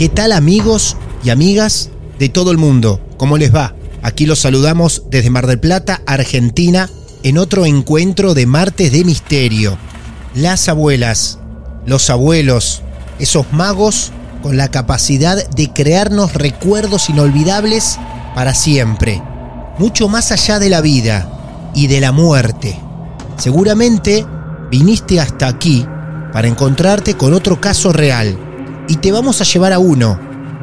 ¿Qué 0.00 0.08
tal 0.08 0.32
amigos 0.32 0.96
y 1.22 1.28
amigas 1.28 1.90
de 2.18 2.30
todo 2.30 2.52
el 2.52 2.56
mundo? 2.56 3.02
¿Cómo 3.18 3.36
les 3.36 3.54
va? 3.54 3.74
Aquí 4.00 4.24
los 4.24 4.38
saludamos 4.38 5.02
desde 5.10 5.28
Mar 5.28 5.46
del 5.46 5.60
Plata, 5.60 6.00
Argentina, 6.06 6.88
en 7.22 7.36
otro 7.36 7.66
encuentro 7.66 8.32
de 8.32 8.46
Martes 8.46 8.92
de 8.92 9.04
Misterio. 9.04 9.76
Las 10.34 10.70
abuelas, 10.70 11.38
los 11.84 12.08
abuelos, 12.08 12.80
esos 13.18 13.52
magos 13.52 14.10
con 14.42 14.56
la 14.56 14.70
capacidad 14.70 15.46
de 15.50 15.70
crearnos 15.70 16.32
recuerdos 16.32 17.10
inolvidables 17.10 17.98
para 18.34 18.54
siempre, 18.54 19.22
mucho 19.78 20.08
más 20.08 20.32
allá 20.32 20.58
de 20.58 20.70
la 20.70 20.80
vida 20.80 21.70
y 21.74 21.88
de 21.88 22.00
la 22.00 22.12
muerte. 22.12 22.80
Seguramente 23.36 24.24
viniste 24.70 25.20
hasta 25.20 25.46
aquí 25.46 25.86
para 26.32 26.48
encontrarte 26.48 27.18
con 27.18 27.34
otro 27.34 27.60
caso 27.60 27.92
real 27.92 28.46
y 28.90 28.96
te 28.96 29.12
vamos 29.12 29.40
a 29.40 29.44
llevar 29.44 29.72
a 29.72 29.78
uno. 29.78 30.18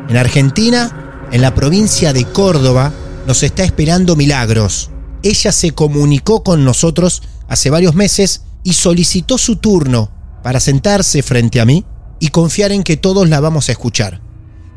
En 0.10 0.18
Argentina, 0.18 1.28
en 1.32 1.42
la 1.42 1.56
provincia 1.56 2.12
de 2.12 2.26
Córdoba, 2.26 2.92
nos 3.26 3.42
está 3.42 3.64
esperando 3.64 4.18
Milagros. 4.18 4.92
Ella 5.24 5.54
se 5.54 5.72
comunicó 5.72 6.44
con 6.44 6.66
nosotros 6.66 7.24
hace 7.48 7.70
varios 7.70 7.96
meses 7.96 8.44
y 8.64 8.74
solicitó 8.74 9.38
su 9.38 9.56
turno 9.56 10.12
para 10.44 10.60
sentarse 10.60 11.24
frente 11.24 11.62
a 11.62 11.66
mí 11.66 11.86
y 12.20 12.28
confiar 12.28 12.74
en 12.74 12.84
que 12.84 12.98
todos 12.98 13.30
la 13.30 13.40
vamos 13.40 13.70
a 13.70 13.72
escuchar. 13.72 14.20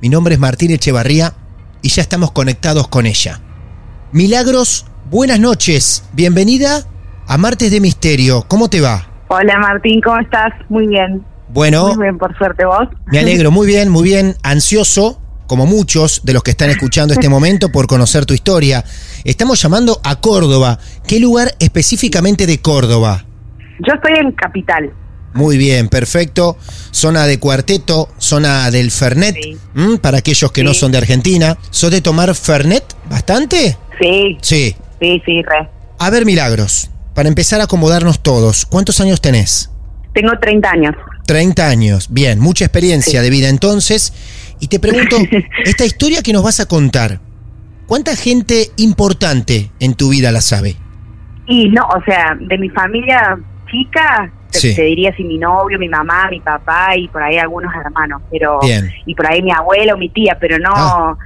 Mi 0.01 0.09
nombre 0.09 0.35
es 0.35 0.41
Martín 0.41 0.71
Echevarría 0.71 1.35
y 1.83 1.89
ya 1.89 2.03
estamos 2.03 2.31
conectados 2.31 2.87
con 2.87 3.05
ella. 3.05 3.41
Milagros, 4.13 4.87
buenas 5.11 5.41
noches. 5.41 6.05
Bienvenida 6.13 6.87
a 7.27 7.37
Martes 7.37 7.73
de 7.73 7.81
Misterio. 7.81 8.45
¿Cómo 8.47 8.71
te 8.71 8.81
va? 8.81 9.09
Hola 9.27 9.59
Martín, 9.59 10.01
¿cómo 10.01 10.21
estás? 10.21 10.53
Muy 10.69 10.87
bien. 10.87 11.25
Bueno. 11.53 11.95
Muy 11.95 12.05
bien, 12.05 12.19
por 12.19 12.37
suerte 12.37 12.65
vos. 12.65 12.89
Me 13.07 13.19
alegro, 13.19 13.51
muy 13.51 13.67
bien, 13.67 13.89
muy 13.89 14.05
bien. 14.05 14.37
Ansioso, 14.43 15.21
como 15.47 15.67
muchos 15.67 16.21
de 16.25 16.33
los 16.33 16.43
que 16.43 16.53
están 16.53 16.71
escuchando 16.71 17.13
este 17.15 17.29
momento, 17.37 17.71
por 17.71 17.87
conocer 17.87 18.27
tu 18.27 18.35
historia. 18.35 18.85
Estamos 19.25 19.61
llamando 19.61 20.01
a 20.05 20.21
Córdoba. 20.21 20.79
¿Qué 21.07 21.19
lugar 21.19 21.55
específicamente 21.59 22.47
de 22.47 22.61
Córdoba? 22.61 23.25
Yo 23.87 23.95
estoy 23.95 24.13
en 24.19 24.33
Capital. 24.33 24.93
Muy 25.33 25.59
bien, 25.59 25.89
perfecto. 25.89 26.57
Zona 26.91 27.27
de 27.27 27.39
cuarteto, 27.39 28.09
zona 28.19 28.71
del 28.71 28.91
Fernet, 28.91 29.37
para 30.01 30.19
aquellos 30.19 30.51
que 30.51 30.65
no 30.65 30.75
son 30.75 30.93
de 30.93 30.99
Argentina. 30.99 31.57
¿Sos 31.71 31.91
de 31.91 32.01
tomar 32.01 32.35
Fernet 32.35 32.85
bastante? 33.09 33.77
Sí. 34.01 34.39
Sí. 34.43 34.77
Sí, 35.01 35.23
sí, 35.25 35.43
re. 35.43 35.69
A 35.99 36.11
ver, 36.11 36.27
Milagros, 36.27 36.91
para 37.15 37.29
empezar 37.29 37.61
a 37.61 37.65
acomodarnos 37.65 38.21
todos, 38.21 38.67
¿cuántos 38.67 39.01
años 39.01 39.21
tenés? 39.21 39.71
Tengo 40.13 40.33
30 40.39 40.71
años. 40.71 40.97
30 41.27 41.69
años, 41.69 42.09
bien, 42.11 42.41
mucha 42.41 42.65
experiencia 42.65 43.23
de 43.23 43.31
vida 43.31 43.49
entonces. 43.49 44.13
Y 44.59 44.69
te 44.69 44.81
pregunto, 44.81 45.17
esta 45.65 45.85
historia 45.85 46.23
que 46.23 46.33
nos 46.33 46.43
vas 46.43 46.61
a 46.61 46.67
contar, 46.67 47.21
¿cuánta 47.87 48.17
gente 48.17 48.71
importante 48.77 49.71
en 49.79 49.95
tu 49.95 50.11
vida 50.11 50.33
la 50.33 50.41
sabe? 50.41 50.77
Y 51.47 51.69
no, 51.69 51.87
o 51.87 52.03
sea, 52.05 52.37
de 52.39 52.59
mi 52.59 52.69
familia 52.71 53.39
chica, 53.71 54.33
te, 54.51 54.83
diría 54.83 55.15
si 55.17 55.25
mi 55.25 55.39
novio, 55.39 55.79
mi 55.79 55.89
mamá, 55.89 56.29
mi 56.31 56.41
papá 56.41 56.97
y 56.97 57.09
por 57.09 57.23
ahí 57.23 57.39
algunos 57.39 57.73
hermanos, 57.75 58.23
pero 58.31 58.59
bien. 58.61 58.91
y 59.07 59.15
por 59.15 59.27
ahí 59.31 59.43
mi 59.43 59.53
abuela 59.53 59.95
o 59.95 59.97
mi 59.97 60.09
tía, 60.09 60.37
pero 60.41 60.59
no 60.59 60.73
ah. 60.75 61.17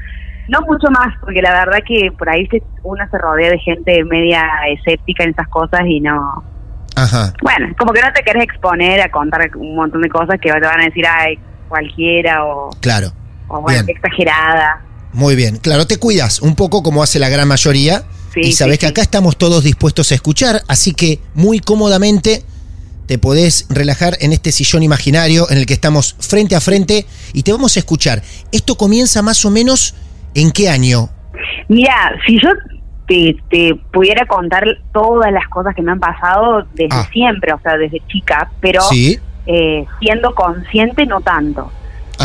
no 0.48 0.60
mucho 0.62 0.90
más, 0.90 1.14
porque 1.20 1.40
la 1.40 1.52
verdad 1.52 1.78
que 1.86 2.10
por 2.12 2.28
ahí 2.28 2.46
uno 2.82 3.02
se 3.10 3.18
rodea 3.18 3.50
de 3.50 3.58
gente 3.58 4.04
media 4.04 4.46
escéptica 4.70 5.24
en 5.24 5.30
esas 5.30 5.48
cosas 5.48 5.80
y 5.86 6.00
no 6.00 6.44
Ajá. 6.94 7.32
Bueno, 7.42 7.74
como 7.78 7.92
que 7.92 8.00
no 8.00 8.12
te 8.12 8.22
querés 8.22 8.44
exponer 8.44 9.00
a 9.00 9.10
contar 9.10 9.50
un 9.56 9.74
montón 9.74 10.02
de 10.02 10.08
cosas 10.08 10.38
que 10.40 10.50
te 10.50 10.60
van 10.60 10.80
a 10.80 10.84
decir, 10.84 11.04
ay, 11.06 11.38
cualquiera 11.68 12.44
o. 12.44 12.70
Claro. 12.80 13.12
O 13.48 13.60
bueno, 13.60 13.84
exagerada. 13.88 14.82
Muy 15.12 15.36
bien. 15.36 15.58
Claro, 15.58 15.86
te 15.86 15.98
cuidas 15.98 16.40
un 16.40 16.54
poco 16.54 16.82
como 16.82 17.02
hace 17.02 17.18
la 17.18 17.28
gran 17.28 17.48
mayoría. 17.48 18.04
Sí, 18.32 18.40
y 18.40 18.52
sabes 18.52 18.78
que 18.78 18.86
acá 18.86 19.02
estamos 19.02 19.36
todos 19.36 19.62
dispuestos 19.62 20.10
a 20.10 20.16
escuchar, 20.16 20.62
así 20.66 20.92
que 20.92 21.20
muy 21.34 21.60
cómodamente 21.60 22.42
te 23.06 23.18
podés 23.18 23.66
relajar 23.68 24.16
en 24.20 24.32
este 24.32 24.50
sillón 24.50 24.82
imaginario 24.82 25.48
en 25.50 25.58
el 25.58 25.66
que 25.66 25.74
estamos 25.74 26.16
frente 26.18 26.56
a 26.56 26.60
frente 26.60 27.06
y 27.32 27.42
te 27.42 27.52
vamos 27.52 27.76
a 27.76 27.80
escuchar. 27.80 28.22
Esto 28.50 28.76
comienza 28.76 29.22
más 29.22 29.44
o 29.44 29.50
menos 29.50 29.94
en 30.34 30.50
qué 30.50 30.68
año? 30.68 31.10
Mira, 31.68 32.12
si 32.26 32.40
yo 32.40 32.48
te, 33.06 33.36
pudiera 33.92 34.26
contar 34.26 34.64
todas 34.92 35.30
las 35.32 35.46
cosas 35.48 35.74
que 35.74 35.82
me 35.82 35.92
han 35.92 36.00
pasado 36.00 36.66
desde 36.74 36.96
Ah. 36.96 37.06
siempre, 37.12 37.52
o 37.52 37.60
sea, 37.60 37.76
desde 37.76 38.00
chica, 38.08 38.50
pero 38.60 38.80
Sí. 38.82 39.18
eh, 39.46 39.84
siendo 40.00 40.34
consciente 40.34 41.04
no 41.06 41.20
tanto. 41.20 41.70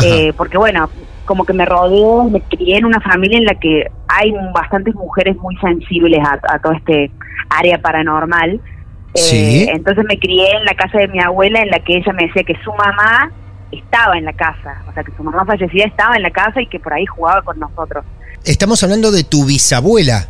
Eh, 0.04 0.32
porque 0.36 0.56
bueno, 0.56 0.88
como 1.26 1.44
que 1.44 1.52
me 1.52 1.66
rodeo, 1.66 2.24
me 2.24 2.40
crié 2.40 2.78
en 2.78 2.84
una 2.86 3.00
familia 3.00 3.38
en 3.38 3.44
la 3.44 3.54
que 3.54 3.84
hay 4.08 4.32
bastantes 4.54 4.94
mujeres 4.94 5.36
muy 5.36 5.56
sensibles 5.58 6.20
a, 6.26 6.38
a 6.54 6.58
todo 6.60 6.72
este 6.72 7.10
área 7.50 7.78
paranormal. 7.80 8.52
Eh, 8.54 9.18
Sí. 9.18 9.66
Entonces 9.68 10.04
me 10.08 10.18
crié 10.18 10.50
en 10.56 10.64
la 10.64 10.74
casa 10.74 10.98
de 10.98 11.08
mi 11.08 11.20
abuela 11.20 11.60
en 11.60 11.68
la 11.68 11.80
que 11.80 11.96
ella 11.98 12.12
me 12.12 12.26
decía 12.26 12.42
que 12.44 12.56
su 12.64 12.72
mamá 12.72 13.30
estaba 13.72 14.16
en 14.16 14.24
la 14.24 14.32
casa, 14.32 14.82
o 14.88 14.92
sea, 14.92 15.02
que 15.04 15.12
su 15.16 15.22
mamá 15.22 15.44
fallecida 15.44 15.84
estaba 15.84 16.16
en 16.16 16.22
la 16.22 16.30
casa 16.30 16.60
y 16.62 16.66
que 16.66 16.80
por 16.80 16.92
ahí 16.92 17.04
jugaba 17.06 17.42
con 17.42 17.58
nosotros. 17.58 18.04
Estamos 18.44 18.82
hablando 18.82 19.10
de 19.12 19.22
tu 19.24 19.44
bisabuela. 19.44 20.26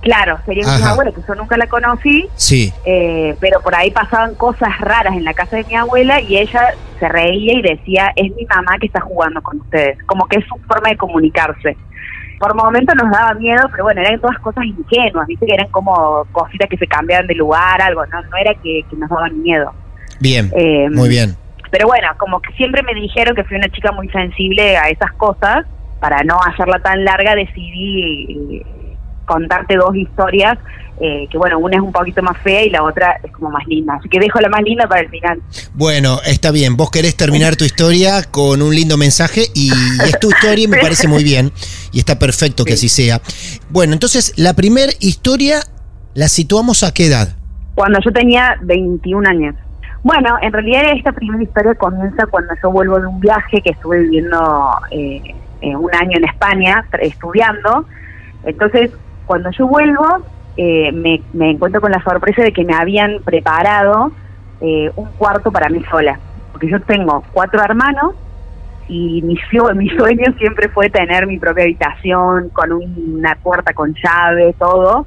Claro, 0.00 0.38
sería 0.46 0.64
mi 0.78 0.82
abuela, 0.82 1.12
que 1.12 1.20
yo 1.28 1.34
nunca 1.34 1.56
la 1.58 1.66
conocí, 1.66 2.26
Sí. 2.34 2.72
eh, 2.86 3.36
pero 3.38 3.60
por 3.60 3.74
ahí 3.74 3.90
pasaban 3.90 4.34
cosas 4.34 4.80
raras 4.80 5.14
en 5.14 5.24
la 5.24 5.34
casa 5.34 5.56
de 5.56 5.64
mi 5.64 5.74
abuela 5.74 6.20
y 6.22 6.38
ella 6.38 6.68
se 6.98 7.08
reía 7.08 7.52
y 7.58 7.62
decía, 7.62 8.10
es 8.16 8.34
mi 8.34 8.46
mamá 8.46 8.78
que 8.80 8.86
está 8.86 9.00
jugando 9.00 9.42
con 9.42 9.60
ustedes, 9.60 10.02
como 10.04 10.26
que 10.26 10.38
es 10.38 10.44
su 10.46 10.56
forma 10.66 10.88
de 10.88 10.96
comunicarse. 10.96 11.76
Por 12.38 12.54
momentos 12.54 12.94
nos 12.96 13.10
daba 13.10 13.34
miedo, 13.34 13.68
pero 13.70 13.84
bueno, 13.84 14.00
eran 14.00 14.18
todas 14.20 14.38
cosas 14.38 14.64
ingenuas, 14.64 15.26
viste 15.26 15.44
que 15.44 15.52
eran 15.52 15.68
como 15.68 16.24
cositas 16.32 16.68
que 16.70 16.78
se 16.78 16.86
cambiaban 16.86 17.26
de 17.26 17.34
lugar, 17.34 17.82
algo, 17.82 18.06
no, 18.06 18.22
no 18.22 18.36
era 18.38 18.54
que, 18.54 18.82
que 18.88 18.96
nos 18.96 19.10
daban 19.10 19.42
miedo. 19.42 19.70
Bien. 20.18 20.50
Eh, 20.56 20.88
muy 20.90 21.10
bien. 21.10 21.36
Pero 21.70 21.86
bueno, 21.86 22.08
como 22.16 22.40
que 22.40 22.52
siempre 22.54 22.82
me 22.82 22.94
dijeron 22.94 23.36
que 23.36 23.44
fui 23.44 23.56
una 23.58 23.68
chica 23.68 23.92
muy 23.92 24.08
sensible 24.08 24.78
a 24.78 24.88
esas 24.88 25.12
cosas, 25.12 25.66
para 26.00 26.22
no 26.24 26.38
hacerla 26.42 26.78
tan 26.78 27.04
larga 27.04 27.34
decidí 27.34 28.64
contarte 29.26 29.76
dos 29.76 29.94
historias 29.94 30.58
eh, 31.02 31.26
que 31.30 31.38
bueno, 31.38 31.58
una 31.58 31.76
es 31.76 31.82
un 31.82 31.92
poquito 31.92 32.22
más 32.22 32.36
fea 32.42 32.62
y 32.62 32.68
la 32.68 32.82
otra 32.82 33.18
es 33.24 33.32
como 33.32 33.50
más 33.50 33.66
linda. 33.66 33.94
Así 33.94 34.08
que 34.10 34.20
dejo 34.20 34.38
la 34.38 34.50
más 34.50 34.60
linda 34.62 34.86
para 34.86 35.00
el 35.00 35.08
final. 35.08 35.40
Bueno, 35.72 36.20
está 36.26 36.50
bien. 36.50 36.76
Vos 36.76 36.90
querés 36.90 37.16
terminar 37.16 37.56
tu 37.56 37.64
historia 37.64 38.22
con 38.30 38.60
un 38.60 38.74
lindo 38.74 38.98
mensaje 38.98 39.46
y 39.54 39.70
es 40.04 40.20
tu 40.20 40.28
historia 40.28 40.64
y 40.64 40.68
me 40.68 40.76
parece 40.76 41.08
muy 41.08 41.24
bien. 41.24 41.52
Y 41.92 42.00
está 42.00 42.18
perfecto 42.18 42.66
que 42.66 42.74
así 42.74 42.90
sea. 42.90 43.22
Bueno, 43.70 43.94
entonces 43.94 44.34
la 44.36 44.52
primera 44.52 44.92
historia 45.00 45.60
la 46.12 46.28
situamos 46.28 46.82
a 46.82 46.92
qué 46.92 47.06
edad? 47.06 47.34
Cuando 47.74 47.98
yo 48.04 48.12
tenía 48.12 48.58
21 48.60 49.26
años. 49.26 49.54
Bueno, 50.02 50.36
en 50.42 50.52
realidad 50.52 50.82
esta 50.94 51.12
primera 51.12 51.42
historia 51.42 51.74
comienza 51.76 52.26
cuando 52.26 52.52
yo 52.62 52.70
vuelvo 52.70 53.00
de 53.00 53.06
un 53.06 53.20
viaje 53.20 53.62
que 53.62 53.70
estuve 53.70 54.00
viviendo 54.00 54.70
eh, 54.90 55.34
eh, 55.62 55.76
un 55.76 55.94
año 55.94 56.18
en 56.18 56.24
España 56.24 56.84
estudiando. 57.00 57.86
Entonces, 58.44 58.90
cuando 59.30 59.48
yo 59.52 59.68
vuelvo, 59.68 60.04
eh, 60.56 60.90
me, 60.90 61.50
encuentro 61.52 61.80
con 61.80 61.92
la 61.92 62.02
sorpresa 62.02 62.42
de 62.42 62.52
que 62.52 62.64
me 62.64 62.74
habían 62.74 63.22
preparado 63.22 64.10
eh, 64.60 64.90
un 64.96 65.06
cuarto 65.12 65.52
para 65.52 65.68
mí 65.68 65.80
sola. 65.88 66.18
Porque 66.50 66.68
yo 66.68 66.80
tengo 66.80 67.22
cuatro 67.30 67.62
hermanos 67.62 68.16
y 68.88 69.22
mi, 69.22 69.38
mi 69.76 69.88
sueño 69.90 70.32
siempre 70.36 70.68
fue 70.70 70.90
tener 70.90 71.28
mi 71.28 71.38
propia 71.38 71.62
habitación 71.62 72.48
con 72.48 72.72
una 72.72 73.36
puerta 73.36 73.72
con 73.72 73.94
llave, 73.94 74.52
todo. 74.58 75.06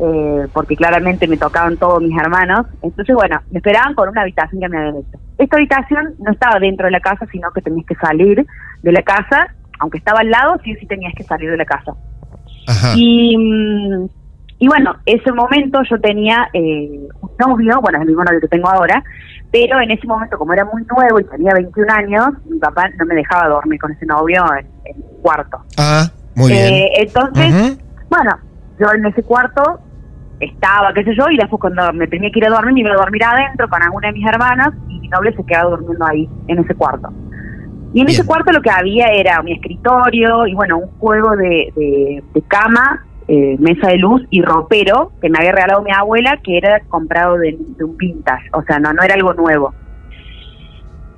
Eh, 0.00 0.48
porque 0.52 0.74
claramente 0.74 1.28
me 1.28 1.36
tocaban 1.36 1.76
todos 1.76 2.02
mis 2.02 2.18
hermanos. 2.18 2.66
Entonces, 2.82 3.14
bueno, 3.14 3.40
me 3.52 3.58
esperaban 3.58 3.94
con 3.94 4.08
una 4.08 4.22
habitación 4.22 4.60
que 4.60 4.68
me 4.68 4.78
habían 4.78 4.96
hecho. 4.96 5.16
Esta 5.38 5.58
habitación 5.58 6.14
no 6.18 6.32
estaba 6.32 6.58
dentro 6.58 6.86
de 6.86 6.90
la 6.90 7.00
casa, 7.00 7.24
sino 7.30 7.52
que 7.52 7.62
tenías 7.62 7.86
que 7.86 7.94
salir 7.94 8.44
de 8.82 8.92
la 8.92 9.02
casa, 9.02 9.54
aunque 9.78 9.98
estaba 9.98 10.22
al 10.22 10.30
lado, 10.30 10.56
sí 10.64 10.74
sí 10.74 10.86
tenías 10.86 11.14
que 11.14 11.22
salir 11.22 11.52
de 11.52 11.56
la 11.56 11.64
casa. 11.64 11.94
Y, 12.96 13.36
mm, 13.36 14.08
y 14.60 14.68
bueno, 14.68 14.94
ese 15.06 15.32
momento 15.32 15.80
yo 15.88 15.98
tenía 16.00 16.48
eh, 16.52 17.08
un 17.22 17.30
novio, 17.38 17.80
bueno, 17.80 17.96
es 17.98 18.02
el 18.02 18.08
mismo 18.08 18.24
novio 18.24 18.40
que 18.40 18.48
tengo 18.48 18.68
ahora, 18.68 19.02
pero 19.50 19.80
en 19.80 19.90
ese 19.90 20.06
momento, 20.06 20.36
como 20.36 20.52
era 20.52 20.66
muy 20.66 20.84
nuevo 20.84 21.18
y 21.18 21.24
tenía 21.24 21.54
21 21.54 21.92
años, 21.92 22.28
mi 22.44 22.58
papá 22.58 22.88
no 22.98 23.06
me 23.06 23.14
dejaba 23.14 23.48
dormir 23.48 23.80
con 23.80 23.90
ese 23.92 24.04
novio 24.04 24.44
en, 24.58 24.66
el 24.84 25.02
cuarto. 25.22 25.58
Ah, 25.78 26.06
muy 26.34 26.52
bien. 26.52 26.74
Eh, 26.74 26.90
entonces, 26.98 27.78
bueno, 28.10 28.38
yo 28.78 28.92
en 28.92 29.06
ese 29.06 29.22
cuarto 29.22 29.80
estaba, 30.40 30.92
qué 30.92 31.04
sé 31.04 31.14
yo, 31.16 31.24
y 31.30 31.38
después 31.38 31.58
cuando 31.58 31.90
me 31.94 32.06
tenía 32.06 32.30
que 32.30 32.38
ir 32.38 32.46
a 32.46 32.50
dormir, 32.50 32.74
me 32.74 32.80
iba 32.80 32.92
a 32.92 33.02
dormir 33.02 33.24
adentro 33.24 33.66
con 33.68 33.82
alguna 33.82 34.08
de 34.08 34.14
mis 34.14 34.26
hermanas 34.26 34.74
y 34.88 35.00
mi 35.00 35.08
novio 35.08 35.32
se 35.36 35.44
quedaba 35.44 35.70
durmiendo 35.70 36.06
ahí, 36.06 36.28
en 36.48 36.58
ese 36.58 36.74
cuarto. 36.74 37.10
Y 37.92 38.02
en 38.02 38.08
ese 38.08 38.24
cuarto 38.24 38.52
lo 38.52 38.62
que 38.62 38.70
había 38.70 39.08
era 39.08 39.42
mi 39.42 39.52
escritorio 39.52 40.46
y 40.46 40.54
bueno, 40.54 40.78
un 40.78 40.88
juego 40.98 41.36
de, 41.36 42.22
de 42.32 42.42
cama 42.42 43.04
eh, 43.32 43.56
mesa 43.60 43.86
de 43.86 43.98
luz 43.98 44.26
y 44.30 44.42
ropero 44.42 45.12
que 45.22 45.30
me 45.30 45.38
había 45.38 45.52
regalado 45.52 45.82
mi 45.82 45.92
abuela, 45.92 46.40
que 46.42 46.58
era 46.58 46.80
comprado 46.88 47.38
de, 47.38 47.56
un 47.80 47.96
vintage, 47.96 48.48
o 48.52 48.60
sea, 48.64 48.80
no, 48.80 48.92
no 48.92 49.04
era 49.04 49.14
algo 49.14 49.32
nuevo. 49.34 49.72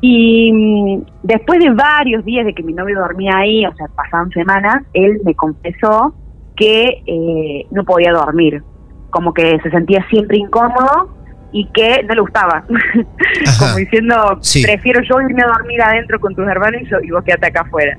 Y 0.02 0.52
mm, 0.52 1.04
después 1.22 1.58
de 1.58 1.70
varios 1.70 2.22
días 2.26 2.44
de 2.44 2.52
que 2.52 2.62
mi 2.62 2.74
novio 2.74 2.98
dormía 2.98 3.38
ahí, 3.38 3.64
o 3.64 3.74
sea, 3.76 3.86
pasaban 3.96 4.28
semanas, 4.32 4.82
él 4.92 5.22
me 5.24 5.34
confesó 5.34 6.14
que 6.54 7.02
eh, 7.06 7.66
no 7.70 7.82
podía 7.84 8.12
dormir, 8.12 8.62
como 9.08 9.32
que 9.32 9.58
se 9.62 9.70
sentía 9.70 10.06
siempre 10.10 10.36
incómodo 10.36 11.08
y 11.52 11.66
que 11.66 12.02
no 12.04 12.14
le 12.14 12.20
gustaba. 12.20 12.64
como 13.58 13.76
diciendo, 13.76 14.38
prefiero 14.62 15.00
yo 15.02 15.20
irme 15.20 15.42
a 15.42 15.46
dormir 15.46 15.82
adentro 15.82 16.18
con 16.18 16.34
tus 16.34 16.46
hermanos 16.46 16.82
y, 17.02 17.10
vos 17.10 17.22
quedate 17.24 17.46
acá 17.46 17.60
afuera. 17.60 17.96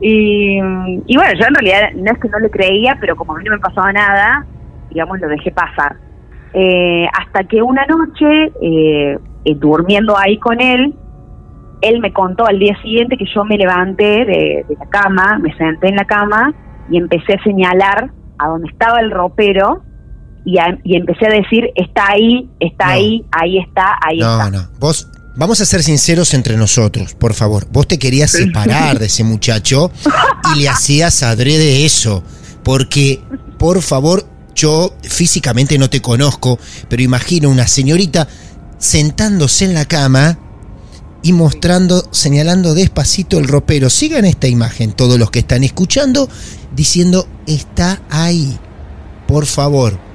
Y, 0.00 0.60
bueno, 0.60 1.32
yo 1.38 1.46
en 1.46 1.54
realidad 1.54 1.90
no 1.94 2.12
es 2.12 2.18
que 2.18 2.28
no 2.28 2.38
le 2.38 2.50
creía, 2.50 2.96
pero 3.00 3.16
como 3.16 3.34
a 3.34 3.38
mí 3.38 3.44
no 3.44 3.52
me 3.52 3.60
pasaba 3.60 3.92
nada, 3.92 4.46
digamos, 4.90 5.20
lo 5.20 5.28
dejé 5.28 5.50
pasar. 5.52 5.96
Eh, 6.52 7.06
hasta 7.12 7.44
que 7.44 7.62
una 7.62 7.84
noche, 7.86 8.52
eh, 8.62 9.18
eh, 9.44 9.54
durmiendo 9.56 10.16
ahí 10.16 10.38
con 10.38 10.60
él, 10.60 10.94
él 11.82 12.00
me 12.00 12.12
contó 12.12 12.46
al 12.46 12.58
día 12.58 12.76
siguiente 12.82 13.16
que 13.16 13.26
yo 13.34 13.44
me 13.44 13.58
levanté 13.58 14.24
de, 14.24 14.66
la 14.78 14.86
cama, 14.86 15.38
me 15.38 15.54
senté 15.56 15.88
en 15.88 15.96
la 15.96 16.04
cama 16.04 16.54
y 16.90 16.96
empecé 16.96 17.34
a 17.34 17.42
señalar 17.42 18.10
a 18.38 18.48
donde 18.48 18.68
estaba 18.68 19.00
el 19.00 19.10
ropero 19.10 19.82
y, 20.46 20.96
empecé 20.96 21.26
a 21.26 21.30
decir, 21.30 21.70
está 21.74 22.06
ahí, 22.12 22.48
está 22.60 22.90
ahí, 22.90 23.24
ahí 23.32 23.58
está, 23.58 23.98
ahí 24.00 24.20
está. 24.20 24.50
No, 24.50 24.58
no, 24.58 24.68
vos 24.78 25.08
Vamos 25.38 25.60
a 25.60 25.66
ser 25.66 25.82
sinceros 25.82 26.32
entre 26.32 26.56
nosotros, 26.56 27.12
por 27.12 27.34
favor. 27.34 27.68
Vos 27.70 27.86
te 27.86 27.98
querías 27.98 28.30
separar 28.30 28.98
de 28.98 29.04
ese 29.04 29.22
muchacho 29.22 29.90
y 30.54 30.60
le 30.60 30.68
hacías 30.70 31.22
adrede 31.22 31.84
eso. 31.84 32.24
Porque, 32.64 33.20
por 33.58 33.82
favor, 33.82 34.26
yo 34.54 34.96
físicamente 35.02 35.76
no 35.76 35.90
te 35.90 36.00
conozco, 36.00 36.58
pero 36.88 37.02
imagino 37.02 37.50
una 37.50 37.66
señorita 37.66 38.26
sentándose 38.78 39.66
en 39.66 39.74
la 39.74 39.84
cama 39.84 40.38
y 41.22 41.34
mostrando, 41.34 42.08
señalando 42.12 42.72
despacito 42.72 43.38
el 43.38 43.46
ropero. 43.46 43.90
Sigan 43.90 44.24
esta 44.24 44.48
imagen, 44.48 44.92
todos 44.92 45.18
los 45.18 45.30
que 45.30 45.40
están 45.40 45.64
escuchando, 45.64 46.30
diciendo, 46.74 47.28
está 47.46 48.00
ahí. 48.08 48.58
Por 49.28 49.44
favor, 49.44 50.05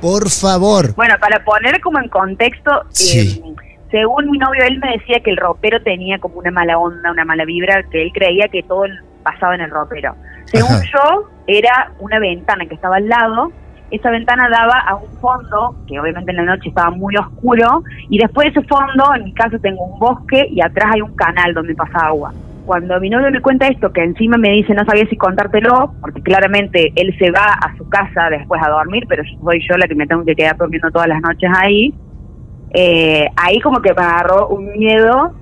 por 0.00 0.28
favor. 0.30 0.94
Bueno, 0.94 1.14
para 1.20 1.44
poner 1.44 1.80
como 1.80 1.98
en 1.98 2.08
contexto, 2.08 2.70
sí. 2.90 3.42
Eh, 3.44 3.54
según 3.90 4.30
mi 4.30 4.38
novio, 4.38 4.62
él 4.64 4.78
me 4.78 4.92
decía 4.92 5.20
que 5.20 5.30
el 5.30 5.36
ropero 5.36 5.82
tenía 5.82 6.18
como 6.18 6.36
una 6.38 6.50
mala 6.50 6.78
onda, 6.78 7.10
una 7.10 7.24
mala 7.24 7.44
vibra, 7.44 7.82
que 7.90 8.02
él 8.02 8.12
creía 8.12 8.48
que 8.48 8.62
todo 8.62 8.84
pasaba 9.22 9.56
en 9.56 9.62
el 9.62 9.70
ropero. 9.70 10.14
Según 10.44 10.80
yo, 10.92 11.28
era 11.46 11.92
una 11.98 12.18
ventana 12.18 12.66
que 12.66 12.74
estaba 12.74 12.96
al 12.96 13.08
lado, 13.08 13.52
esa 13.90 14.10
ventana 14.10 14.48
daba 14.48 14.78
a 14.78 14.94
un 14.94 15.10
fondo, 15.20 15.76
que 15.88 15.98
obviamente 15.98 16.30
en 16.30 16.36
la 16.36 16.44
noche 16.44 16.68
estaba 16.68 16.90
muy 16.90 17.16
oscuro, 17.16 17.82
y 18.08 18.18
después 18.18 18.52
de 18.52 18.60
ese 18.60 18.68
fondo, 18.68 19.12
en 19.14 19.24
mi 19.24 19.34
caso 19.34 19.58
tengo 19.58 19.82
un 19.82 19.98
bosque 19.98 20.46
y 20.50 20.60
atrás 20.62 20.92
hay 20.94 21.00
un 21.00 21.14
canal 21.16 21.52
donde 21.52 21.74
pasa 21.74 22.06
agua. 22.06 22.32
Cuando 22.70 23.00
mi 23.00 23.10
novio 23.10 23.32
me 23.32 23.40
cuenta 23.40 23.66
esto, 23.66 23.92
que 23.92 24.00
encima 24.00 24.36
me 24.38 24.50
dice 24.50 24.72
no 24.74 24.84
sabía 24.84 25.04
si 25.08 25.16
contártelo, 25.16 25.92
porque 26.00 26.22
claramente 26.22 26.92
él 26.94 27.12
se 27.18 27.32
va 27.32 27.46
a 27.46 27.76
su 27.76 27.88
casa 27.88 28.30
después 28.30 28.62
a 28.64 28.70
dormir, 28.70 29.06
pero 29.08 29.24
soy 29.42 29.60
yo 29.68 29.76
la 29.76 29.88
que 29.88 29.96
me 29.96 30.06
tengo 30.06 30.24
que 30.24 30.36
quedar 30.36 30.56
durmiendo 30.56 30.88
todas 30.92 31.08
las 31.08 31.20
noches 31.20 31.50
ahí, 31.52 31.92
eh, 32.72 33.26
ahí 33.34 33.58
como 33.58 33.82
que 33.82 33.92
me 33.92 34.02
agarró 34.02 34.46
un 34.50 34.70
miedo 34.70 35.34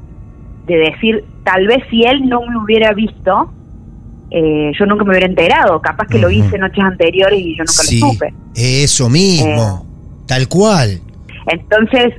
de 0.66 0.76
decir, 0.78 1.22
tal 1.44 1.66
vez 1.66 1.84
si 1.90 2.02
él 2.04 2.26
no 2.30 2.40
me 2.46 2.56
hubiera 2.56 2.94
visto, 2.94 3.52
eh, 4.30 4.72
yo 4.78 4.86
nunca 4.86 5.04
me 5.04 5.10
hubiera 5.10 5.26
enterado, 5.26 5.82
capaz 5.82 6.06
que 6.06 6.18
lo 6.18 6.30
hice 6.30 6.56
noches 6.56 6.82
anteriores 6.82 7.38
y 7.38 7.58
yo 7.58 7.64
nunca 7.64 7.82
lo 7.82 8.08
supe. 8.08 8.34
Eso 8.54 9.10
mismo, 9.10 9.84
eh, 9.84 10.24
tal 10.26 10.48
cual. 10.48 11.02
Entonces, 11.50 12.14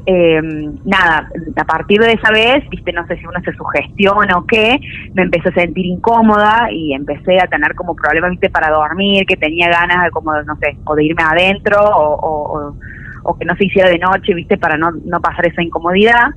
nada, 0.86 1.30
a 1.56 1.66
partir 1.66 2.02
de 2.02 2.14
esa 2.14 2.32
vez, 2.32 2.68
viste, 2.70 2.92
no 2.94 3.06
sé 3.08 3.18
si 3.18 3.26
uno 3.26 3.40
se 3.46 3.54
sugestiona 3.54 4.38
o 4.38 4.46
qué, 4.46 4.80
me 5.14 5.24
empecé 5.24 5.50
a 5.50 5.54
sentir 5.54 5.86
incómoda 5.86 6.72
y 6.72 6.94
empecé 6.94 7.40
a 7.40 7.48
tener 7.48 7.76
como 7.76 7.96
problemas, 7.96 8.32
viste, 8.32 8.50
para 8.50 8.70
dormir, 8.70 9.26
que 9.26 9.38
tenía 9.38 9.70
ganas 9.70 10.04
de 10.04 10.12
como, 10.12 10.34
no 10.44 10.56
sé, 10.58 10.78
o 10.86 10.96
de 10.96 11.06
irme 11.06 11.24
adentro 11.24 11.78
o 11.82 12.74
o 13.24 13.38
que 13.38 13.46
no 13.46 13.56
se 13.56 13.66
hiciera 13.66 13.90
de 13.90 14.00
noche, 14.00 14.34
¿viste? 14.34 14.58
Para 14.58 14.78
no, 14.78 14.92
no 15.06 15.20
pasar 15.22 15.48
esa 15.48 15.62
incomodidad. 15.62 16.30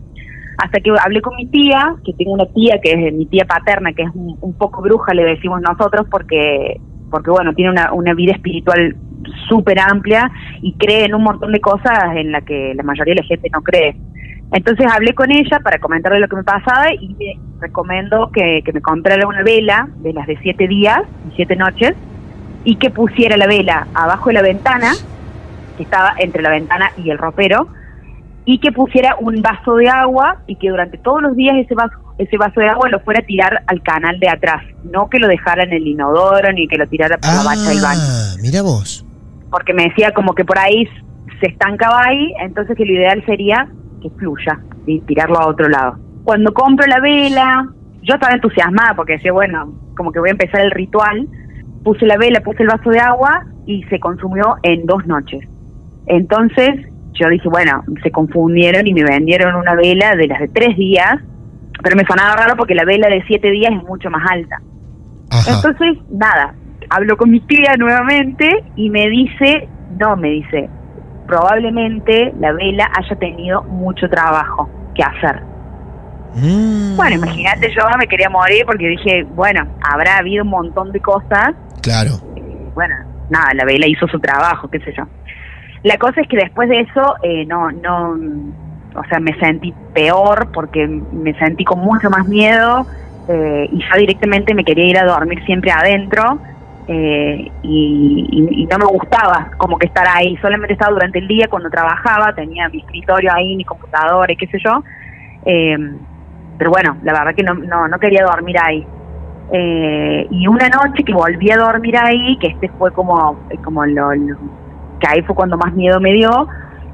Hasta 0.58 0.80
que 0.80 0.90
hablé 1.02 1.20
con 1.22 1.34
mi 1.36 1.46
tía, 1.46 1.94
que 2.04 2.12
tengo 2.12 2.32
una 2.32 2.46
tía 2.46 2.78
que 2.82 2.92
es 2.92 3.14
mi 3.14 3.26
tía 3.26 3.44
paterna, 3.44 3.92
que 3.92 4.02
es 4.02 4.10
un, 4.14 4.54
poco 4.54 4.82
bruja, 4.82 5.14
le 5.14 5.24
decimos 5.24 5.60
nosotros, 5.62 6.06
porque, 6.10 6.78
porque 7.12 7.30
bueno, 7.30 7.52
tiene 7.54 7.70
una, 7.70 7.92
una 7.92 8.14
vida 8.14 8.32
espiritual 8.32 8.96
súper 9.48 9.78
amplia 9.78 10.28
y 10.60 10.72
cree 10.72 11.04
en 11.04 11.14
un 11.14 11.22
montón 11.22 11.52
de 11.52 11.60
cosas 11.60 12.16
en 12.16 12.32
las 12.32 12.42
que 12.42 12.72
la 12.74 12.82
mayoría 12.82 13.14
de 13.14 13.20
la 13.20 13.26
gente 13.26 13.48
no 13.52 13.60
cree. 13.62 13.94
Entonces 14.50 14.86
hablé 14.90 15.14
con 15.14 15.30
ella 15.30 15.60
para 15.60 15.78
comentarle 15.78 16.18
lo 16.18 16.28
que 16.28 16.36
me 16.36 16.44
pasaba 16.44 16.92
y 16.92 17.08
me 17.14 17.38
recomendó 17.60 18.30
que, 18.32 18.62
que 18.64 18.72
me 18.72 18.82
comprara 18.82 19.26
una 19.26 19.42
vela 19.42 19.88
de 19.98 20.12
las 20.12 20.26
de 20.26 20.36
siete 20.38 20.66
días 20.66 21.02
y 21.30 21.36
siete 21.36 21.54
noches 21.54 21.94
y 22.64 22.76
que 22.76 22.90
pusiera 22.90 23.36
la 23.36 23.46
vela 23.46 23.86
abajo 23.94 24.30
de 24.30 24.34
la 24.34 24.42
ventana 24.42 24.92
que 25.76 25.84
estaba 25.84 26.14
entre 26.18 26.42
la 26.42 26.50
ventana 26.50 26.90
y 26.96 27.10
el 27.10 27.18
ropero, 27.18 27.68
y 28.44 28.58
que 28.58 28.72
pusiera 28.72 29.16
un 29.20 29.40
vaso 29.40 29.76
de 29.76 29.88
agua 29.88 30.38
y 30.46 30.56
que 30.56 30.70
durante 30.70 30.98
todos 30.98 31.22
los 31.22 31.36
días 31.36 31.56
ese 31.56 31.74
vaso, 31.74 31.96
ese 32.18 32.36
vaso 32.36 32.60
de 32.60 32.68
agua 32.68 32.88
lo 32.88 33.00
fuera 33.00 33.20
a 33.20 33.26
tirar 33.26 33.62
al 33.66 33.82
canal 33.82 34.18
de 34.18 34.28
atrás, 34.28 34.62
no 34.84 35.08
que 35.08 35.18
lo 35.18 35.28
dejara 35.28 35.62
en 35.62 35.72
el 35.72 35.86
inodoro 35.86 36.52
ni 36.52 36.66
que 36.66 36.76
lo 36.76 36.86
tirara 36.86 37.18
por 37.18 37.32
la 37.32 37.44
bacha 37.44 37.68
del 37.68 37.80
baño. 37.80 38.00
Ah, 38.02 38.34
mira 38.40 38.62
vos. 38.62 39.04
Porque 39.50 39.72
me 39.72 39.84
decía 39.84 40.12
como 40.12 40.34
que 40.34 40.44
por 40.44 40.58
ahí 40.58 40.88
se 41.40 41.46
estancaba 41.48 42.04
ahí, 42.04 42.32
entonces 42.40 42.76
que 42.76 42.84
lo 42.84 42.92
ideal 42.92 43.22
sería 43.26 43.68
que 44.00 44.10
fluya 44.10 44.58
y 44.86 45.00
tirarlo 45.02 45.38
a 45.38 45.46
otro 45.46 45.68
lado. 45.68 45.98
Cuando 46.24 46.52
compro 46.52 46.86
la 46.86 47.00
vela, 47.00 47.68
yo 48.02 48.14
estaba 48.14 48.34
entusiasmada 48.34 48.94
porque 48.96 49.14
decía, 49.14 49.32
bueno, 49.32 49.72
como 49.96 50.10
que 50.10 50.18
voy 50.18 50.30
a 50.30 50.32
empezar 50.32 50.60
el 50.62 50.70
ritual, 50.72 51.28
puse 51.84 52.06
la 52.06 52.16
vela, 52.16 52.40
puse 52.40 52.62
el 52.62 52.68
vaso 52.68 52.90
de 52.90 52.98
agua 52.98 53.44
y 53.66 53.84
se 53.84 54.00
consumió 54.00 54.56
en 54.62 54.86
dos 54.86 55.06
noches. 55.06 55.46
Entonces 56.06 56.91
yo 57.14 57.28
dije, 57.28 57.48
bueno, 57.48 57.84
se 58.02 58.10
confundieron 58.10 58.86
y 58.86 58.94
me 58.94 59.04
vendieron 59.04 59.54
una 59.54 59.74
vela 59.74 60.16
de 60.16 60.26
las 60.26 60.40
de 60.40 60.48
tres 60.48 60.76
días, 60.76 61.16
pero 61.82 61.96
me 61.96 62.04
sonaba 62.06 62.36
raro 62.36 62.56
porque 62.56 62.74
la 62.74 62.84
vela 62.84 63.08
de 63.08 63.22
siete 63.26 63.50
días 63.50 63.72
es 63.72 63.82
mucho 63.82 64.10
más 64.10 64.22
alta. 64.30 64.60
Entonces, 65.48 65.98
nada, 66.10 66.54
hablo 66.90 67.16
con 67.16 67.30
mi 67.30 67.40
tía 67.40 67.74
nuevamente 67.78 68.64
y 68.76 68.90
me 68.90 69.08
dice, 69.08 69.68
no, 69.98 70.16
me 70.16 70.28
dice, 70.28 70.68
probablemente 71.26 72.32
la 72.38 72.52
vela 72.52 72.90
haya 72.94 73.16
tenido 73.16 73.62
mucho 73.64 74.08
trabajo 74.08 74.68
que 74.94 75.02
hacer. 75.02 75.42
Mm. 76.34 76.96
Bueno, 76.96 77.16
imagínate, 77.16 77.72
yo 77.74 77.82
me 77.98 78.06
quería 78.06 78.30
morir 78.30 78.64
porque 78.66 78.88
dije, 78.88 79.24
bueno, 79.34 79.66
habrá 79.82 80.18
habido 80.18 80.44
un 80.44 80.50
montón 80.50 80.92
de 80.92 81.00
cosas. 81.00 81.54
Claro. 81.82 82.12
Bueno, 82.74 82.94
nada, 83.30 83.52
la 83.54 83.64
vela 83.64 83.86
hizo 83.86 84.06
su 84.08 84.18
trabajo, 84.18 84.68
qué 84.68 84.78
sé 84.80 84.94
yo. 84.96 85.04
La 85.82 85.98
cosa 85.98 86.20
es 86.20 86.28
que 86.28 86.36
después 86.36 86.68
de 86.68 86.80
eso, 86.80 87.16
eh, 87.22 87.44
no, 87.46 87.70
no, 87.72 88.16
o 88.94 89.04
sea, 89.08 89.18
me 89.20 89.34
sentí 89.38 89.74
peor 89.94 90.50
porque 90.52 90.86
me 90.86 91.34
sentí 91.38 91.64
con 91.64 91.80
mucho 91.80 92.08
más 92.10 92.26
miedo 92.28 92.86
eh, 93.28 93.68
y 93.70 93.78
yo 93.80 93.98
directamente 93.98 94.54
me 94.54 94.64
quería 94.64 94.86
ir 94.86 94.98
a 94.98 95.04
dormir 95.04 95.42
siempre 95.44 95.72
adentro 95.72 96.38
eh, 96.88 97.50
y, 97.62 98.68
no 98.70 98.78
me 98.78 98.86
gustaba 98.86 99.50
como 99.58 99.78
que 99.78 99.86
estar 99.86 100.06
ahí. 100.08 100.36
Solamente 100.38 100.74
estaba 100.74 100.92
durante 100.92 101.18
el 101.18 101.28
día 101.28 101.46
cuando 101.48 101.68
trabajaba, 101.68 102.34
tenía 102.34 102.68
mi 102.68 102.78
escritorio 102.78 103.30
ahí, 103.32 103.56
mi 103.56 103.64
computadora 103.64 104.32
y 104.32 104.36
qué 104.36 104.46
sé 104.46 104.58
yo. 104.64 104.82
Eh, 105.44 105.76
pero 106.58 106.70
bueno, 106.70 106.96
la 107.02 107.12
verdad 107.12 107.34
que 107.34 107.42
no, 107.42 107.54
no, 107.54 107.98
quería 107.98 108.24
dormir 108.24 108.56
ahí. 108.58 108.86
Eh, 109.52 110.26
y 110.30 110.46
una 110.46 110.68
noche 110.68 111.02
que 111.04 111.12
volví 111.12 111.50
a 111.50 111.56
dormir 111.56 111.96
ahí, 111.98 112.38
que 112.38 112.48
este 112.48 112.68
fue 112.70 112.92
como, 112.92 113.36
como 113.64 113.84
lo- 113.84 114.12
que 115.02 115.08
ahí 115.10 115.22
fue 115.22 115.34
cuando 115.34 115.56
más 115.56 115.72
miedo 115.74 116.00
me 116.00 116.12
dio, 116.12 116.46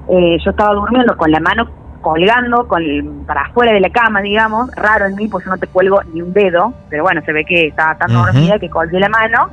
eh, 0.09 0.39
yo 0.45 0.51
estaba 0.51 0.73
durmiendo 0.75 1.17
con 1.17 1.31
la 1.31 1.41
mano 1.41 1.69
colgando 2.01 2.67
con 2.69 2.83
el- 2.83 3.05
para 3.27 3.43
afuera 3.43 3.73
de 3.73 3.81
la 3.81 3.91
cama, 3.91 4.21
digamos, 4.23 4.71
raro 4.77 5.07
en 5.07 5.15
mí, 5.17 5.29
pues 5.29 5.45
yo 5.45 5.51
no 5.51 5.59
te 5.59 5.67
cuelgo 5.67 6.01
ni 6.15 6.23
un 6.23 6.33
dedo, 6.33 6.73
pero 6.89 7.03
bueno, 7.03 7.21
se 7.27 7.33
ve 7.33 7.45
que 7.45 7.67
estaba 7.67 7.97
tan 7.97 8.11
dormida 8.25 8.59
que 8.59 8.71
colgué 8.71 8.99
la 9.01 9.09
mano 9.09 9.51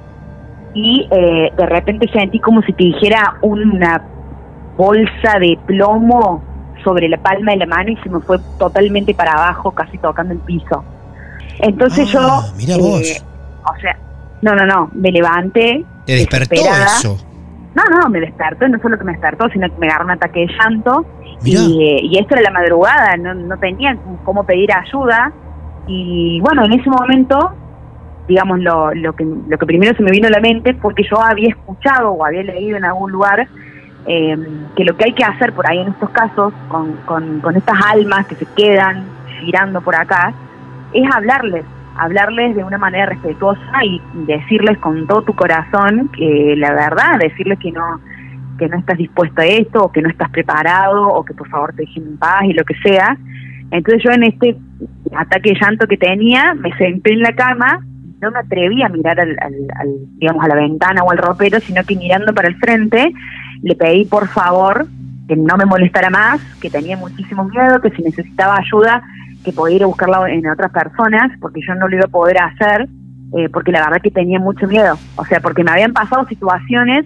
y 0.74 1.08
eh, 1.12 1.52
de 1.58 1.66
repente 1.66 2.08
sentí 2.14 2.40
como 2.40 2.62
si 2.62 2.72
te 2.74 2.84
dijera 2.84 3.36
una 3.42 4.02
bolsa 4.78 5.40
de 5.40 5.58
plomo 5.66 6.44
sobre 6.84 7.10
la 7.10 7.18
palma 7.18 7.52
de 7.54 7.58
la 7.58 7.66
mano 7.66 7.90
y 7.92 7.98
se 7.98 8.10
me 8.10 8.20
fue 8.20 8.38
totalmente 8.60 9.14
para 9.16 9.32
abajo, 9.34 9.72
casi 9.72 9.98
tocando 9.98 10.34
el 10.34 10.40
piso. 10.40 10.84
Entonces 11.60 12.08
Ah, 12.16 12.42
yo, 12.48 12.54
mira 12.58 12.76
eh, 12.76 12.80
vos. 12.80 13.24
o 13.76 13.80
sea, 13.82 13.98
no, 14.42 14.54
no, 14.54 14.66
no, 14.66 14.90
me 14.94 15.12
levanté. 15.12 15.84
Te 16.06 16.14
despertó 16.14 16.54
eso. 16.56 17.18
No, 17.76 17.84
no, 17.84 18.10
me 18.10 18.22
despertó, 18.22 18.68
no 18.68 18.80
solo 18.80 18.98
que 18.98 19.04
me 19.04 19.12
despertó, 19.12 19.50
sino 19.50 19.68
que 19.68 19.78
me 19.78 19.88
agarró 19.88 20.06
un 20.06 20.12
ataque 20.12 20.42
de 20.42 20.54
llanto. 20.54 21.06
Mirá. 21.44 21.62
Y, 21.62 21.84
eh, 21.84 22.00
y 22.04 22.18
esto 22.18 22.36
era 22.36 22.44
la 22.44 22.52
madrugada, 22.52 23.18
no, 23.18 23.34
no 23.34 23.58
tenía 23.58 23.98
cómo 24.24 24.46
pedir 24.46 24.72
ayuda. 24.72 25.32
Y 25.88 26.40
bueno, 26.40 26.64
en 26.66 26.74
ese 26.74 26.90
momento, 26.90 27.54
digamos, 28.28 28.60
lo, 28.60 28.94
lo, 28.94 29.14
que, 29.14 29.26
lo 29.26 29.58
que 29.58 29.66
primero 29.66 29.96
se 29.96 30.04
me 30.04 30.12
vino 30.12 30.28
a 30.28 30.32
la 30.32 30.40
mente 30.40 30.74
fue 30.76 30.96
que 30.96 31.04
yo 31.04 31.22
había 31.22 31.50
escuchado 31.50 32.12
o 32.12 32.26
había 32.26 32.44
leído 32.44 32.78
en 32.78 32.86
algún 32.86 33.12
lugar 33.12 33.48
eh, 34.08 34.38
que 34.76 34.84
lo 34.84 34.96
que 34.96 35.06
hay 35.06 35.14
que 35.14 35.24
hacer 35.24 35.52
por 35.54 35.68
ahí 35.70 35.80
en 35.80 35.90
estos 35.90 36.10
casos, 36.12 36.54
con, 36.70 36.94
con, 37.06 37.42
con 37.42 37.56
estas 37.56 37.78
almas 37.92 38.26
que 38.28 38.36
se 38.36 38.46
quedan 38.56 39.04
girando 39.42 39.82
por 39.82 39.96
acá, 39.96 40.34
es 40.94 41.04
hablarles, 41.14 41.66
hablarles 41.98 42.56
de 42.56 42.64
una 42.64 42.78
manera 42.78 43.06
respetuosa 43.08 43.84
y 43.86 44.02
decirles 44.26 44.78
con 44.80 45.08
todo 45.08 45.24
tu 45.24 45.34
corazón 45.36 46.10
que 46.10 46.56
la 46.58 46.72
verdad, 46.74 47.20
decirles 47.20 47.60
que 47.60 47.72
no 47.72 48.00
que 48.58 48.70
no 48.70 48.78
estás 48.78 48.98
dispuesto 48.98 49.42
a 49.42 49.46
esto 49.46 49.80
o 49.84 49.92
que 49.92 50.02
no 50.02 50.08
estás 50.10 50.30
preparado 50.30 51.08
o 51.10 51.26
que 51.26 51.34
por 51.34 51.50
favor 51.50 51.74
te 51.74 51.82
dejen 51.82 52.04
en 52.08 52.18
paz 52.18 52.44
y 52.46 52.54
lo 52.54 52.64
que 52.64 52.74
sea. 52.76 53.18
Entonces 53.72 54.02
yo 54.04 54.12
en 54.12 54.24
este 54.24 54.56
ataque 55.14 55.50
de 55.52 55.60
llanto 55.60 55.88
que 55.88 55.98
tenía 55.98 56.54
me 56.54 56.72
senté 56.78 57.12
en 57.14 57.20
la 57.20 57.34
cama, 57.34 57.82
no 58.22 58.32
me 58.32 58.40
atreví 58.40 58.82
a 58.82 58.88
mirar 58.88 59.20
al, 59.20 59.32
al- 59.42 59.68
al, 59.78 59.90
digamos 60.20 60.44
a 60.46 60.48
la 60.48 60.56
ventana 60.56 61.04
o 61.04 61.12
al 61.12 61.18
ropero, 61.18 61.60
sino 61.60 61.84
que 61.84 61.98
mirando 61.98 62.34
para 62.34 62.48
el 62.48 62.56
frente 62.56 63.12
le 63.62 63.76
pedí 63.76 64.06
por 64.06 64.28
favor 64.30 64.86
que 65.28 65.36
no 65.36 65.58
me 65.58 65.66
molestara 65.66 66.10
más, 66.10 66.40
que 66.62 66.70
tenía 66.70 66.96
muchísimo 66.96 67.44
miedo, 67.46 67.82
que 67.82 67.90
si 67.90 68.04
necesitaba 68.04 68.56
ayuda 68.58 69.04
que 69.46 69.54
podía 69.54 69.78
ir 69.78 69.84
a 69.84 69.88
buscarla 69.88 70.30
en 70.30 70.50
otras 70.50 70.72
personas, 70.72 71.32
porque 71.40 71.62
yo 71.66 71.76
no 71.76 71.88
lo 71.88 71.96
iba 71.96 72.06
a 72.06 72.10
poder 72.10 72.38
hacer, 72.42 72.90
eh, 73.38 73.48
porque 73.50 73.72
la 73.72 73.86
verdad 73.86 74.02
que 74.02 74.12
tenía 74.12 74.40
mucho 74.40 74.68
miedo. 74.68 74.98
O 75.16 75.26
sea, 75.26 75.40
porque 75.40 75.64
me 75.64 75.72
habían 75.72 75.94
pasado 75.94 76.28
situaciones 76.28 77.06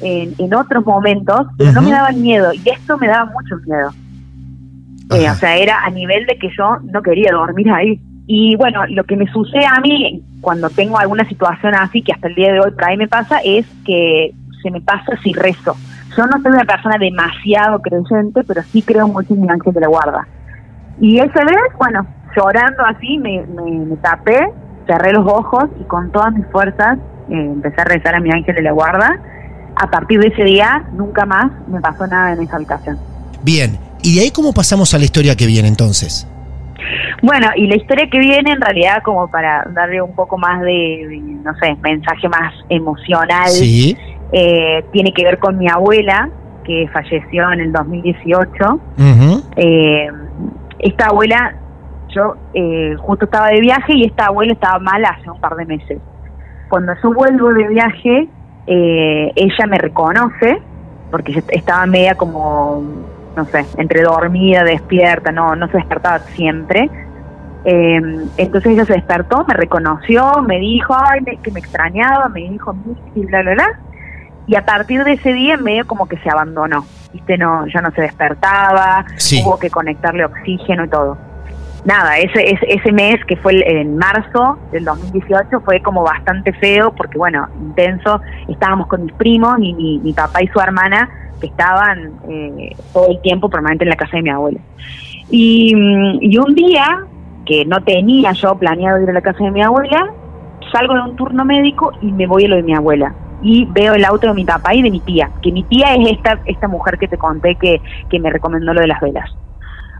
en, 0.00 0.34
en 0.38 0.54
otros 0.54 0.86
momentos, 0.86 1.46
pero 1.58 1.72
no 1.72 1.80
Ujú. 1.80 1.90
me 1.90 1.96
daban 1.96 2.22
miedo, 2.22 2.52
y 2.54 2.62
esto 2.70 2.96
me 2.96 3.08
daba 3.08 3.26
mucho 3.26 3.56
miedo. 3.66 3.90
Eh, 5.10 5.28
o 5.28 5.34
sea, 5.34 5.56
era 5.56 5.84
a 5.84 5.90
nivel 5.90 6.24
de 6.26 6.38
que 6.38 6.48
yo 6.56 6.76
no 6.84 7.02
quería 7.02 7.32
dormir 7.32 7.68
ahí. 7.70 8.00
Y 8.26 8.54
bueno, 8.54 8.86
lo 8.86 9.02
que 9.02 9.16
me 9.16 9.26
sucede 9.32 9.66
a 9.66 9.80
mí 9.80 10.22
cuando 10.40 10.70
tengo 10.70 10.98
alguna 10.98 11.28
situación 11.28 11.74
así, 11.74 12.00
que 12.00 12.12
hasta 12.12 12.28
el 12.28 12.36
día 12.36 12.52
de 12.52 12.60
hoy 12.60 12.70
por 12.70 12.84
ahí 12.84 12.96
me 12.96 13.08
pasa, 13.08 13.40
es 13.44 13.66
que 13.84 14.30
se 14.62 14.70
me 14.70 14.80
pasa 14.80 15.16
si 15.22 15.32
rezo. 15.32 15.76
Yo 16.16 16.26
no 16.26 16.40
soy 16.40 16.52
una 16.52 16.64
persona 16.64 16.96
demasiado 16.98 17.80
creyente, 17.80 18.44
pero 18.44 18.62
sí 18.70 18.82
creo 18.82 19.08
mucho 19.08 19.34
en 19.34 19.42
mi 19.42 19.48
ángel 19.48 19.72
de 19.72 19.80
la 19.80 19.88
guarda. 19.88 20.28
Y 21.00 21.18
esa 21.18 21.44
vez, 21.44 21.56
bueno, 21.78 22.06
llorando 22.36 22.84
así, 22.84 23.18
me, 23.18 23.42
me, 23.46 23.70
me 23.86 23.96
tapé, 23.96 24.38
cerré 24.86 25.12
los 25.12 25.26
ojos 25.26 25.64
y 25.80 25.84
con 25.84 26.10
todas 26.12 26.32
mis 26.34 26.46
fuerzas 26.48 26.98
eh, 27.30 27.34
empecé 27.34 27.80
a 27.80 27.84
rezar 27.84 28.14
a 28.16 28.20
mi 28.20 28.30
ángel 28.30 28.54
de 28.54 28.62
la 28.62 28.72
guarda. 28.72 29.18
A 29.76 29.86
partir 29.90 30.20
de 30.20 30.28
ese 30.28 30.44
día, 30.44 30.84
nunca 30.92 31.24
más 31.24 31.50
me 31.68 31.80
pasó 31.80 32.06
nada 32.06 32.32
en 32.32 32.42
esa 32.42 32.56
habitación. 32.56 32.98
Bien. 33.42 33.78
¿Y 34.02 34.16
de 34.16 34.22
ahí 34.22 34.30
cómo 34.30 34.52
pasamos 34.52 34.92
a 34.94 34.98
la 34.98 35.04
historia 35.04 35.36
que 35.36 35.46
viene 35.46 35.68
entonces? 35.68 36.26
Bueno, 37.22 37.48
y 37.54 37.66
la 37.66 37.76
historia 37.76 38.08
que 38.10 38.18
viene, 38.18 38.52
en 38.52 38.60
realidad, 38.60 39.02
como 39.04 39.28
para 39.30 39.64
darle 39.74 40.00
un 40.00 40.14
poco 40.14 40.38
más 40.38 40.60
de, 40.62 41.06
de, 41.08 41.20
no 41.44 41.54
sé, 41.56 41.76
mensaje 41.82 42.28
más 42.28 42.52
emocional, 42.70 43.48
Sí. 43.48 43.96
eh, 44.32 44.84
tiene 44.92 45.12
que 45.12 45.22
ver 45.24 45.38
con 45.38 45.58
mi 45.58 45.68
abuela, 45.68 46.30
que 46.64 46.88
falleció 46.92 47.50
en 47.52 47.60
el 47.60 47.72
2018. 47.72 48.80
Ujú. 48.98 49.42
Eh, 49.56 50.08
esta 50.82 51.06
abuela, 51.06 51.54
yo 52.08 52.34
eh, 52.54 52.94
justo 52.98 53.24
estaba 53.26 53.48
de 53.48 53.60
viaje 53.60 53.94
y 53.94 54.04
esta 54.04 54.26
abuela 54.26 54.52
estaba 54.52 54.78
mal 54.78 55.04
hace 55.04 55.30
un 55.30 55.40
par 55.40 55.54
de 55.56 55.64
meses. 55.66 55.98
Cuando 56.68 56.92
yo 57.02 57.12
vuelvo 57.12 57.52
de 57.52 57.68
viaje, 57.68 58.28
eh, 58.66 59.32
ella 59.34 59.66
me 59.68 59.78
reconoce, 59.78 60.58
porque 61.10 61.42
estaba 61.48 61.86
media 61.86 62.14
como, 62.14 62.82
no 63.36 63.44
sé, 63.46 63.64
entre 63.78 64.02
dormida, 64.02 64.62
despierta, 64.64 65.32
no, 65.32 65.56
no 65.56 65.66
se 65.68 65.78
despertaba 65.78 66.20
siempre. 66.34 66.88
Eh, 67.64 68.00
entonces 68.38 68.72
ella 68.72 68.84
se 68.86 68.94
despertó, 68.94 69.44
me 69.46 69.54
reconoció, 69.54 70.42
me 70.46 70.58
dijo 70.58 70.94
ay, 70.96 71.20
me- 71.26 71.36
que 71.38 71.50
me 71.50 71.60
extrañaba, 71.60 72.28
me 72.28 72.40
dijo 72.40 72.74
y 73.14 73.26
bla, 73.26 73.42
bla, 73.42 73.52
bla. 73.54 73.66
Y 74.50 74.56
a 74.56 74.64
partir 74.64 75.04
de 75.04 75.12
ese 75.12 75.32
día 75.32 75.56
medio 75.58 75.86
como 75.86 76.08
que 76.08 76.16
se 76.18 76.28
abandonó, 76.28 76.84
¿viste? 77.12 77.38
No, 77.38 77.66
ya 77.68 77.80
no 77.80 77.92
se 77.92 78.02
despertaba, 78.02 79.04
Sí. 79.16 79.40
hubo 79.46 79.56
que 79.60 79.70
conectarle 79.70 80.24
oxígeno 80.24 80.86
y 80.86 80.88
todo. 80.88 81.16
Nada, 81.84 82.18
ese, 82.18 82.50
ese, 82.50 82.66
ese 82.68 82.90
mes 82.90 83.24
que 83.26 83.36
fue 83.36 83.52
el- 83.52 83.62
en 83.62 83.96
marzo 83.96 84.58
del 84.72 84.84
2018 84.84 85.60
fue 85.60 85.80
como 85.80 86.02
bastante 86.02 86.52
feo 86.54 86.92
porque, 86.96 87.16
bueno, 87.16 87.46
intenso. 87.60 88.20
Estábamos 88.48 88.88
con 88.88 89.04
mis 89.04 89.14
primos, 89.14 89.56
mi, 89.60 89.72
mi, 89.72 90.00
mi 90.00 90.12
papá 90.12 90.42
y 90.42 90.48
su 90.48 90.58
hermana, 90.60 91.08
que 91.40 91.46
estaban 91.46 92.14
eh, 92.28 92.74
todo 92.92 93.06
el 93.08 93.20
tiempo 93.22 93.48
permanente 93.48 93.84
en 93.84 93.90
la 93.90 93.96
casa 93.96 94.16
de 94.16 94.22
mi 94.24 94.30
abuela. 94.30 94.58
Y, 95.30 95.72
mm, 95.76 96.18
y 96.22 96.38
un 96.38 96.54
día, 96.56 96.98
que 97.46 97.64
no 97.66 97.80
tenía 97.84 98.32
yo 98.32 98.56
planeado 98.56 99.00
ir 99.00 99.08
a 99.10 99.12
la 99.12 99.20
casa 99.22 99.44
de 99.44 99.52
mi 99.52 99.62
abuela, 99.62 100.10
salgo 100.72 100.94
de 100.94 101.00
un 101.02 101.14
turno 101.16 101.44
médico 101.44 101.92
y 102.02 102.10
me 102.12 102.26
voy 102.26 102.46
a 102.46 102.48
lo 102.48 102.56
de 102.56 102.62
mi 102.64 102.74
abuela. 102.74 103.14
Y 103.42 103.66
veo 103.66 103.94
el 103.94 104.04
auto 104.04 104.28
de 104.28 104.34
mi 104.34 104.44
papá 104.44 104.74
y 104.74 104.82
de 104.82 104.90
mi 104.90 105.00
tía, 105.00 105.30
que 105.42 105.50
mi 105.52 105.62
tía 105.64 105.94
es 105.94 106.12
esta, 106.12 106.40
esta 106.44 106.68
mujer 106.68 106.98
que 106.98 107.08
te 107.08 107.16
conté 107.16 107.56
que, 107.56 107.80
que 108.10 108.20
me 108.20 108.30
recomendó 108.30 108.74
lo 108.74 108.80
de 108.80 108.86
las 108.86 109.00
velas. 109.00 109.30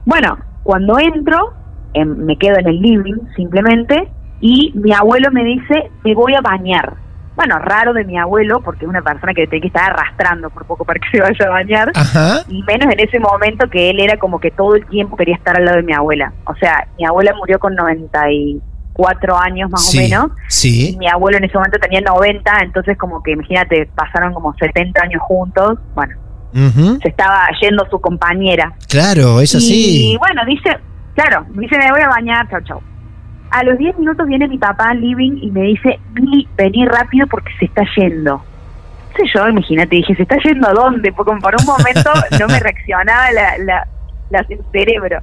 Bueno, 0.04 0.38
cuando 0.62 0.98
entro, 0.98 1.54
em, 1.94 2.08
me 2.24 2.36
quedo 2.36 2.58
en 2.58 2.68
el 2.68 2.80
living 2.80 3.18
simplemente 3.36 4.10
y 4.40 4.72
mi 4.74 4.92
abuelo 4.92 5.30
me 5.30 5.44
dice, 5.44 5.90
me 6.04 6.14
voy 6.14 6.34
a 6.34 6.40
bañar. 6.40 6.94
Bueno, 7.36 7.58
raro 7.58 7.94
de 7.94 8.04
mi 8.04 8.18
abuelo, 8.18 8.60
porque 8.60 8.84
es 8.84 8.88
una 8.88 9.02
persona 9.02 9.32
que 9.32 9.46
tiene 9.46 9.62
que 9.62 9.68
estar 9.68 9.90
arrastrando 9.90 10.50
por 10.50 10.66
poco 10.66 10.84
para 10.84 11.00
que 11.00 11.08
se 11.10 11.22
vaya 11.22 11.46
a 11.46 11.50
bañar 11.50 11.92
Ajá. 11.94 12.40
y 12.48 12.62
menos 12.64 12.92
en 12.92 13.00
ese 13.00 13.18
momento 13.18 13.68
que 13.70 13.90
él 13.90 14.00
era 14.00 14.18
como 14.18 14.40
que 14.40 14.50
todo 14.50 14.74
el 14.74 14.84
tiempo 14.86 15.16
quería 15.16 15.36
estar 15.36 15.56
al 15.56 15.64
lado 15.64 15.78
de 15.78 15.84
mi 15.84 15.94
abuela. 15.94 16.32
O 16.44 16.54
sea, 16.56 16.86
mi 16.98 17.06
abuela 17.06 17.32
murió 17.38 17.58
con 17.58 17.74
94 19.00 19.36
años 19.38 19.70
más 19.70 19.84
sí. 19.90 19.98
o 19.98 20.02
menos, 20.02 20.30
y 20.48 20.52
Sí. 20.52 20.96
mi 20.98 21.08
abuelo 21.08 21.38
en 21.38 21.44
ese 21.44 21.56
momento 21.56 21.78
tenía 21.78 22.00
90, 22.00 22.58
entonces 22.62 22.96
como 22.98 23.22
que 23.22 23.32
imagínate, 23.32 23.86
pasaron 23.94 24.32
como 24.34 24.54
70 24.54 25.02
años 25.02 25.22
juntos, 25.22 25.78
bueno, 25.94 26.14
Ujú. 26.54 26.98
se 27.00 27.08
estaba 27.08 27.46
yendo 27.60 27.86
su 27.90 28.00
compañera. 28.00 28.72
Claro, 28.88 29.40
es 29.40 29.54
Y 29.54 29.56
así. 29.58 30.16
bueno, 30.18 30.42
dice, 30.46 30.76
claro, 31.14 31.46
dice, 31.50 31.78
me 31.78 31.90
voy 31.90 32.00
a 32.00 32.08
bañar, 32.08 32.48
chau, 32.50 32.60
chau. 32.62 32.80
A 33.50 33.64
los 33.64 33.78
10 33.78 33.98
minutos 33.98 34.26
viene 34.28 34.46
mi 34.46 34.58
papá 34.58 34.90
al 34.90 35.00
living 35.00 35.38
y 35.42 35.50
me 35.50 35.62
dice, 35.62 35.98
vení 36.56 36.86
rápido 36.86 37.26
porque 37.26 37.50
se 37.58 37.64
está 37.64 37.82
yendo. 37.96 38.42
sé 39.16 39.24
yo, 39.34 39.48
imagínate, 39.48 39.96
dije, 39.96 40.14
¿se 40.14 40.22
está 40.22 40.36
yendo 40.44 40.68
a 40.68 40.72
dónde? 40.72 41.12
Porque 41.12 41.32
por 41.42 41.54
un 41.58 41.66
momento 41.66 42.10
no 42.40 42.46
me 42.46 42.60
reaccionaba 42.60 43.32
la, 43.32 43.58
la, 43.58 43.86
la- 44.30 44.46
el 44.48 44.60
cerebro. 44.70 45.20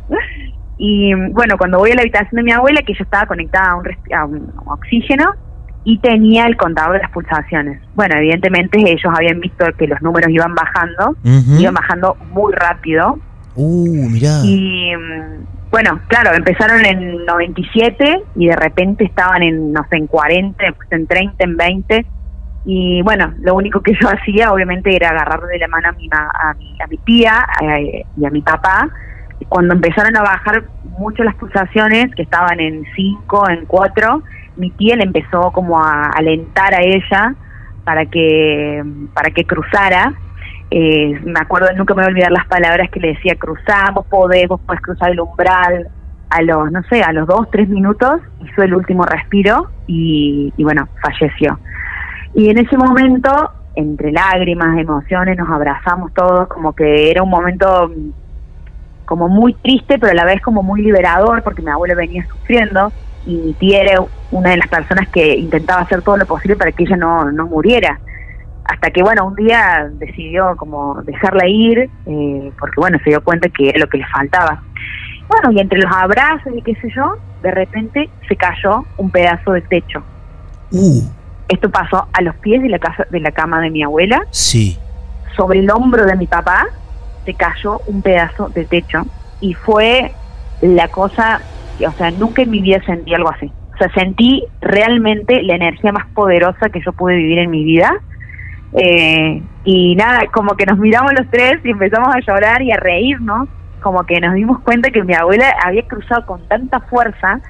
Y 0.78 1.14
bueno, 1.32 1.58
cuando 1.58 1.80
voy 1.80 1.92
a 1.92 1.96
la 1.96 2.02
habitación 2.02 2.36
de 2.38 2.44
mi 2.44 2.52
abuela, 2.52 2.82
que 2.82 2.92
ella 2.94 3.04
estaba 3.04 3.26
conectada 3.26 3.72
a 3.72 3.76
un, 3.78 3.88
a 4.14 4.26
un 4.26 4.52
oxígeno, 4.68 5.26
y 5.84 6.00
tenía 6.00 6.46
el 6.48 6.58
contador 6.58 6.94
de 6.94 7.00
las 7.04 7.12
pulsaciones. 7.12 7.82
Bueno, 7.96 8.16
evidentemente 8.18 8.78
ellos 8.80 9.12
habían 9.16 9.40
visto 9.40 9.66
que 9.78 9.88
los 9.88 10.02
números 10.02 10.30
iban 10.32 10.54
bajando, 10.54 11.16
iban 11.60 11.74
bajando 11.74 12.16
muy 12.32 12.52
rápido. 12.54 13.18
Uh, 13.56 14.10
mirá. 14.10 14.42
Y 14.44 14.92
mm, 14.96 15.46
bueno, 15.72 16.00
claro, 16.08 16.36
empezaron 16.36 16.86
en 16.86 17.26
97 17.26 18.24
y 18.36 18.48
de 18.48 18.56
repente 18.56 19.06
estaban 19.06 19.42
en, 19.44 19.72
no 19.72 19.86
sé, 19.90 19.98
en 19.98 20.08
40, 20.08 20.64
después 20.64 20.88
en 20.92 21.08
30, 21.08 21.44
en 21.44 21.58
20. 21.58 22.06
Y 22.66 23.02
bueno, 23.04 23.34
lo 23.40 23.56
único 23.56 23.80
que 23.82 23.94
yo 24.02 24.10
hacía 24.10 24.52
obviamente 24.52 24.94
era 24.96 25.10
agarrar 25.10 25.42
de 25.42 25.58
la 25.58 25.68
mano 25.70 25.90
a 25.90 25.92
mi, 25.94 26.08
ma- 26.10 26.32
a 26.34 26.54
mi, 26.56 26.76
a 26.82 26.88
mi 26.88 26.98
tía 26.98 27.48
eh, 27.62 28.04
y 28.18 28.26
a 28.26 28.30
mi 28.30 28.42
papá. 28.42 28.90
Cuando 29.50 29.74
empezaron 29.74 30.16
a 30.18 30.22
bajar 30.22 30.64
mucho 30.98 31.24
las 31.24 31.36
pulsaciones, 31.36 32.14
que 32.16 32.24
estaban 32.24 32.60
en 32.60 32.84
5, 32.96 33.50
en 33.50 33.66
4, 33.66 34.24
mi 34.58 34.74
le 34.80 35.04
empezó 35.04 35.52
como 35.52 35.80
a 35.80 36.10
alentar 36.10 36.74
a 36.74 36.82
ella 36.82 37.36
para 37.84 38.06
que, 38.06 38.84
para 39.14 39.32
que 39.32 39.46
cruzara. 39.46 40.14
Eh, 40.70 41.20
me 41.24 41.40
acuerdo, 41.40 41.68
nunca 41.78 41.94
me 41.94 42.02
voy 42.02 42.08
a 42.08 42.12
olvidar 42.12 42.32
las 42.32 42.46
palabras 42.48 42.90
que 42.92 43.00
le 43.00 43.10
decía, 43.10 43.36
cruzamos, 43.36 44.06
podemos, 44.08 44.60
puedes 44.66 44.82
cruzar 44.82 45.12
el 45.12 45.20
umbral. 45.20 45.88
A 46.30 46.42
los, 46.42 46.70
no 46.74 46.84
sé, 46.90 47.02
a 47.02 47.14
los 47.14 47.26
dos, 47.26 47.50
tres 47.52 47.70
minutos 47.70 48.20
hizo 48.44 48.62
el 48.62 48.74
último 48.74 49.06
respiro 49.06 49.70
y, 49.88 50.52
y 50.58 50.64
bueno, 50.66 50.90
falleció. 51.02 51.58
Y 52.34 52.50
en 52.50 52.58
ese 52.58 52.78
momento, 52.78 53.52
entre 53.76 54.12
lágrimas, 54.12 54.78
emociones, 54.78 55.38
nos 55.38 55.50
abrazamos 55.50 56.14
todos, 56.14 56.50
como 56.50 56.74
que 56.74 57.10
era 57.10 57.24
un 57.24 57.30
momento 57.30 57.90
como 59.08 59.30
muy 59.30 59.54
triste, 59.54 59.98
pero 59.98 60.12
a 60.12 60.16
la 60.16 60.26
vez 60.26 60.42
como 60.42 60.62
muy 60.62 60.82
liberador, 60.82 61.42
porque 61.42 61.62
mi 61.62 61.72
abuela 61.72 61.96
venía 61.96 62.28
sufriendo 62.28 62.92
y 63.26 63.36
mi 63.36 63.54
tía 63.54 63.82
era 63.82 64.04
una 64.32 64.50
de 64.50 64.58
las 64.58 64.68
personas 64.68 65.08
que 65.08 65.38
intentaba 65.38 65.82
hacer 65.82 66.02
todo 66.02 66.18
lo 66.18 66.26
posible 66.26 66.58
para 66.58 66.74
que 66.74 66.84
ella 66.84 66.98
no, 66.98 67.32
no 67.32 67.48
muriera. 67.48 68.00
Hasta 68.66 68.92
que, 68.92 69.02
bueno, 69.02 69.26
un 69.26 69.36
día 69.36 69.90
decidió 69.94 70.58
como 70.58 71.02
dejarla 71.04 71.48
ir, 71.48 71.90
eh, 72.06 72.52
porque, 72.60 72.74
bueno, 72.76 72.98
se 73.02 73.12
dio 73.12 73.24
cuenta 73.24 73.48
que 73.48 73.70
era 73.70 73.80
lo 73.80 73.88
que 73.88 73.98
le 73.98 74.06
faltaba. 74.08 74.62
Bueno, 75.30 75.52
y 75.52 75.62
entre 75.62 75.80
los 75.80 75.92
abrazos 75.92 76.52
y 76.54 76.62
qué 76.62 76.76
sé 76.76 76.90
yo, 76.94 77.16
de 77.42 77.52
repente 77.52 78.10
se 78.28 78.36
cayó 78.36 78.84
un 78.98 79.10
pedazo 79.10 79.54
de 79.54 79.62
techo. 79.62 80.04
Uh, 80.72 81.02
Esto 81.48 81.70
pasó 81.70 82.10
a 82.12 82.22
los 82.22 82.36
pies 82.36 82.62
de 82.62 82.68
la, 82.68 82.80
casa, 82.80 83.08
de 83.10 83.22
la 83.22 83.32
cama 83.32 83.62
de 83.62 83.70
mi 83.70 83.84
abuela, 83.84 84.22
sí. 84.32 84.78
sobre 85.38 85.60
el 85.60 85.72
hombro 85.72 86.06
de 86.06 86.18
mi 86.18 86.28
papá, 86.28 86.68
se 87.28 87.34
cayó 87.34 87.82
un 87.88 88.02
pedazo 88.02 88.48
de 88.48 88.64
techo 88.64 89.06
y 89.42 89.54
fue 89.54 90.14
la 90.62 90.88
cosa, 90.88 91.42
o 91.86 91.92
sea, 91.92 92.10
nunca 92.12 92.42
en 92.42 92.52
mi 92.52 92.62
vida 92.62 92.82
sentí 92.86 93.14
algo 93.14 93.30
así. 93.30 93.52
O 93.74 93.78
sea, 93.78 93.94
sentí 93.94 94.46
realmente 94.62 95.44
la 95.44 95.56
energía 95.56 95.92
más 95.92 96.08
poderosa 96.16 96.70
que 96.70 96.80
yo 96.84 96.94
pude 96.94 97.16
vivir 97.16 97.40
en 97.40 97.52
mi 97.52 97.66
vida. 97.66 97.92
Eh, 98.74 99.44
y 99.66 99.96
nada, 99.96 100.22
como 100.32 100.56
que 100.56 100.66
nos 100.66 100.80
miramos 100.80 101.12
los 101.20 101.30
tres 101.30 101.60
y 101.66 101.72
empezamos 101.72 102.16
a 102.16 102.20
llorar 102.26 102.62
y 102.62 102.72
a 102.72 102.78
reírnos, 102.78 103.50
como 103.82 104.06
que 104.06 104.22
nos 104.22 104.34
dimos 104.34 104.62
cuenta 104.62 104.90
que 104.90 105.04
mi 105.04 105.14
abuela 105.14 105.54
había 105.64 105.84
cruzado 105.84 106.26
con 106.26 106.48
tanta 106.48 106.80
fuerza, 106.80 107.42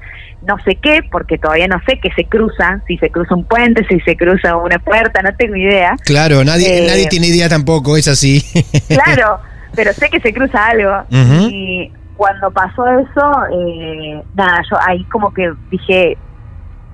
no 0.46 0.58
sé 0.66 0.76
qué, 0.76 1.02
porque 1.12 1.38
todavía 1.38 1.68
no 1.68 1.80
sé 1.88 2.00
qué 2.02 2.10
se 2.16 2.26
cruza, 2.26 2.82
si 2.88 2.98
se 2.98 3.10
cruza 3.10 3.36
un 3.36 3.46
puente, 3.46 3.86
si 3.88 4.00
se 4.02 4.18
cruza 4.18 4.58
una 4.58 4.80
puerta, 4.80 5.22
no 5.22 5.30
tengo 5.38 5.56
idea. 5.56 5.96
Claro, 6.04 6.44
nadie, 6.44 6.84
Eh, 6.84 6.88
nadie 6.88 7.08
tiene 7.08 7.28
idea 7.28 7.48
tampoco, 7.48 7.96
es 7.96 8.08
así. 8.08 8.44
claro, 8.88 9.40
pero 9.78 9.94
sé 9.94 10.10
que 10.10 10.20
se 10.20 10.34
cruza 10.34 10.66
algo. 10.66 11.04
Y 11.12 11.92
cuando 12.18 12.50
pasó 12.50 12.84
eso, 12.88 13.32
eh, 13.54 14.24
nada, 14.34 14.62
yo 14.70 14.78
ahí 14.88 15.04
como 15.06 15.32
que 15.32 15.54
dije, 15.70 16.18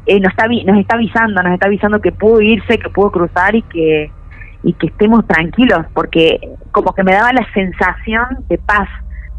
eh, 0.06 0.20
nos, 0.20 0.32
está, 0.32 0.48
nos 0.48 0.78
está 0.78 0.96
avisando, 0.96 1.42
nos 1.42 1.54
está 1.54 1.68
avisando 1.68 2.02
que 2.02 2.12
pudo 2.12 2.42
irse, 2.42 2.78
que 2.78 2.90
pudo 2.90 3.10
cruzar 3.10 3.56
y 3.56 3.62
que, 3.62 4.12
y 4.64 4.74
que 4.74 4.88
estemos 4.88 5.26
tranquilos, 5.26 5.86
porque 5.94 6.42
como 6.74 6.94
que 6.94 7.04
me 7.04 7.14
daba 7.14 7.32
la 7.32 7.48
sensación 7.54 8.44
de 8.50 8.58
paz. 8.58 8.90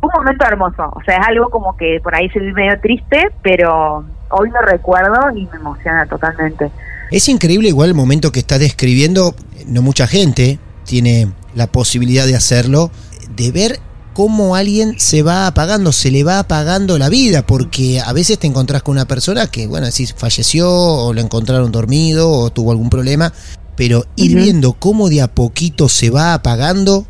Fue 0.00 0.08
un 0.08 0.22
momento 0.22 0.46
hermoso, 0.46 0.90
o 0.94 1.02
sea, 1.04 1.18
es 1.18 1.26
algo 1.28 1.50
como 1.50 1.76
que 1.76 2.00
por 2.02 2.14
ahí 2.14 2.30
se 2.30 2.40
ve 2.40 2.50
medio 2.54 2.80
triste, 2.80 3.30
pero 3.42 4.06
hoy 4.30 4.48
lo 4.48 4.60
recuerdo 4.62 5.30
y 5.36 5.46
me 5.52 5.56
emociona 5.56 6.06
totalmente. 6.06 6.70
Es 7.10 7.28
increíble 7.28 7.68
igual 7.68 7.90
el 7.90 7.94
momento 7.94 8.32
que 8.32 8.40
estás 8.40 8.60
describiendo, 8.60 9.34
no 9.66 9.82
mucha 9.82 10.06
gente 10.06 10.58
tiene 10.86 11.28
la 11.54 11.66
posibilidad 11.66 12.26
de 12.26 12.36
hacerlo, 12.36 12.90
de 13.36 13.50
ver 13.50 13.80
cómo 14.14 14.54
alguien 14.54 14.98
se 14.98 15.22
va 15.22 15.46
apagando, 15.46 15.92
se 15.92 16.10
le 16.10 16.24
va 16.24 16.38
apagando 16.38 16.98
la 16.98 17.08
vida, 17.08 17.46
porque 17.46 18.00
a 18.00 18.12
veces 18.12 18.38
te 18.38 18.46
encontrás 18.46 18.82
con 18.82 18.92
una 18.92 19.06
persona 19.06 19.48
que, 19.48 19.66
bueno, 19.66 19.86
decís, 19.86 20.14
falleció 20.16 20.70
o 20.70 21.12
lo 21.12 21.20
encontraron 21.20 21.72
dormido 21.72 22.30
o 22.30 22.50
tuvo 22.50 22.70
algún 22.70 22.90
problema, 22.90 23.32
pero 23.76 24.06
ir 24.16 24.36
viendo 24.36 24.74
cómo 24.74 25.08
de 25.08 25.20
a 25.20 25.28
poquito 25.28 25.88
se 25.88 26.10
va 26.10 26.32
apagando, 26.32 27.06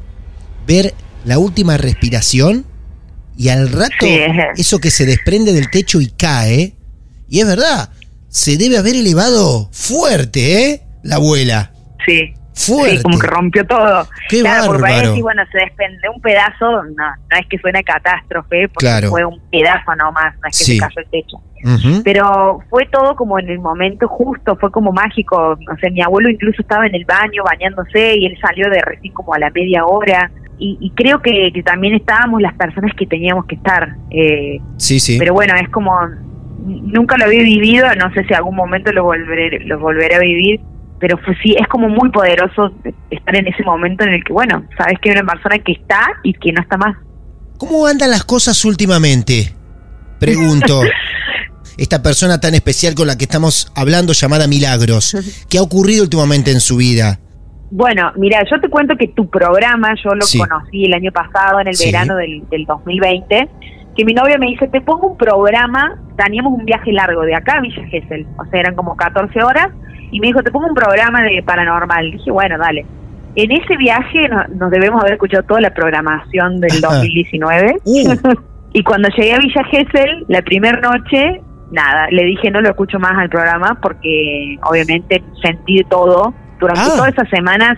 ver 0.66 0.94
la 1.24 1.38
última 1.38 1.76
respiración 1.76 2.64
y 3.36 3.48
al 3.48 3.70
rato 3.70 4.06
Sí, 4.06 4.18
eso 4.56 4.78
que 4.78 4.90
se 4.90 5.04
desprende 5.06 5.52
del 5.52 5.70
techo 5.70 6.00
y 6.00 6.06
cae, 6.06 6.74
y 7.28 7.40
es 7.40 7.46
verdad, 7.46 7.90
se 8.28 8.56
debe 8.56 8.78
haber 8.78 8.96
elevado 8.96 9.68
fuerte, 9.72 10.70
¿eh? 10.70 10.82
La 11.02 11.16
abuela. 11.16 11.72
Sí. 12.06 12.34
Fuerte. 12.54 12.96
Sí, 12.98 13.02
como 13.02 13.18
que 13.18 13.26
rompió 13.26 13.66
todo. 13.66 14.06
Qué 14.28 14.40
claro, 14.40 14.66
porque 14.66 14.82
bárbaro. 14.82 15.02
parece, 15.02 15.22
bueno, 15.22 15.42
se 15.50 15.58
desprende 15.58 16.08
un 16.14 16.20
pedazo, 16.20 16.84
no, 16.84 17.04
no 17.30 17.36
es 17.40 17.46
que 17.48 17.58
fue 17.58 17.70
una 17.70 17.82
catástrofe, 17.82 18.68
porque 18.68 18.86
Claro. 18.86 19.08
fue 19.10 19.24
un 19.24 19.40
pedazo 19.50 19.94
nomás, 19.96 20.34
no 20.40 20.48
es 20.48 20.58
que 20.58 20.64
Sí. 20.64 20.72
se 20.74 20.78
cayó 20.78 21.00
el 21.00 21.10
techo. 21.10 21.36
Pero 22.04 22.60
fue 22.70 22.86
todo 22.92 23.16
como 23.16 23.38
en 23.38 23.48
el 23.48 23.58
momento 23.58 24.06
justo, 24.06 24.56
fue 24.56 24.70
como 24.70 24.92
mágico. 24.92 25.36
O 25.52 25.76
sea, 25.80 25.90
mi 25.90 26.02
abuelo 26.02 26.28
incluso 26.28 26.60
estaba 26.62 26.86
en 26.86 26.94
el 26.94 27.04
baño 27.06 27.42
bañándose 27.44 28.16
y 28.18 28.26
él 28.26 28.36
salió 28.40 28.68
de 28.70 28.80
recién 28.82 29.12
como 29.14 29.32
a 29.34 29.38
la 29.38 29.50
media 29.50 29.84
hora. 29.86 30.30
Y, 30.58 30.76
y 30.80 30.90
creo 30.90 31.20
que, 31.22 31.50
que 31.52 31.62
también 31.62 31.94
estábamos 31.94 32.40
las 32.42 32.54
personas 32.54 32.92
que 32.96 33.06
teníamos 33.06 33.46
que 33.46 33.54
estar. 33.56 33.96
Eh, 34.10 34.58
Sí, 34.76 35.00
sí. 35.00 35.18
pero 35.18 35.32
bueno, 35.34 35.54
es 35.60 35.68
como 35.70 35.98
nunca 36.66 37.16
lo 37.18 37.24
había 37.26 37.42
vivido, 37.42 37.86
no 37.96 38.12
sé 38.14 38.24
si 38.24 38.32
algún 38.34 38.56
momento 38.56 38.92
lo 38.92 39.04
volveré, 39.04 39.60
lo 39.64 39.78
volveré 39.78 40.14
a 40.14 40.20
vivir, 40.20 40.60
pero 41.06 41.18
sí, 41.42 41.54
es 41.60 41.68
como 41.68 41.86
muy 41.90 42.08
poderoso 42.10 42.72
estar 43.10 43.36
en 43.36 43.46
ese 43.46 43.62
momento 43.62 44.04
en 44.04 44.14
el 44.14 44.24
que, 44.24 44.32
bueno, 44.32 44.64
sabes 44.78 44.98
que 45.02 45.10
hay 45.10 45.18
una 45.18 45.30
persona 45.30 45.58
que 45.58 45.72
está 45.72 46.00
y 46.22 46.32
que 46.32 46.50
no 46.50 46.62
está 46.62 46.78
más. 46.78 46.96
¿Cómo 47.58 47.86
andan 47.86 48.10
las 48.10 48.24
cosas 48.24 48.64
últimamente? 48.64 49.52
Pregunto. 50.18 50.80
Esta 51.76 52.02
persona 52.02 52.40
tan 52.40 52.54
especial 52.54 52.94
con 52.94 53.06
la 53.06 53.18
que 53.18 53.24
estamos 53.24 53.70
hablando, 53.76 54.14
llamada 54.14 54.46
Milagros, 54.46 55.14
¿qué 55.50 55.58
ha 55.58 55.62
ocurrido 55.62 56.04
últimamente 56.04 56.52
en 56.52 56.60
su 56.60 56.78
vida? 56.78 57.18
Bueno, 57.70 58.10
mira, 58.16 58.42
yo 58.50 58.58
te 58.58 58.70
cuento 58.70 58.96
que 58.96 59.08
tu 59.08 59.28
programa 59.28 59.88
yo 60.02 60.14
lo 60.14 60.22
Sí. 60.22 60.38
conocí 60.38 60.86
el 60.86 60.94
año 60.94 61.12
pasado, 61.12 61.60
en 61.60 61.68
el 61.68 61.74
Sí. 61.74 61.92
verano 61.92 62.16
del, 62.16 62.48
del 62.48 62.64
2020, 62.64 63.46
que 63.94 64.04
mi 64.06 64.14
novia 64.14 64.38
me 64.38 64.46
dice, 64.46 64.68
te 64.68 64.80
pongo 64.80 65.08
un 65.08 65.18
programa, 65.18 65.98
teníamos 66.16 66.54
un 66.58 66.64
viaje 66.64 66.92
largo 66.92 67.20
de 67.22 67.34
acá 67.34 67.58
a 67.58 67.60
Villa 67.60 67.84
Gesell, 67.90 68.26
o 68.38 68.44
sea, 68.50 68.60
eran 68.60 68.74
como 68.74 68.96
14 68.96 69.42
horas, 69.42 69.68
y 70.10 70.20
me 70.20 70.28
dijo, 70.28 70.42
te 70.42 70.50
pongo 70.50 70.66
un 70.68 70.74
programa 70.74 71.22
de 71.22 71.42
paranormal. 71.42 72.10
Dije, 72.12 72.30
bueno, 72.30 72.56
dale. 72.58 72.84
En 73.36 73.50
ese 73.50 73.76
viaje 73.76 74.28
no- 74.28 74.44
nos 74.56 74.70
debemos 74.70 75.00
haber 75.00 75.14
escuchado 75.14 75.42
toda 75.44 75.60
la 75.60 75.70
programación 75.74 76.60
del 76.60 76.70
Ajá. 76.84 76.94
2019. 76.96 77.76
Uh. 77.84 78.14
y 78.72 78.82
cuando 78.84 79.08
llegué 79.16 79.34
a 79.34 79.38
Villa 79.38 79.64
Gesell, 79.70 80.24
la 80.28 80.42
primera 80.42 80.80
noche, 80.80 81.40
nada, 81.72 82.06
le 82.10 82.24
dije 82.24 82.50
no 82.50 82.60
lo 82.60 82.68
escucho 82.70 82.98
más 83.00 83.12
al 83.18 83.28
programa 83.28 83.78
porque 83.82 84.56
obviamente 84.68 85.22
sentí 85.42 85.82
todo. 85.90 86.32
Durante 86.60 86.82
Ah. 86.82 86.94
todas 86.96 87.12
esas 87.12 87.28
semanas 87.30 87.76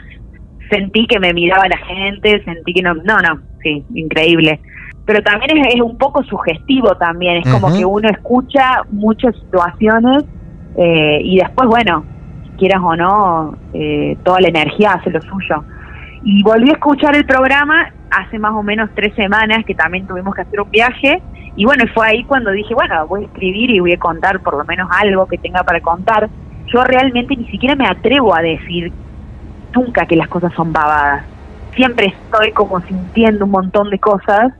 sentí 0.70 1.06
que 1.06 1.18
me 1.20 1.32
miraba 1.32 1.66
la 1.68 1.78
gente, 1.78 2.42
sentí 2.44 2.74
que 2.74 2.82
no, 2.82 2.94
no, 2.94 3.16
no, 3.18 3.40
sí, 3.62 3.84
increíble. 3.94 4.60
Pero 5.06 5.22
también 5.22 5.56
es, 5.58 5.74
es 5.76 5.80
un 5.80 5.96
poco 5.96 6.22
sugestivo 6.24 6.96
también, 6.96 7.36
es 7.36 7.48
como 7.48 7.72
que 7.74 7.84
uno 7.84 8.08
escucha 8.10 8.82
muchas 8.90 9.34
situaciones 9.36 10.24
eh, 10.76 11.20
y 11.22 11.38
después, 11.38 11.68
bueno, 11.68 12.04
quieras 12.56 12.80
o 12.82 12.96
no, 12.96 13.56
eh, 13.72 14.16
toda 14.24 14.40
la 14.40 14.48
energía 14.48 14.92
hace 14.92 15.10
lo 15.10 15.20
suyo. 15.22 15.64
Y 16.24 16.42
volví 16.42 16.70
a 16.70 16.72
escuchar 16.72 17.14
el 17.14 17.24
programa 17.24 17.92
hace 18.10 18.38
más 18.38 18.52
o 18.52 18.62
menos 18.62 18.90
tres 18.94 19.14
semanas 19.14 19.64
que 19.64 19.74
también 19.74 20.06
tuvimos 20.06 20.34
que 20.34 20.42
hacer 20.42 20.60
un 20.60 20.70
viaje. 20.70 21.22
Y 21.54 21.64
bueno, 21.64 21.84
fue 21.94 22.08
ahí 22.08 22.24
cuando 22.24 22.50
dije, 22.50 22.74
bueno, 22.74 23.06
voy 23.06 23.22
a 23.22 23.26
escribir 23.26 23.70
y 23.70 23.80
voy 23.80 23.92
a 23.92 23.98
contar 23.98 24.40
por 24.40 24.56
lo 24.56 24.64
menos 24.64 24.88
algo 24.90 25.26
que 25.26 25.38
tenga 25.38 25.62
para 25.62 25.80
contar. 25.80 26.28
Yo 26.66 26.82
realmente 26.84 27.36
ni 27.36 27.46
siquiera 27.46 27.76
me 27.76 27.86
atrevo 27.86 28.34
a 28.34 28.42
decir 28.42 28.92
nunca 29.74 30.06
que 30.06 30.16
las 30.16 30.28
cosas 30.28 30.52
son 30.54 30.72
babadas. 30.72 31.24
Siempre 31.74 32.06
estoy 32.06 32.52
como 32.52 32.80
sintiendo 32.80 33.44
un 33.44 33.50
montón 33.52 33.90
de 33.90 33.98
cosas, 33.98 34.52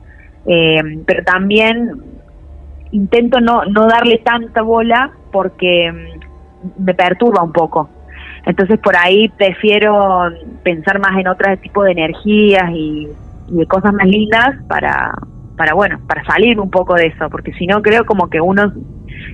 eh, 0.46 1.02
pero 1.06 1.24
también 1.24 1.90
intento 2.92 3.40
no, 3.40 3.64
no 3.64 3.86
darle 3.86 4.18
tanta 4.18 4.62
bola 4.62 5.10
porque 5.32 5.92
mm, 5.92 6.25
me 6.78 6.94
perturba 6.94 7.42
un 7.42 7.52
poco. 7.52 7.88
Entonces 8.44 8.78
por 8.82 8.96
ahí 8.96 9.28
prefiero 9.36 10.30
pensar 10.62 10.98
más 11.00 11.18
en 11.18 11.26
otro 11.28 11.56
tipo 11.58 11.82
de 11.82 11.92
energías 11.92 12.70
y, 12.72 13.08
y 13.48 13.54
de 13.54 13.66
cosas 13.66 13.92
más 13.92 14.06
lindas 14.06 14.56
para, 14.68 15.12
para 15.56 15.74
bueno, 15.74 16.00
para 16.06 16.24
salir 16.24 16.60
un 16.60 16.70
poco 16.70 16.94
de 16.94 17.06
eso, 17.06 17.28
porque 17.30 17.52
si 17.54 17.66
no 17.66 17.82
creo 17.82 18.04
como 18.06 18.28
que 18.30 18.40
uno 18.40 18.72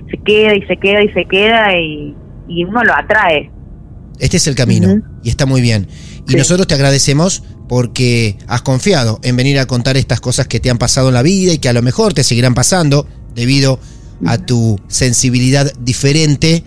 se 0.09 0.17
queda 0.17 0.55
y 0.55 0.61
se 0.63 0.77
queda 0.77 1.03
y 1.03 1.09
se 1.09 1.25
queda 1.25 1.77
y, 1.77 2.15
y 2.47 2.63
uno 2.65 2.83
lo 2.83 2.93
atrae. 2.95 3.51
Este 4.19 4.37
es 4.37 4.47
el 4.47 4.55
camino 4.55 5.01
y 5.23 5.29
está 5.29 5.45
muy 5.45 5.61
bien. 5.61 5.87
Y 6.27 6.31
Sí. 6.31 6.37
nosotros 6.37 6.67
te 6.67 6.75
agradecemos 6.75 7.43
porque 7.67 8.37
has 8.47 8.61
confiado 8.61 9.19
en 9.23 9.35
venir 9.35 9.59
a 9.59 9.65
contar 9.65 9.97
estas 9.97 10.21
cosas 10.21 10.47
que 10.47 10.59
te 10.59 10.69
han 10.69 10.77
pasado 10.77 11.09
en 11.09 11.15
la 11.15 11.21
vida 11.23 11.53
y 11.53 11.57
que 11.57 11.69
a 11.69 11.73
lo 11.73 11.81
mejor 11.81 12.13
te 12.13 12.23
seguirán 12.23 12.53
pasando 12.53 13.07
debido 13.35 13.79
a 14.25 14.37
tu 14.37 14.79
sensibilidad 14.87 15.71
diferente. 15.79 16.63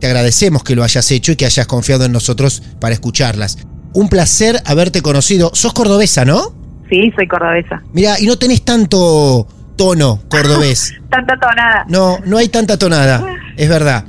Te 0.00 0.06
agradecemos 0.06 0.62
que 0.62 0.74
lo 0.74 0.84
hayas 0.84 1.10
hecho 1.10 1.32
y 1.32 1.36
que 1.36 1.46
hayas 1.46 1.66
confiado 1.66 2.04
en 2.04 2.12
nosotros 2.12 2.62
para 2.80 2.94
escucharlas. 2.94 3.58
Un 3.92 4.08
placer 4.08 4.60
haberte 4.66 5.00
conocido. 5.02 5.50
Sos 5.54 5.72
cordobesa, 5.72 6.24
¿no? 6.24 6.52
Sí, 6.90 7.12
soy 7.16 7.26
cordobesa. 7.26 7.82
Mira, 7.92 8.20
y 8.20 8.26
no 8.26 8.36
tenés 8.38 8.62
tanto 8.64 9.46
tono 9.76 10.20
cordobés. 10.28 10.94
Tanta 11.10 11.38
tonada. 11.38 11.84
No, 11.88 12.18
no 12.24 12.38
hay 12.38 12.48
tanta 12.48 12.78
tonada. 12.78 13.24
Es 13.56 13.70
verdad. 13.70 14.04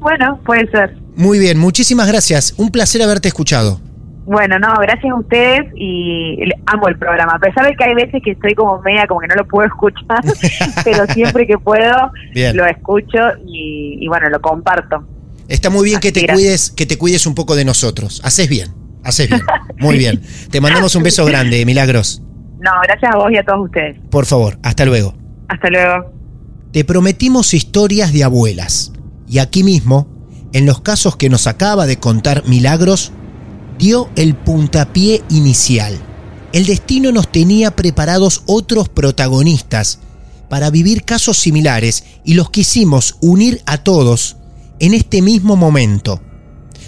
Bueno, 0.00 0.40
puede 0.44 0.68
ser. 0.68 0.96
Muy 1.14 1.38
bien, 1.38 1.56
muchísimas 1.58 2.08
gracias. 2.08 2.54
Un 2.56 2.72
placer 2.72 3.00
haberte 3.02 3.28
escuchado. 3.28 3.80
Bueno, 4.24 4.58
no, 4.58 4.74
gracias 4.80 5.12
a 5.12 5.14
ustedes 5.14 5.72
y 5.76 6.38
amo 6.66 6.88
el 6.88 6.98
programa. 6.98 7.34
A 7.34 7.38
pesar 7.38 7.66
de 7.66 7.76
que 7.76 7.84
hay 7.84 7.94
veces 7.94 8.20
que 8.24 8.32
estoy 8.32 8.54
como 8.54 8.80
media, 8.82 9.06
como 9.06 9.20
que 9.20 9.28
no 9.28 9.36
lo 9.36 9.46
puedo 9.46 9.66
escuchar, 9.68 10.24
pero 10.84 11.06
siempre 11.06 11.46
que 11.46 11.56
puedo 11.56 12.10
Bien. 12.32 12.56
lo 12.56 12.66
escucho 12.66 13.18
y, 13.46 13.98
y 14.00 14.08
bueno, 14.08 14.28
lo 14.28 14.40
comparto. 14.40 15.06
Está 15.50 15.68
muy 15.68 15.84
bien 15.84 15.98
que 15.98 16.12
te 16.12 16.28
cuides, 16.28 16.70
que 16.70 16.86
te 16.86 16.96
cuides 16.96 17.26
un 17.26 17.34
poco 17.34 17.56
de 17.56 17.64
nosotros. 17.64 18.20
Haces 18.22 18.48
bien, 18.48 18.72
haces 19.02 19.28
bien. 19.28 19.42
Muy 19.78 19.98
bien. 19.98 20.22
Te 20.48 20.60
mandamos 20.60 20.94
un 20.94 21.02
beso 21.02 21.24
grande, 21.24 21.66
Milagros. 21.66 22.22
No, 22.60 22.70
gracias 22.84 23.12
a 23.12 23.18
vos 23.18 23.32
y 23.32 23.36
a 23.36 23.42
todos 23.42 23.64
ustedes. 23.64 23.98
Por 24.10 24.26
favor, 24.26 24.60
hasta 24.62 24.84
luego. 24.84 25.12
Hasta 25.48 25.68
luego. 25.68 26.12
Te 26.72 26.84
prometimos 26.84 27.52
historias 27.52 28.12
de 28.12 28.22
abuelas. 28.22 28.92
Y 29.26 29.40
aquí 29.40 29.64
mismo, 29.64 30.06
en 30.52 30.66
los 30.66 30.82
casos 30.82 31.16
que 31.16 31.28
nos 31.28 31.48
acaba 31.48 31.86
de 31.86 31.98
contar 31.98 32.44
Milagros, 32.46 33.10
dio 33.76 34.08
el 34.14 34.36
puntapié 34.36 35.22
inicial. 35.30 35.98
El 36.52 36.66
destino 36.66 37.10
nos 37.10 37.32
tenía 37.32 37.72
preparados 37.72 38.44
otros 38.46 38.88
protagonistas 38.88 39.98
para 40.48 40.70
vivir 40.70 41.04
casos 41.04 41.38
similares 41.38 42.04
y 42.24 42.34
los 42.34 42.50
quisimos 42.50 43.16
unir 43.20 43.62
a 43.66 43.78
todos 43.78 44.36
en 44.80 44.94
este 44.94 45.22
mismo 45.22 45.54
momento. 45.56 46.20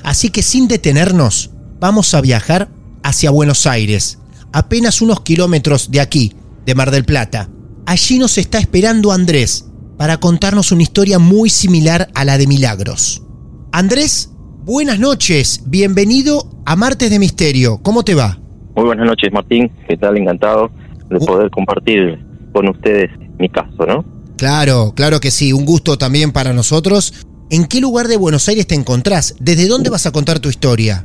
Así 0.02 0.30
que 0.30 0.42
sin 0.42 0.66
detenernos, 0.66 1.50
vamos 1.78 2.14
a 2.14 2.20
viajar 2.20 2.68
hacia 3.02 3.30
Buenos 3.30 3.66
Aires, 3.66 4.18
apenas 4.52 5.00
unos 5.00 5.20
kilómetros 5.20 5.90
de 5.90 6.00
aquí, 6.00 6.34
de 6.66 6.74
Mar 6.74 6.90
del 6.90 7.04
Plata. 7.04 7.48
Allí 7.86 8.18
nos 8.18 8.38
está 8.38 8.58
esperando 8.58 9.12
Andrés 9.12 9.68
para 9.96 10.18
contarnos 10.18 10.72
una 10.72 10.82
historia 10.82 11.18
muy 11.18 11.50
similar 11.50 12.08
a 12.14 12.24
la 12.24 12.38
de 12.38 12.46
Milagros. 12.46 13.22
Andrés, 13.70 14.32
buenas 14.64 14.98
noches, 14.98 15.62
bienvenido 15.66 16.50
a 16.64 16.74
Martes 16.76 17.10
de 17.10 17.18
Misterio, 17.18 17.78
¿cómo 17.82 18.02
te 18.02 18.14
va? 18.14 18.38
Muy 18.74 18.86
buenas 18.86 19.06
noches, 19.06 19.30
Martín. 19.32 19.70
¿Qué 19.86 19.96
tal? 19.98 20.16
Encantado 20.16 20.70
de 21.10 21.18
poder 21.18 21.50
compartir 21.50 22.18
con 22.52 22.68
ustedes 22.68 23.10
mi 23.38 23.48
caso, 23.50 23.84
¿no? 23.86 24.04
Claro, 24.38 24.92
claro 24.96 25.20
que 25.20 25.30
sí, 25.30 25.52
un 25.52 25.66
gusto 25.66 25.98
también 25.98 26.32
para 26.32 26.52
nosotros. 26.52 27.12
¿En 27.52 27.66
qué 27.66 27.82
lugar 27.82 28.06
de 28.08 28.16
Buenos 28.16 28.48
Aires 28.48 28.66
te 28.66 28.74
encontrás? 28.74 29.36
¿Desde 29.38 29.68
dónde 29.68 29.90
vas 29.90 30.06
a 30.06 30.10
contar 30.10 30.40
tu 30.40 30.48
historia? 30.48 31.04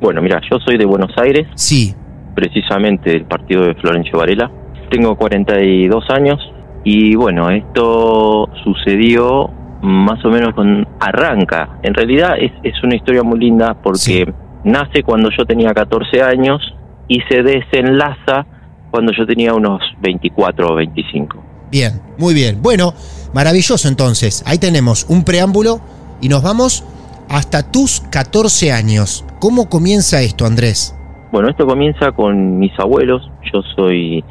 Bueno, 0.00 0.20
mira, 0.22 0.40
yo 0.50 0.58
soy 0.58 0.76
de 0.76 0.84
Buenos 0.84 1.12
Aires, 1.16 1.46
Sí, 1.54 1.94
precisamente 2.34 3.10
del 3.10 3.26
partido 3.26 3.62
de 3.62 3.76
Florencio 3.76 4.18
Varela. 4.18 4.50
Tengo 4.90 5.16
42 5.16 6.04
años 6.10 6.40
y 6.82 7.14
bueno, 7.14 7.48
esto 7.48 8.48
sucedió 8.64 9.48
más 9.82 10.18
o 10.24 10.30
menos 10.30 10.52
con 10.56 10.84
arranca. 10.98 11.78
En 11.84 11.94
realidad 11.94 12.32
es, 12.40 12.50
es 12.64 12.74
una 12.82 12.96
historia 12.96 13.22
muy 13.22 13.38
linda 13.38 13.74
porque 13.80 14.00
Sí. 14.00 14.24
nace 14.64 15.04
cuando 15.04 15.28
yo 15.38 15.44
tenía 15.46 15.72
14 15.72 16.22
años 16.22 16.60
y 17.06 17.20
se 17.30 17.44
desenlaza 17.44 18.46
cuando 18.90 19.12
yo 19.16 19.24
tenía 19.26 19.54
unos 19.54 19.80
24 20.02 20.66
o 20.72 20.74
25. 20.74 21.40
bien, 21.70 22.00
muy 22.18 22.34
bien. 22.34 22.60
Bueno, 22.60 22.94
maravilloso 23.34 23.88
entonces. 23.88 24.42
Ahí 24.46 24.58
tenemos 24.58 25.06
un 25.10 25.24
preámbulo 25.24 25.80
y 26.20 26.28
nos 26.28 26.42
vamos 26.42 26.84
hasta 27.28 27.70
tus 27.70 28.00
14 28.00 28.72
años. 28.72 29.24
¿Cómo 29.40 29.68
comienza 29.68 30.22
esto, 30.22 30.46
Andrés? 30.46 30.96
Bueno, 31.32 31.48
esto 31.48 31.66
comienza 31.66 32.12
con 32.12 32.58
mis 32.58 32.72
abuelos. 32.78 33.28
Yo 33.52 33.60
soy 33.74 34.24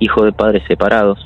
hijo 0.00 0.24
de 0.24 0.32
padres 0.32 0.62
separados 0.66 1.18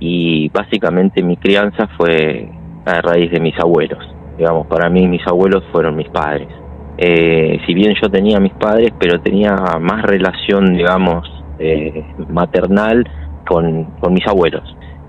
y 0.00 0.48
básicamente 0.48 1.22
mi 1.22 1.36
crianza 1.36 1.88
fue 1.96 2.50
a 2.86 3.00
raíz 3.02 3.30
de 3.30 3.40
mis 3.40 3.58
abuelos. 3.58 3.98
Digamos, 4.38 4.66
para 4.66 4.88
mí 4.88 5.06
mis 5.06 5.26
abuelos 5.26 5.62
fueron 5.72 5.96
mis 5.96 6.08
padres. 6.08 6.48
Eh, 6.96 7.60
si 7.66 7.74
bien 7.74 7.94
yo 8.02 8.08
tenía 8.08 8.40
mis 8.40 8.54
padres, 8.54 8.92
pero 8.98 9.20
tenía 9.20 9.54
más 9.80 10.02
relación, 10.02 10.74
digamos, 10.74 11.28
eh, 11.58 12.04
maternal 12.28 13.08
con, 13.46 13.88
mis 14.10 14.26
abuelos. 14.26 14.62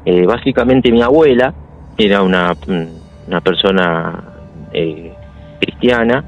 Eh, 0.05 0.25
básicamente 0.25 0.91
mi 0.91 1.01
abuela 1.01 1.53
era 1.99 2.21
una, 2.23 2.55
una 3.27 3.41
persona 3.41 4.23
eh, 4.73 5.13
cristiana 5.59 6.23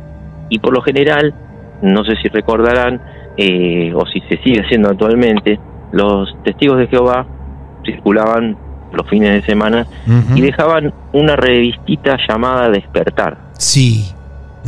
y 0.50 0.60
por 0.60 0.74
lo 0.74 0.82
general, 0.82 1.34
no 1.82 2.04
sé 2.04 2.16
si 2.22 2.28
recordarán, 2.28 3.02
eh, 3.38 3.94
o 3.96 4.06
si 4.06 4.20
se 4.22 4.38
sigue 4.44 4.62
haciendo 4.62 4.90
actualmente, 4.90 5.60
los 5.94 6.30
testigos 6.44 6.78
de 6.78 6.88
Jehová 6.88 7.26
circulaban 7.86 8.58
los 8.92 9.10
fines 9.10 9.32
de 9.32 9.42
semana 9.46 9.88
y 10.36 10.42
dejaban 10.42 10.94
una 11.14 11.38
revistita 11.38 12.18
llamada 12.28 12.70
Despertar. 12.70 13.38
Sí, 13.58 14.06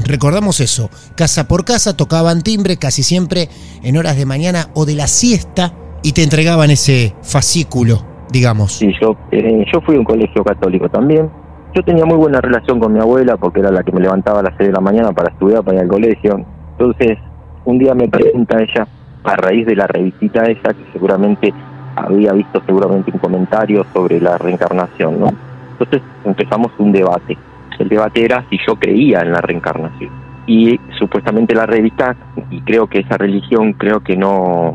recordamos 0.06 0.62
eso. 0.62 0.90
Casa 1.16 1.48
por 1.48 1.66
casa 1.66 1.98
tocaban 1.98 2.42
timbre 2.42 2.78
casi 2.78 3.04
siempre 3.04 3.50
en 3.84 3.98
horas 3.98 4.16
de 4.16 4.26
mañana 4.26 4.70
o 4.74 4.86
de 4.86 4.96
la 4.96 5.08
siesta 5.08 5.74
y 6.04 6.14
te 6.14 6.24
entregaban 6.24 6.72
ese 6.72 7.14
fascículo, 7.22 8.06
digamos. 8.34 8.74
Sí, 8.74 8.92
yo, 9.00 9.16
eh, 9.32 9.64
yo 9.72 9.80
fui 9.82 9.96
a 9.96 10.00
un 10.00 10.06
colegio 10.06 10.44
católico 10.44 10.90
también. 10.90 11.30
Yo 11.74 11.84
tenía 11.84 12.04
muy 12.04 12.18
buena 12.18 12.42
relación 12.42 12.80
con 12.80 12.92
mi 12.92 13.00
abuela 13.00 13.38
porque 13.38 13.60
era 13.60 13.72
la 13.72 13.84
que 13.84 13.92
me 13.92 14.02
levantaba 14.02 14.40
a 14.40 14.44
las 14.44 14.54
6 14.58 14.70
de 14.70 14.74
la 14.74 14.82
mañana 14.82 15.12
para 15.12 15.30
estudiar, 15.30 15.64
para 15.64 15.78
ir 15.78 15.84
al 15.84 15.88
colegio. 15.88 16.46
Entonces, 16.72 17.18
un 17.66 17.78
día 17.78 17.94
me 17.94 18.10
pregunta 18.10 18.60
ella, 18.60 18.88
a 19.24 19.36
raíz 19.36 19.66
de 19.66 19.76
la 19.76 19.88
revistita 19.88 20.44
esa, 20.46 20.74
que 20.74 20.84
seguramente 20.92 21.54
había 21.96 22.34
visto 22.34 22.62
seguramente 22.66 23.12
un 23.12 23.20
comentario 23.20 23.86
sobre 23.94 24.20
la 24.20 24.38
reencarnación, 24.38 25.20
¿no? 25.20 25.28
Entonces 25.72 26.02
empezamos 26.26 26.72
un 26.80 26.92
debate. 26.92 27.38
El 27.80 27.88
debate 27.88 28.26
era 28.26 28.44
si 28.50 28.58
yo 28.68 28.76
creía 28.76 29.22
en 29.22 29.32
la 29.32 29.42
reencarnación. 29.42 30.10
Y 30.46 30.80
supuestamente 31.00 31.56
la 31.56 31.66
revista, 31.66 32.16
y 32.50 32.62
creo 32.62 32.88
que 32.88 33.00
esa 33.00 33.18
religión, 33.18 33.74
creo 33.74 34.02
que 34.02 34.18
no, 34.18 34.74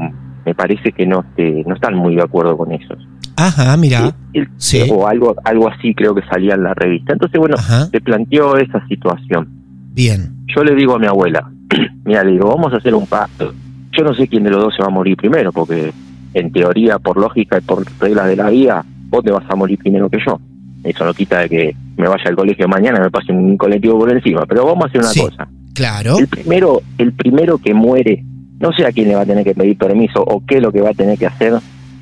me 0.48 0.54
parece 0.54 0.92
que 0.92 1.06
no, 1.06 1.20
este, 1.20 1.62
no 1.66 1.74
están 1.74 1.94
muy 1.94 2.16
de 2.16 2.22
acuerdo 2.22 2.56
con 2.56 2.72
eso. 2.72 2.96
Ajá, 3.38 3.76
mira. 3.76 4.08
Sí, 4.32 4.38
el- 4.38 4.48
Sí. 4.56 4.82
O 4.92 5.06
algo, 5.06 5.34
algo 5.44 5.68
así 5.68 5.94
creo 5.94 6.14
que 6.14 6.22
salía 6.22 6.54
en 6.54 6.62
la 6.64 6.74
revista. 6.74 7.12
Entonces, 7.12 7.38
bueno, 7.38 7.56
Ajá. 7.58 7.86
se 7.86 8.00
planteó 8.00 8.56
esa 8.58 8.86
situación. 8.88 9.48
Bien. 9.94 10.34
Yo 10.54 10.62
le 10.64 10.74
digo 10.74 10.96
a 10.96 10.98
mi 10.98 11.06
abuela, 11.06 11.48
mira, 12.04 12.24
le 12.24 12.32
digo, 12.32 12.48
vamos 12.48 12.72
a 12.72 12.76
hacer 12.76 12.94
un 12.94 13.06
pacto. 13.06 13.52
Yo 13.92 14.04
no 14.04 14.14
sé 14.14 14.28
quién 14.28 14.44
de 14.44 14.50
los 14.50 14.62
dos 14.62 14.74
se 14.76 14.82
va 14.82 14.88
a 14.88 14.92
morir 14.92 15.16
primero, 15.16 15.52
porque 15.52 15.92
en 16.34 16.52
teoría, 16.52 16.98
por 16.98 17.16
lógica 17.16 17.58
y 17.58 17.62
por 17.62 17.84
reglas 18.00 18.26
de 18.28 18.36
la 18.36 18.50
vida, 18.50 18.84
vos 19.08 19.24
te 19.24 19.30
vas 19.32 19.44
a 19.48 19.56
morir 19.56 19.78
primero 19.78 20.08
que 20.10 20.18
yo. 20.24 20.38
Eso 20.84 21.04
no 21.04 21.12
quita 21.14 21.40
de 21.40 21.48
que 21.48 21.76
me 21.96 22.06
vaya 22.08 22.24
al 22.26 22.36
colegio 22.36 22.68
mañana 22.68 22.98
y 22.98 23.02
me 23.02 23.10
pase 23.10 23.32
un 23.32 23.56
colectivo 23.56 23.98
por 23.98 24.12
encima. 24.12 24.44
Pero 24.46 24.64
vamos 24.66 24.84
a 24.84 24.88
hacer 24.88 25.00
una 25.00 25.10
Sí. 25.10 25.20
cosa. 25.20 25.48
Claro. 25.74 26.18
El 26.18 26.28
primero, 26.28 26.82
el 26.98 27.12
primero 27.12 27.58
que 27.58 27.74
muere, 27.74 28.24
no 28.60 28.72
sé 28.72 28.84
a 28.86 28.92
quién 28.92 29.08
le 29.08 29.14
va 29.16 29.22
a 29.22 29.26
tener 29.26 29.44
que 29.44 29.54
pedir 29.54 29.76
permiso 29.78 30.22
o 30.22 30.42
qué 30.46 30.56
es 30.56 30.62
lo 30.62 30.70
que 30.72 30.80
va 30.80 30.90
a 30.90 30.94
tener 30.94 31.18
que 31.18 31.26
hacer, 31.26 31.54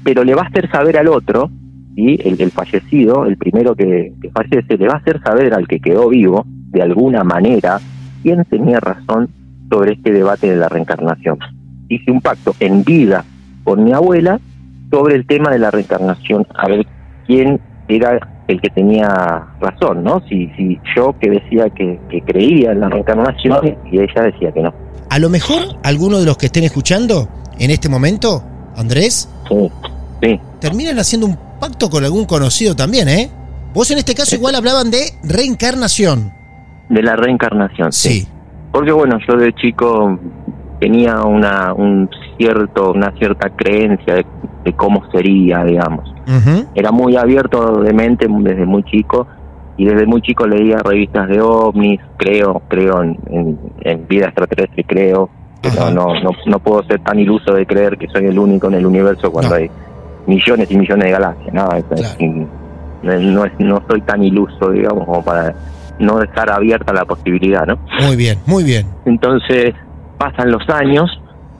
pero 0.06 0.22
le 0.22 0.36
va 0.36 0.42
a 0.42 0.46
hacer 0.46 0.70
saber 0.70 0.98
al 0.98 1.08
otro, 1.08 1.50
¿sí? 1.96 2.16
el, 2.22 2.40
el 2.40 2.52
fallecido, 2.52 3.26
el 3.26 3.36
primero 3.36 3.74
que, 3.74 4.12
que 4.22 4.30
fallece, 4.30 4.78
le 4.78 4.86
va 4.86 4.94
a 4.94 4.98
hacer 4.98 5.20
saber 5.20 5.52
al 5.52 5.66
que 5.66 5.80
quedó 5.80 6.08
vivo, 6.10 6.44
de 6.46 6.80
alguna 6.80 7.24
manera, 7.24 7.80
quién 8.22 8.44
tenía 8.44 8.78
razón 8.78 9.28
sobre 9.68 9.94
este 9.94 10.12
debate 10.12 10.48
de 10.48 10.58
la 10.58 10.68
reencarnación. 10.68 11.40
Hice 11.88 12.12
un 12.12 12.20
pacto 12.20 12.54
en 12.60 12.84
vida 12.84 13.24
con 13.64 13.82
mi 13.82 13.92
abuela 13.92 14.38
sobre 14.92 15.16
el 15.16 15.26
tema 15.26 15.50
de 15.50 15.58
la 15.58 15.72
reencarnación, 15.72 16.46
a 16.54 16.68
ver 16.68 16.86
quién 17.26 17.60
era 17.88 18.20
el 18.46 18.60
que 18.60 18.70
tenía 18.70 19.08
razón, 19.60 20.04
¿no? 20.04 20.22
Si, 20.28 20.46
si 20.56 20.78
yo 20.94 21.16
que 21.18 21.30
decía 21.30 21.68
que, 21.70 21.98
que 22.08 22.20
creía 22.22 22.70
en 22.70 22.78
la 22.78 22.90
reencarnación 22.90 23.76
y 23.90 23.98
ella 23.98 24.22
decía 24.22 24.52
que 24.52 24.62
no. 24.62 24.72
A 25.10 25.18
lo 25.18 25.30
mejor 25.30 25.62
alguno 25.82 26.20
de 26.20 26.26
los 26.26 26.36
que 26.36 26.46
estén 26.46 26.62
escuchando 26.62 27.28
en 27.58 27.72
este 27.72 27.88
momento, 27.88 28.44
Andrés, 28.76 29.28
Sí, 29.48 29.70
sí, 30.22 30.40
terminan 30.60 30.98
haciendo 30.98 31.26
un 31.26 31.38
pacto 31.60 31.88
con 31.90 32.04
algún 32.04 32.24
conocido 32.24 32.74
también, 32.74 33.08
¿eh? 33.08 33.30
Vos 33.74 33.90
en 33.90 33.98
este 33.98 34.14
caso 34.14 34.36
igual 34.36 34.54
hablaban 34.54 34.90
de 34.90 35.12
reencarnación. 35.22 36.32
de 36.88 37.02
la 37.02 37.16
reencarnación. 37.16 37.92
Sí. 37.92 38.26
Porque 38.72 38.92
bueno, 38.92 39.18
yo 39.26 39.36
de 39.36 39.52
chico 39.54 40.18
tenía 40.80 41.22
una 41.22 41.72
un 41.72 42.08
cierto 42.36 42.92
una 42.92 43.10
cierta 43.12 43.50
creencia 43.50 44.14
de, 44.14 44.26
de 44.64 44.72
cómo 44.74 45.02
sería, 45.12 45.64
digamos. 45.64 46.12
Era 46.74 46.90
muy 46.90 47.16
abierto 47.16 47.80
de 47.82 47.92
mente 47.92 48.26
desde 48.28 48.66
muy 48.66 48.82
chico 48.82 49.28
y 49.76 49.84
desde 49.84 50.06
muy 50.06 50.20
chico 50.22 50.46
leía 50.46 50.78
revistas 50.78 51.28
de 51.28 51.40
ovnis, 51.40 52.00
creo, 52.16 52.62
creo 52.66 53.02
en, 53.02 53.16
en, 53.82 54.08
vida 54.08 54.26
extraterrestre, 54.26 54.84
creo, 54.84 55.28
que 55.62 55.70
no, 55.70 55.90
no, 55.90 56.20
no, 56.20 56.30
no, 56.46 56.58
puedo 56.58 56.82
ser 56.84 57.00
tan 57.00 57.18
iluso 57.20 57.52
de 57.52 57.64
creer 57.66 57.96
que 57.96 58.08
soy 58.08 58.24
el 58.24 58.38
único 58.38 58.66
en 58.68 58.74
el 58.74 58.86
universo 58.86 59.30
cuando 59.30 59.54
hay 59.54 59.70
millones 60.26 60.70
y 60.70 60.76
millones 60.76 61.04
de 61.04 61.10
galaxias, 61.10 61.54
¿no? 61.54 61.68
no, 63.02 63.44
es, 63.44 63.52
no 63.58 63.82
soy 63.88 64.00
tan 64.02 64.22
iluso, 64.22 64.70
digamos, 64.70 65.04
como 65.04 65.24
para 65.24 65.54
no 65.98 66.18
dejar 66.18 66.50
abierta 66.50 66.92
la 66.92 67.04
posibilidad, 67.04 67.66
¿no? 67.66 67.78
Muy 68.04 68.16
bien, 68.16 68.38
muy 68.46 68.64
bien. 68.64 68.86
Entonces, 69.04 69.74
pasan 70.18 70.50
los 70.50 70.68
años, 70.68 71.10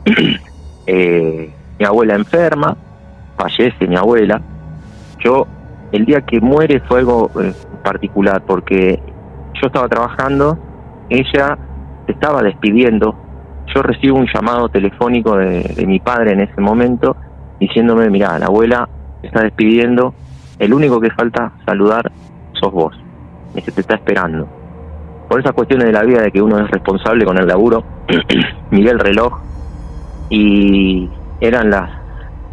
eh, 0.87 1.50
mi 1.79 1.85
abuela 1.85 2.14
enferma, 2.14 2.76
fallece 3.37 3.87
mi 3.87 3.96
abuela, 3.96 4.40
yo, 5.24 5.46
el 5.92 6.05
día 6.05 6.20
que 6.20 6.40
muere 6.40 6.81
fue 6.81 7.00
algo 7.00 7.31
eh, 7.40 7.52
particular, 7.83 8.42
porque 8.46 9.00
yo 9.55 9.66
estaba 9.66 9.88
trabajando, 9.88 10.59
ella 11.09 11.59
se 12.07 12.12
estaba 12.12 12.42
despidiendo, 12.42 13.14
yo 13.74 13.83
recibo 13.83 14.18
un 14.18 14.29
llamado 14.33 14.68
telefónico 14.68 15.37
de, 15.37 15.85
mi 15.87 15.98
padre 16.00 16.33
en 16.33 16.40
ese 16.40 16.61
momento, 16.61 17.16
diciéndome, 17.61 18.11
mira, 18.11 18.38
la 18.38 18.47
abuela 18.47 18.88
está 19.23 19.42
despidiendo, 19.42 20.14
el 20.59 20.73
único 20.73 21.01
que 21.01 21.11
falta 21.11 21.53
saludar 21.64 22.11
sos 22.53 22.73
vos, 22.73 22.99
y 23.55 23.61
se 23.61 23.73
te 23.73 23.81
está 23.81 23.95
esperando. 23.95 24.49
Por 25.29 25.40
esas 25.40 25.53
cuestiones 25.53 25.87
de 25.87 25.92
la 25.92 26.03
vida 26.03 26.23
de 26.23 26.31
que 26.31 26.40
uno 26.40 26.59
es 26.61 26.71
responsable 26.71 27.25
con 27.25 27.37
el 27.38 27.47
laburo, 27.47 27.85
miré 28.71 28.90
el 28.90 28.99
reloj 28.99 29.40
y 30.31 31.09
eran 31.40 31.71
las, 31.71 31.90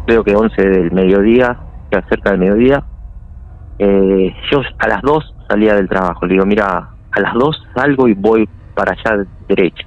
creo 0.06 0.24
que 0.24 0.34
11 0.34 0.62
del 0.62 0.92
mediodía, 0.92 1.56
ya 1.90 2.02
cerca 2.08 2.30
del 2.30 2.40
mediodía. 2.40 2.82
Eh, 3.78 4.34
yo 4.50 4.60
a 4.78 4.88
las 4.88 5.02
2 5.02 5.34
salía 5.48 5.74
del 5.74 5.88
trabajo, 5.88 6.26
le 6.26 6.34
digo, 6.34 6.46
mira, 6.46 6.90
a 7.10 7.20
las 7.20 7.34
2 7.34 7.68
salgo 7.74 8.08
y 8.08 8.14
voy 8.14 8.48
para 8.74 8.92
allá 8.92 9.24
derecho. 9.48 9.86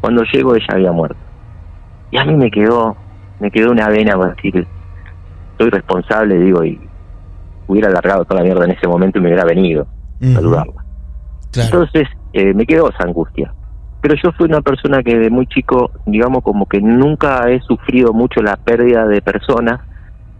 Cuando 0.00 0.22
llego 0.24 0.54
ella 0.54 0.66
había 0.70 0.92
muerto. 0.92 1.18
Y 2.10 2.18
a 2.18 2.24
mí 2.24 2.34
me 2.34 2.50
quedó, 2.50 2.96
me 3.40 3.50
quedó 3.50 3.72
una 3.72 3.88
vena 3.88 4.16
para 4.16 4.34
decir, 4.34 4.66
soy 5.58 5.70
responsable, 5.70 6.38
digo, 6.38 6.64
y 6.64 6.80
hubiera 7.66 7.88
alargado 7.88 8.24
toda 8.24 8.40
la 8.40 8.44
mierda 8.44 8.64
en 8.64 8.72
ese 8.72 8.86
momento 8.86 9.18
y 9.18 9.22
me 9.22 9.28
hubiera 9.28 9.44
venido 9.44 9.86
a 10.22 10.26
saludarla. 10.34 10.84
Entonces 11.54 12.08
eh, 12.32 12.54
me 12.54 12.66
quedó 12.66 12.90
esa 12.90 13.04
angustia. 13.04 13.52
Pero 14.00 14.14
yo 14.22 14.32
fui 14.32 14.46
una 14.46 14.62
persona 14.62 15.02
que 15.02 15.18
de 15.18 15.30
muy 15.30 15.46
chico, 15.46 15.90
digamos, 16.06 16.42
como 16.42 16.66
que 16.66 16.80
nunca 16.80 17.50
he 17.50 17.60
sufrido 17.60 18.12
mucho 18.12 18.40
la 18.40 18.56
pérdida 18.56 19.06
de 19.06 19.20
personas, 19.20 19.80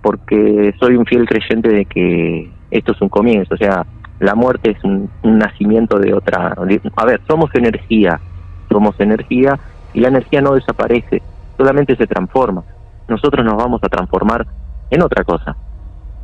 porque 0.00 0.74
soy 0.80 0.96
un 0.96 1.04
fiel 1.04 1.26
creyente 1.26 1.68
de 1.68 1.84
que 1.84 2.50
esto 2.70 2.92
es 2.92 3.02
un 3.02 3.10
comienzo, 3.10 3.54
o 3.54 3.58
sea, 3.58 3.84
la 4.18 4.34
muerte 4.34 4.70
es 4.70 4.84
un, 4.84 5.10
nacimiento 5.22 5.98
de 5.98 6.14
otra... 6.14 6.54
A 6.96 7.04
ver, 7.04 7.20
somos 7.26 7.50
energía, 7.54 8.20
somos 8.70 8.98
energía 9.00 9.58
y 9.92 10.00
la 10.00 10.08
energía 10.08 10.40
no 10.40 10.54
desaparece, 10.54 11.22
solamente 11.56 11.96
se 11.96 12.06
transforma. 12.06 12.62
Nosotros 13.10 13.44
nos 13.44 13.56
vamos 13.56 13.80
a 13.82 13.88
transformar 13.88 14.46
en 14.88 15.02
otra 15.02 15.24
cosa, 15.24 15.56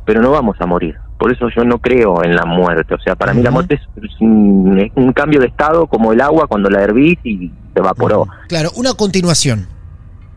pero 0.05 0.21
no 0.21 0.31
vamos 0.31 0.55
a 0.59 0.65
morir. 0.65 0.95
Por 1.19 1.33
eso 1.33 1.49
yo 1.55 1.63
no 1.65 1.79
creo 1.79 2.23
en 2.23 2.33
la 2.33 2.45
muerte. 2.45 2.93
O 2.93 2.99
sea, 2.99 3.15
para 3.15 3.33
mí 3.33 3.41
la 3.41 3.51
muerte 3.51 3.75
es 3.75 4.21
un, 4.21 5.13
cambio 5.13 5.41
de 5.41 5.47
estado 5.47 5.87
como 5.87 6.13
el 6.13 6.21
agua 6.21 6.47
cuando 6.47 6.69
la 6.69 6.81
hervís 6.81 7.19
y 7.23 7.49
se 7.73 7.79
evaporó. 7.79 8.27
Claro, 8.47 8.69
una 8.77 8.93
continuación. 8.93 9.67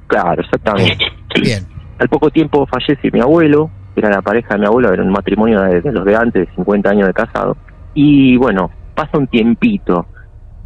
Claro, 0.09 0.43
exactamente. 0.43 1.05
Bien. 1.41 1.67
Al 1.99 2.09
poco 2.09 2.31
tiempo 2.31 2.67
fallece 2.67 3.11
mi 3.13 3.21
abuelo, 3.21 3.71
era 3.95 4.11
la 4.11 4.23
pareja 4.23 4.55
de 4.55 4.61
mi 4.61 4.67
abuelo, 4.67 4.93
era 4.93 5.03
un 5.03 5.11
matrimonio 5.11 5.61
de, 5.61 5.93
los 5.93 6.05
de 6.05 6.17
antes, 6.17 6.49
de 6.49 6.55
50 6.57 6.91
años 6.91 7.07
de 7.07 7.13
casado. 7.13 7.57
Y 7.95 8.37
bueno, 8.39 8.71
pasa 8.97 9.19
un 9.19 9.29
tiempito. 9.29 10.07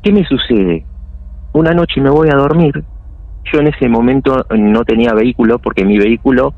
¿Qué 0.03 0.13
me 0.13 0.25
sucede? 0.25 0.87
Una 1.53 1.73
noche 1.73 2.01
me 2.01 2.11
voy 2.11 2.29
a 2.31 2.37
dormir. 2.37 2.85
Yo 3.53 3.61
en 3.61 3.69
ese 3.69 3.89
momento 3.89 4.47
no 4.57 4.85
tenía 4.85 5.13
vehículo 5.13 5.59
porque 5.59 5.85
mi 5.85 5.99
vehículo 5.99 6.55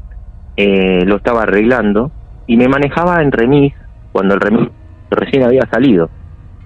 eh, 0.57 1.05
lo 1.05 1.17
estaba 1.17 1.43
arreglando 1.43 2.11
y 2.47 2.57
me 2.57 2.69
manejaba 2.69 3.23
en 3.23 3.33
remis 3.33 3.75
cuando 4.13 4.35
el 4.35 4.41
remis 4.41 4.69
recién 5.11 5.43
había 5.43 5.69
salido. 5.71 6.09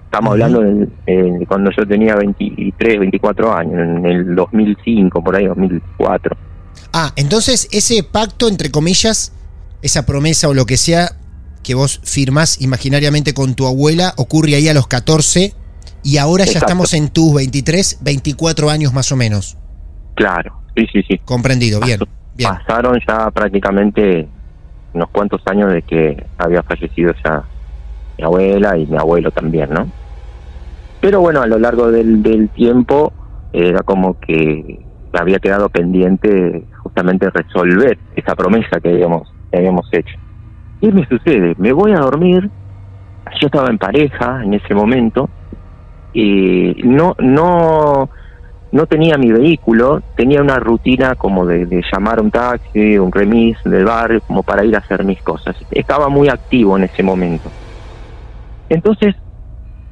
Estamos 0.05 0.31
hablando 0.31 0.59
de, 0.59 1.45
cuando 1.47 1.71
yo 1.71 1.87
tenía 1.87 2.15
23, 2.15 2.99
24 2.99 3.53
años, 3.55 3.73
en 3.75 4.05
el 4.05 4.35
2005, 4.35 5.23
por 5.23 5.35
ahí 5.35 5.45
2004. 5.47 6.35
Ah, 6.91 7.13
entonces 7.15 7.69
ese 7.71 8.03
pacto, 8.03 8.49
entre 8.49 8.71
comillas, 8.71 9.33
esa 9.81 10.05
promesa 10.05 10.49
o 10.49 10.53
lo 10.53 10.65
que 10.65 10.75
sea 10.75 11.11
que 11.63 11.75
vos 11.75 12.01
firmás 12.03 12.61
imaginariamente 12.61 13.33
con 13.33 13.55
tu 13.55 13.67
abuela, 13.67 14.13
ocurre 14.17 14.55
ahí 14.55 14.67
a 14.67 14.73
los 14.73 14.87
14 14.87 15.53
y 16.03 16.17
ahora 16.17 16.45
ya 16.45 16.59
estamos 16.59 16.93
en 16.93 17.09
tus 17.09 17.33
23, 17.33 17.99
24 18.01 18.69
años 18.69 18.93
más 18.93 19.11
o 19.11 19.15
menos. 19.15 19.57
Claro, 20.15 20.53
sí, 20.75 20.87
sí, 20.91 21.03
sí. 21.03 21.17
Comprendido, 21.19 21.79
bien, 21.79 21.99
bien. 22.35 22.51
Pasaron 22.51 22.99
ya 23.07 23.31
prácticamente 23.31 24.27
unos 24.93 25.09
cuantos 25.09 25.41
años 25.45 25.71
de 25.71 25.81
que 25.83 26.25
había 26.37 26.63
fallecido 26.63 27.13
ya 27.23 27.43
mi 28.17 28.23
abuela 28.25 28.77
y 28.77 28.85
mi 28.85 28.97
abuelo 28.97 29.31
también, 29.31 29.69
¿no? 29.71 29.89
Pero 30.99 31.21
bueno, 31.21 31.41
a 31.41 31.47
lo 31.47 31.57
largo 31.57 31.91
del, 31.91 32.21
del 32.21 32.49
tiempo 32.49 33.11
era 33.53 33.81
como 33.83 34.19
que 34.19 34.85
había 35.13 35.39
quedado 35.39 35.69
pendiente 35.69 36.63
justamente 36.83 37.29
resolver 37.29 37.97
esa 38.15 38.35
promesa 38.35 38.79
que 38.79 38.89
habíamos, 38.89 39.31
que 39.51 39.57
habíamos 39.57 39.87
hecho. 39.91 40.15
Y 40.79 40.91
me 40.91 41.05
sucede, 41.07 41.55
me 41.57 41.73
voy 41.73 41.91
a 41.91 41.99
dormir, 41.99 42.49
yo 43.39 43.47
estaba 43.47 43.69
en 43.69 43.77
pareja 43.77 44.43
en 44.43 44.53
ese 44.53 44.73
momento, 44.73 45.29
y 46.13 46.73
no, 46.83 47.15
no, 47.19 48.09
no 48.71 48.85
tenía 48.85 49.17
mi 49.17 49.31
vehículo, 49.31 50.01
tenía 50.15 50.41
una 50.41 50.57
rutina 50.57 51.15
como 51.15 51.45
de, 51.45 51.83
llamar 51.91 52.21
un 52.21 52.31
taxi, 52.31 52.97
un 52.97 53.11
remis 53.11 53.57
del 53.65 53.85
barrio, 53.85 54.21
como 54.21 54.43
para 54.43 54.63
ir 54.63 54.75
a 54.75 54.79
hacer 54.79 55.03
mis 55.03 55.21
cosas. 55.21 55.55
Estaba 55.71 56.07
muy 56.07 56.29
activo 56.29 56.77
en 56.77 56.85
ese 56.85 57.03
momento. 57.03 57.49
Entonces, 58.69 59.15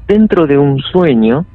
dentro 0.08 0.48
de 0.48 0.58
un 0.58 0.80
sueño, 0.80 1.46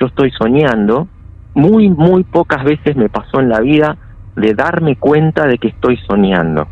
yo 0.00 0.06
estoy 0.06 0.30
soñando, 0.30 1.08
muy, 1.54 1.90
muy 1.90 2.24
pocas 2.24 2.64
veces 2.64 2.96
me 2.96 3.08
pasó 3.08 3.40
en 3.40 3.50
la 3.50 3.60
vida 3.60 3.98
de 4.34 4.54
darme 4.54 4.96
cuenta 4.96 5.46
de 5.46 5.58
que 5.58 5.68
estoy 5.68 5.98
soñando. 6.08 6.66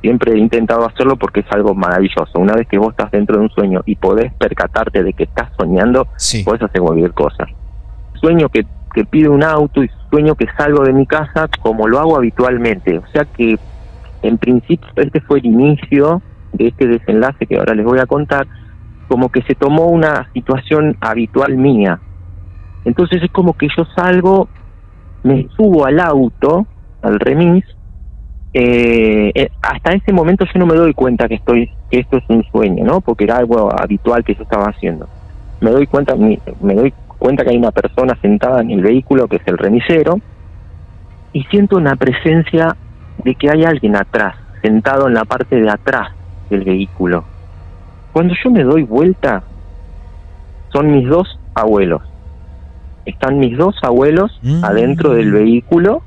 Siempre 0.00 0.34
he 0.34 0.38
intentado 0.38 0.86
hacerlo 0.86 1.16
porque 1.16 1.40
es 1.40 1.46
algo 1.50 1.74
maravilloso. 1.74 2.38
Una 2.38 2.54
vez 2.54 2.68
que 2.68 2.78
vos 2.78 2.90
estás 2.90 3.10
dentro 3.10 3.36
de 3.36 3.42
un 3.42 3.50
sueño 3.50 3.82
y 3.86 3.96
podés 3.96 4.32
percatarte 4.34 5.02
de 5.02 5.12
que 5.12 5.24
estás 5.24 5.50
soñando, 5.58 6.06
podés 6.44 6.62
hacer 6.62 6.80
cualquier 6.80 7.12
cosa. 7.12 7.46
Sueño 8.20 8.48
que 8.48 8.64
que 8.94 9.04
pido 9.04 9.32
un 9.32 9.42
auto 9.42 9.84
y 9.84 9.90
sueño 10.10 10.34
que 10.34 10.46
salgo 10.56 10.84
de 10.84 10.92
mi 10.92 11.06
casa 11.06 11.48
como 11.60 11.86
lo 11.86 11.98
hago 11.98 12.16
habitualmente. 12.16 12.98
O 12.98 13.06
sea 13.08 13.24
que 13.24 13.58
en 14.22 14.38
principio 14.38 14.88
este 14.96 15.20
fue 15.20 15.38
el 15.38 15.46
inicio 15.46 16.22
de 16.52 16.68
este 16.68 16.86
desenlace 16.86 17.46
que 17.46 17.56
ahora 17.56 17.74
les 17.74 17.84
voy 17.84 17.98
a 17.98 18.06
contar, 18.06 18.46
como 19.08 19.30
que 19.30 19.42
se 19.42 19.54
tomó 19.54 19.86
una 19.86 20.30
situación 20.32 20.96
habitual 21.00 21.56
mía. 21.56 22.00
Entonces 22.84 23.22
es 23.22 23.30
como 23.30 23.52
que 23.54 23.68
yo 23.76 23.84
salgo, 23.94 24.48
me 25.22 25.48
subo 25.56 25.84
al 25.84 26.00
auto, 26.00 26.66
al 27.02 27.20
remis, 27.20 27.64
eh, 28.54 29.32
eh, 29.34 29.50
hasta 29.60 29.92
ese 29.92 30.12
momento 30.12 30.46
yo 30.46 30.58
no 30.58 30.66
me 30.66 30.76
doy 30.76 30.94
cuenta 30.94 31.28
que 31.28 31.34
estoy 31.34 31.70
que 31.90 32.00
esto 32.00 32.16
es 32.16 32.24
un 32.28 32.42
sueño, 32.44 32.84
¿no? 32.84 33.00
Porque 33.00 33.24
era 33.24 33.36
algo 33.36 33.70
habitual 33.70 34.24
que 34.24 34.34
yo 34.34 34.44
estaba 34.44 34.66
haciendo. 34.66 35.06
Me 35.60 35.70
doy 35.70 35.86
cuenta, 35.86 36.16
me, 36.16 36.38
me 36.62 36.74
doy 36.74 36.94
cuenta 37.18 37.44
que 37.44 37.50
hay 37.50 37.56
una 37.56 37.72
persona 37.72 38.16
sentada 38.20 38.60
en 38.60 38.70
el 38.70 38.82
vehículo 38.82 39.28
que 39.28 39.36
es 39.36 39.42
el 39.46 39.58
remisero 39.58 40.20
y 41.32 41.44
siento 41.44 41.76
una 41.76 41.96
presencia 41.96 42.76
de 43.22 43.34
que 43.34 43.50
hay 43.50 43.64
alguien 43.64 43.96
atrás, 43.96 44.36
sentado 44.62 45.08
en 45.08 45.14
la 45.14 45.24
parte 45.24 45.60
de 45.60 45.70
atrás 45.70 46.10
del 46.50 46.64
vehículo. 46.64 47.24
Cuando 48.12 48.34
yo 48.42 48.50
me 48.50 48.64
doy 48.64 48.82
vuelta, 48.82 49.42
son 50.72 50.90
mis 50.92 51.06
dos 51.08 51.38
abuelos. 51.54 52.02
Están 53.04 53.38
mis 53.38 53.56
dos 53.56 53.76
abuelos 53.82 54.38
mm. 54.42 54.64
adentro 54.64 55.12
del 55.12 55.32
vehículo. 55.32 56.02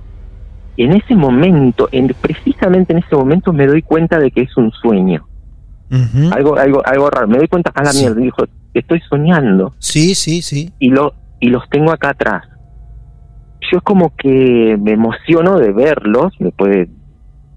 En 0.78 0.94
ese 0.94 1.16
momento, 1.16 1.90
en, 1.92 2.08
precisamente 2.20 2.94
en 2.94 3.00
ese 3.00 3.16
momento, 3.16 3.54
me 3.54 3.68
doy 3.68 3.82
cuenta 3.82 4.18
de 4.18 4.32
que 4.32 4.42
es 4.42 4.58
un 4.58 4.72
sueño. 4.72 5.26
Algo, 6.32 6.58
algo, 6.58 6.86
algo 6.86 7.10
raro. 7.10 7.28
Me 7.28 7.38
doy 7.38 7.48
cuenta, 7.48 7.72
a 7.74 7.84
la 7.84 7.94
mierda, 7.94 8.16
dijo, 8.16 8.44
estoy 8.74 9.02
soñando. 9.10 9.74
Sí, 9.80 10.16
sí, 10.16 10.42
sí. 10.42 10.72
Y, 10.80 10.90
lo, 10.90 11.14
y 11.40 11.50
los 11.50 11.68
tengo 11.70 11.92
acá 11.92 12.10
atrás. 12.10 12.46
Yo 13.72 13.78
es 13.78 13.84
como 13.84 14.16
que 14.16 14.78
me 14.80 14.94
emociono 14.94 15.60
de 15.60 15.72
verlos, 15.72 16.34
después 16.40 16.72
de 16.72 16.90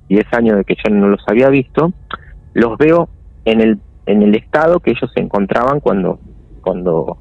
10 0.09 0.27
años 0.33 0.57
de 0.59 0.65
que 0.65 0.75
yo 0.75 0.95
no 0.95 1.09
los 1.09 1.23
había 1.27 1.49
visto, 1.49 1.93
los 2.55 2.77
veo 2.77 3.09
en 3.45 3.61
el, 3.61 3.79
en 4.07 4.23
el 4.23 4.35
estado 4.35 4.81
que 4.81 4.91
ellos 4.91 5.11
se 5.15 5.23
encontraban 5.23 5.81
cuando, 5.81 6.21
cuando 6.61 7.19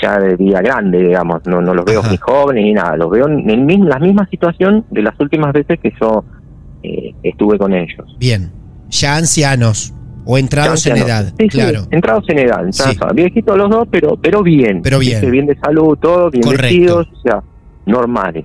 ya 0.00 0.18
de 0.18 0.36
vida 0.36 0.60
grande, 0.60 0.98
digamos, 0.98 1.46
no, 1.46 1.62
no 1.62 1.72
los 1.72 1.84
veo 1.84 2.02
ni 2.10 2.16
jóvenes 2.18 2.64
ni 2.64 2.72
nada, 2.74 2.96
los 2.96 3.10
veo 3.10 3.26
en, 3.28 3.48
en 3.48 3.88
la 3.88 3.98
misma 3.98 4.26
situación 4.28 4.84
de 4.90 5.02
las 5.02 5.18
últimas 5.18 5.52
veces 5.52 5.78
que 5.80 5.92
yo 5.98 6.24
eh, 6.82 7.14
estuve 7.22 7.58
con 7.58 7.72
ellos. 7.72 8.16
Bien, 8.18 8.52
ya 8.88 9.16
ancianos. 9.16 9.95
O 10.26 10.36
entrados 10.36 10.84
en 10.86 10.96
edad, 10.96 11.26
Sí, 11.38 11.44
sí, 11.44 11.48
claro. 11.48 11.82
entrados 11.90 12.24
en 12.28 12.38
edad, 12.40 12.64
entrados 12.66 12.96
Sí. 12.96 13.14
viejitos 13.14 13.56
los 13.56 13.70
dos, 13.70 13.88
pero 13.90 14.16
pero 14.20 14.42
bien. 14.42 14.82
Pero 14.82 14.98
bien. 14.98 15.30
Bien 15.30 15.46
de 15.46 15.56
salud, 15.56 15.96
todo, 15.98 16.30
bien 16.30 16.42
Correcto. 16.42 16.62
vestidos, 16.64 17.06
o 17.12 17.20
sea, 17.22 17.42
normales. 17.86 18.44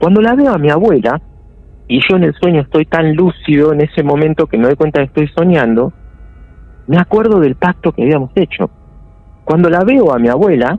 Cuando 0.00 0.20
la 0.20 0.34
veo 0.34 0.52
a 0.52 0.58
mi 0.58 0.68
abuela, 0.70 1.20
y 1.88 2.00
yo 2.00 2.16
en 2.16 2.24
el 2.24 2.34
sueño 2.34 2.62
estoy 2.62 2.84
tan 2.86 3.14
lúcido 3.14 3.72
en 3.72 3.80
ese 3.82 4.02
momento 4.02 4.46
que 4.46 4.58
me 4.58 4.64
doy 4.66 4.74
cuenta 4.74 4.98
que 5.00 5.06
estoy 5.06 5.28
soñando, 5.36 5.92
me 6.88 6.98
acuerdo 6.98 7.38
del 7.40 7.54
pacto 7.54 7.92
que 7.92 8.02
habíamos 8.02 8.30
hecho. 8.34 8.68
Cuando 9.44 9.70
la 9.70 9.84
veo 9.84 10.12
a 10.12 10.18
mi 10.18 10.28
abuela, 10.28 10.78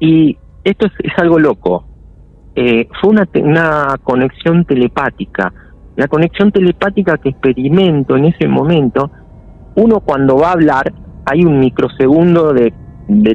y 0.00 0.36
esto 0.62 0.86
es, 0.86 0.92
es 1.02 1.12
algo 1.18 1.38
loco, 1.40 1.84
eh, 2.54 2.88
fue 3.00 3.10
una, 3.10 3.28
una 3.42 3.96
conexión 4.02 4.64
telepática. 4.64 5.52
La 5.98 6.06
conexión 6.06 6.52
telepática 6.52 7.18
que 7.18 7.30
experimento 7.30 8.16
en 8.16 8.26
ese 8.26 8.46
momento, 8.46 9.10
uno 9.74 9.98
cuando 9.98 10.36
va 10.36 10.50
a 10.50 10.52
hablar, 10.52 10.92
hay 11.26 11.44
un 11.44 11.58
microsegundo 11.58 12.52
de, 12.52 12.72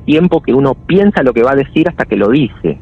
tiempo 0.06 0.42
que 0.42 0.54
uno 0.54 0.74
piensa 0.74 1.24
lo 1.24 1.34
que 1.34 1.44
va 1.44 1.52
a 1.52 1.56
decir 1.56 1.90
hasta 1.90 2.06
que 2.06 2.16
lo 2.16 2.30
dice. 2.30 2.80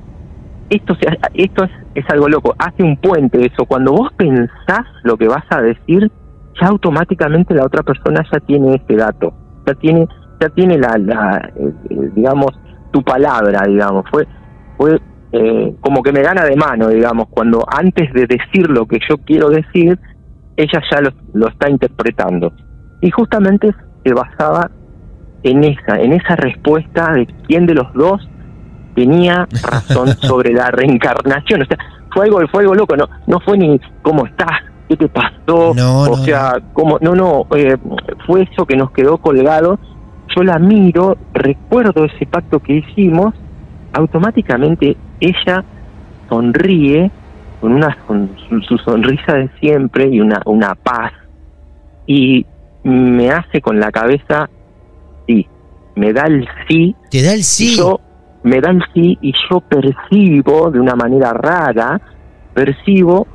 Esto, 0.69 0.95
esto 1.33 1.63
es, 1.63 1.71
es 1.95 2.05
algo 2.11 2.29
loco, 2.29 2.53
hace 2.59 2.83
un 2.83 2.95
puente 2.95 3.43
eso. 3.43 3.65
Cuando 3.65 3.93
vos 3.93 4.13
pensás 4.15 4.85
lo 5.01 5.17
que 5.17 5.27
vas 5.27 5.45
a 5.49 5.63
decir, 5.63 6.11
ya 6.61 6.67
automáticamente 6.67 7.55
la 7.55 7.65
otra 7.65 7.81
persona 7.81 8.23
ya 8.31 8.39
tiene 8.41 8.75
ese 8.75 8.95
dato, 8.95 9.33
ya 9.65 9.73
tiene, 9.73 10.07
ya 10.39 10.49
tiene 10.49 10.77
la, 10.77 10.95
la 10.99 11.51
eh, 11.55 11.73
eh, 11.89 12.11
digamos, 12.13 12.51
tu 12.91 13.01
palabra, 13.01 13.63
digamos. 13.65 14.05
Fue, 14.11 14.27
fue 14.77 15.01
eh, 15.33 15.73
como 15.81 16.03
que 16.03 16.11
me 16.11 16.21
gana 16.21 16.43
de 16.43 16.55
mano, 16.55 16.89
digamos, 16.89 17.27
cuando 17.29 17.63
antes 17.67 18.11
de 18.13 18.27
decir 18.27 18.69
lo 18.69 18.85
que 18.85 18.99
yo 19.09 19.17
quiero 19.17 19.49
decir, 19.49 19.97
ella 20.57 20.81
ya 20.91 21.01
lo, 21.01 21.11
lo 21.33 21.47
está 21.47 21.69
interpretando. 21.69 22.53
Y 23.01 23.09
justamente 23.11 23.73
se 24.03 24.13
basaba 24.13 24.69
en 25.43 25.63
esa, 25.63 25.99
en 25.99 26.13
esa 26.13 26.35
respuesta 26.35 27.13
de 27.13 27.27
quién 27.47 27.65
de 27.65 27.75
los 27.75 27.91
dos 27.93 28.27
tenía 28.95 29.47
razón 29.63 30.07
sobre 30.21 30.53
la 30.53 30.69
reencarnación. 30.71 31.61
O 31.61 31.65
sea, 31.65 31.77
fue 32.13 32.25
algo, 32.25 32.39
fue 32.51 32.61
algo 32.63 32.75
loco, 32.75 32.95
no, 32.95 33.07
no 33.27 33.39
fue 33.39 33.57
ni 33.57 33.79
cómo 34.01 34.25
estás, 34.25 34.59
qué 34.89 34.97
te 34.97 35.07
pasó, 35.07 35.73
No, 35.75 36.01
o 36.01 36.07
no, 36.07 36.15
sea, 36.17 36.55
cómo, 36.73 36.97
no, 37.01 37.15
no, 37.15 37.47
eh, 37.55 37.77
fue 38.25 38.43
eso 38.51 38.65
que 38.65 38.75
nos 38.75 38.91
quedó 38.91 39.17
colgado. 39.17 39.79
Yo 40.35 40.43
la 40.43 40.59
miro, 40.59 41.17
recuerdo 41.33 42.05
ese 42.05 42.25
pacto 42.25 42.59
que 42.59 42.77
hicimos, 42.77 43.33
automáticamente 43.93 44.95
ella 45.19 45.63
sonríe 46.29 47.11
con 47.59 47.73
una 47.73 47.95
con 48.07 48.29
su, 48.67 48.77
sonrisa 48.77 49.33
de 49.33 49.49
siempre 49.59 50.07
y 50.07 50.19
una 50.19 50.41
una 50.45 50.75
paz 50.75 51.11
y 52.07 52.45
me 52.83 53.29
hace 53.29 53.61
con 53.61 53.79
la 53.79 53.91
cabeza 53.91 54.49
sí, 55.27 55.47
me 55.95 56.13
da 56.13 56.23
el 56.25 56.47
sí 56.67 56.95
Te 57.09 57.21
da 57.21 57.33
el 57.33 57.43
sí. 57.43 57.75
yo 57.77 57.99
me 58.43 58.59
da 58.59 58.71
el 58.71 58.83
sí 58.93 59.17
y 59.21 59.33
yo 59.49 59.59
percibo 59.59 60.71
de 60.71 60.79
una 60.79 60.95
manera 60.95 61.33
rara, 61.33 62.01
percibo 62.53 63.27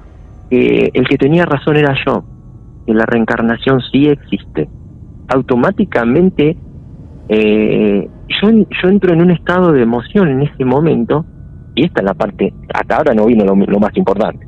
que 0.50 0.90
el 0.92 1.06
que 1.08 1.18
tenía 1.18 1.44
razón 1.44 1.76
era 1.76 1.94
yo, 2.06 2.24
que 2.86 2.94
la 2.94 3.04
reencarnación 3.06 3.80
sí 3.92 4.08
existe. 4.08 4.68
Automáticamente 5.28 6.56
eh, 7.28 8.08
yo, 8.28 8.50
yo 8.50 8.88
entro 8.88 9.12
en 9.12 9.20
un 9.20 9.30
estado 9.30 9.72
de 9.72 9.82
emoción 9.82 10.28
en 10.28 10.42
ese 10.42 10.64
momento, 10.64 11.24
y 11.74 11.84
esta 11.86 12.00
es 12.00 12.04
la 12.04 12.14
parte, 12.14 12.52
hasta 12.72 12.96
ahora 12.96 13.14
no 13.14 13.26
vino 13.26 13.44
lo, 13.44 13.78
más 13.78 13.96
importante. 13.96 14.46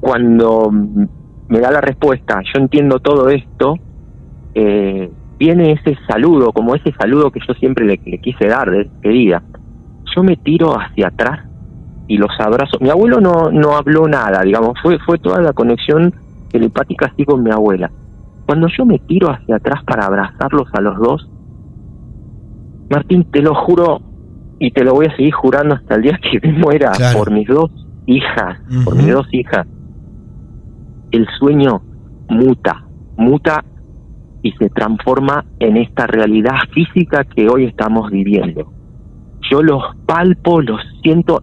Cuando 0.00 0.70
mm, 0.70 1.06
me 1.48 1.60
da 1.60 1.70
la 1.70 1.80
respuesta, 1.80 2.40
yo 2.42 2.60
entiendo 2.60 2.98
todo 2.98 3.28
esto, 3.28 3.76
eh, 4.54 5.10
viene 5.38 5.72
ese 5.72 5.96
saludo, 6.08 6.52
como 6.52 6.74
ese 6.74 6.92
saludo 6.92 7.30
que 7.30 7.40
yo 7.46 7.54
siempre 7.54 7.86
le, 7.86 7.98
quise 7.98 8.46
dar 8.46 8.70
de. 8.70 8.88
Yo 10.14 10.22
me 10.22 10.36
tiro 10.36 10.78
hacia 10.78 11.08
atrás 11.08 11.40
y 12.06 12.18
los 12.18 12.30
abrazo. 12.38 12.78
Mi 12.80 12.90
abuelo 12.90 13.20
no, 13.20 13.50
no 13.50 13.76
habló 13.76 14.06
nada, 14.06 14.42
digamos, 14.42 14.74
fue, 14.82 14.98
fue 15.00 15.18
toda 15.18 15.40
la 15.40 15.52
conexión 15.52 16.14
telepática 16.50 17.06
así 17.06 17.24
con 17.24 17.42
mi 17.42 17.50
abuela. 17.50 17.90
Cuando 18.46 18.68
yo 18.68 18.84
me 18.84 18.98
tiro 18.98 19.30
hacia 19.30 19.56
atrás 19.56 19.82
para 19.84 20.06
abrazarlos 20.06 20.68
a 20.74 20.80
los 20.80 20.98
dos, 20.98 21.28
Martín, 22.90 23.24
te 23.30 23.40
lo 23.40 23.54
juro 23.54 24.00
y 24.58 24.70
te 24.70 24.84
lo 24.84 24.94
voy 24.94 25.06
a 25.06 25.16
seguir 25.16 25.32
jurando 25.32 25.74
hasta 25.74 25.96
el 25.96 26.02
día 26.02 26.18
que 26.22 26.40
me 26.46 26.58
muera 26.58 26.92
Claro. 26.92 27.18
por 27.18 27.30
mis 27.32 27.46
dos 27.48 27.70
hijas, 28.06 28.58
por 28.84 28.96
mis 28.96 29.12
dos 29.12 29.26
hijas. 29.32 29.66
El 31.10 31.26
sueño 31.38 31.82
muta, 32.28 32.84
muta 33.16 33.64
y 34.42 34.52
se 34.52 34.68
transforma 34.70 35.44
en 35.58 35.76
esta 35.76 36.06
realidad 36.06 36.56
física 36.72 37.24
que 37.24 37.48
hoy 37.48 37.64
estamos 37.64 38.10
viviendo. 38.10 38.70
Yo 39.50 39.62
los 39.62 39.82
palpo, 40.06 40.60
los 40.60 40.80
siento. 41.02 41.40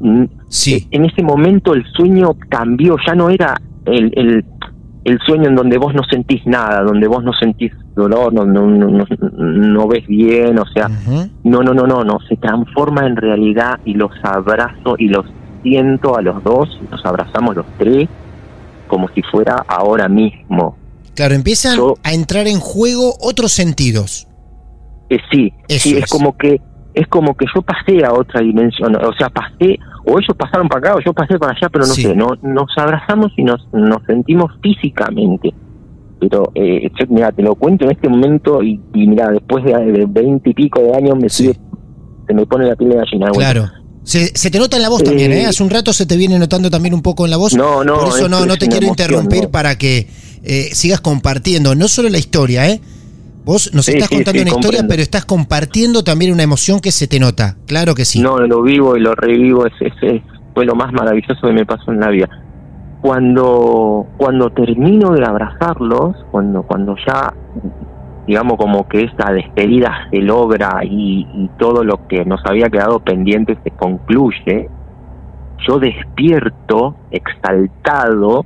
Sí. 0.48 0.88
En 0.92 1.06
ese 1.06 1.24
momento 1.24 1.74
el 1.74 1.86
sueño 1.94 2.32
cambió, 2.50 2.98
ya 3.06 3.16
no 3.16 3.30
era 3.30 3.56
el, 3.86 4.12
el, 4.16 4.46
el 5.04 5.20
sueño 5.26 5.48
en 5.50 5.56
donde 5.56 5.78
vos 5.78 5.94
no 5.94 6.02
sentís 6.10 6.46
nada, 6.46 6.82
donde 6.84 7.08
vos 7.08 7.24
no 7.24 7.32
sentís 7.34 7.72
dolor, 7.96 8.34
no, 8.34 8.46
no, 8.46 8.66
no, 8.68 9.06
no, 9.32 9.88
ves 9.88 10.06
bien, 10.08 10.60
o 10.60 10.66
sea, 10.68 10.88
no, 11.44 11.62
no, 11.64 11.74
no, 11.74 11.88
no, 11.88 12.04
no, 12.04 12.20
se 12.30 12.38
transforma 12.38 13.06
en 13.08 13.16
realidad 13.16 13.80
y 13.84 13.94
los 13.96 14.12
abrazo 14.24 14.96
y 14.98 15.08
los 15.08 15.26
siento 15.64 16.16
a 16.18 16.22
los 16.22 16.44
dos, 16.44 16.70
nos 16.90 17.06
abrazamos 17.06 17.56
los 17.56 17.66
tres 17.78 18.08
como 18.88 19.08
si 19.10 19.22
fuera 19.24 19.64
ahora 19.68 20.08
mismo. 20.08 20.78
Claro, 21.16 21.34
empiezan 21.34 21.78
Yo- 21.78 21.96
a 22.04 22.14
entrar 22.14 22.48
en 22.48 22.60
juego 22.60 23.16
otros 23.22 23.52
sentidos. 23.52 24.28
Eh, 25.10 25.18
sí, 25.32 25.54
Eso 25.68 25.90
sí, 25.90 25.98
es. 25.98 26.04
es. 26.04 26.10
como 26.10 26.38
que 26.38 26.62
es 26.94 27.08
como 27.08 27.36
que 27.36 27.46
yo 27.56 27.62
pasé 27.62 28.04
a 28.06 28.14
otra 28.14 28.42
dimensión, 28.42 28.96
o 28.98 29.14
sea, 29.14 29.30
pasé 29.30 29.80
o 30.06 30.12
ellos 30.20 30.36
pasaron 30.38 30.68
para 30.68 30.80
acá 30.90 30.96
o 30.96 31.00
yo 31.06 31.14
pasé 31.14 31.38
para 31.40 31.54
allá, 31.54 31.70
pero 31.70 31.86
no 31.86 31.94
Sí. 31.94 32.04
sé, 32.04 32.16
no, 32.16 32.30
nos 32.42 32.70
abrazamos 32.78 33.32
y 33.38 33.44
nos, 33.44 33.62
nos 33.74 34.04
sentimos 34.08 34.52
físicamente. 34.62 35.54
Pero, 36.20 36.52
eh, 36.54 36.90
mira, 37.10 37.32
te 37.32 37.42
lo 37.42 37.56
cuento 37.56 37.86
en 37.86 37.92
este 37.92 38.08
momento 38.08 38.62
y, 38.62 38.80
y 38.94 39.08
mira, 39.08 39.30
después 39.32 39.64
de 39.64 40.06
veinte 40.08 40.52
y 40.52 40.54
pico 40.54 40.80
de 40.82 40.96
años 40.96 41.18
me 41.20 41.30
Sí. 41.30 41.48
sigue- 41.48 41.60
se 42.28 42.34
me 42.34 42.46
pone 42.46 42.68
la 42.68 42.76
piel 42.76 42.92
de 42.92 42.96
gallina. 42.98 43.32
Claro. 43.32 43.70
Se, 44.04 44.28
se 44.38 44.50
te 44.52 44.58
nota 44.60 44.78
en 44.78 44.84
la 44.84 44.90
voz 44.90 45.02
Eh, 45.02 45.06
también, 45.06 45.32
¿eh? 45.32 45.46
Hace 45.46 45.64
un 45.64 45.70
rato 45.70 45.94
se 45.94 46.06
te 46.06 46.18
viene 46.18 46.38
notando 46.40 46.70
también 46.70 46.94
un 46.94 47.02
poco 47.02 47.26
en 47.26 47.32
la 47.32 47.38
voz. 47.38 47.54
No, 47.56 47.84
no, 47.84 47.96
Por 48.00 48.08
eso 48.10 48.26
es- 48.26 48.30
no, 48.30 48.46
no 48.46 48.54
te 48.58 48.68
quiero 48.68 48.86
emoción, 48.88 48.90
interrumpir 49.08 49.44
no. 49.44 49.52
para 49.52 49.76
que 49.78 50.08
eh, 50.44 50.70
sigas 50.74 51.02
compartiendo, 51.02 51.76
no 51.76 51.88
solo 51.88 52.10
la 52.10 52.18
historia, 52.18 52.68
¿eh? 52.68 52.82
Vos 53.44 53.74
nos 53.74 53.86
Sí, 53.86 53.94
estás 53.94 54.10
sí, 54.10 54.16
contando 54.16 54.40
sí, 54.40 54.44
una 54.44 54.50
historia, 54.50 54.80
comprendo. 54.80 54.92
pero 54.94 55.02
estás 55.02 55.26
compartiendo 55.26 56.04
también 56.04 56.32
una 56.34 56.44
emoción 56.44 56.80
que 56.80 56.92
se 56.92 57.08
te 57.08 57.20
nota. 57.20 57.58
Claro 57.66 57.96
que 57.96 58.06
sí. 58.06 58.22
No, 58.22 58.38
lo 58.40 58.62
vivo 58.62 58.96
y 58.96 59.00
lo 59.02 59.16
revivo, 59.16 59.66
es, 59.66 59.74
es- 60.02 60.22
fue 60.54 60.66
lo 60.66 60.76
más 60.76 60.92
maravilloso 60.94 61.48
que 61.48 61.54
me 61.54 61.66
pasó 61.66 61.92
en 61.92 62.00
la 62.02 62.10
vida. 62.10 62.28
Cuando, 63.00 64.10
cuando 64.16 64.52
termino 64.52 65.12
de 65.12 65.26
abrazarlos, 65.26 66.18
cuando, 66.30 66.64
cuando 66.64 66.96
ya, 67.08 67.34
digamos, 68.28 68.58
como 68.58 68.86
que 68.88 69.04
esta 69.06 69.32
despedida 69.34 69.98
se 70.12 70.18
logra 70.20 70.82
y, 70.84 71.26
y 71.34 71.50
todo 71.58 71.84
lo 71.84 72.02
que 72.08 72.26
nos 72.26 72.42
había 72.46 72.70
quedado 72.70 73.00
pendiente 73.00 73.58
se 73.64 73.72
concluye, 73.72 74.70
yo 75.68 75.80
despierto 75.80 76.98
exaltado, 77.10 78.46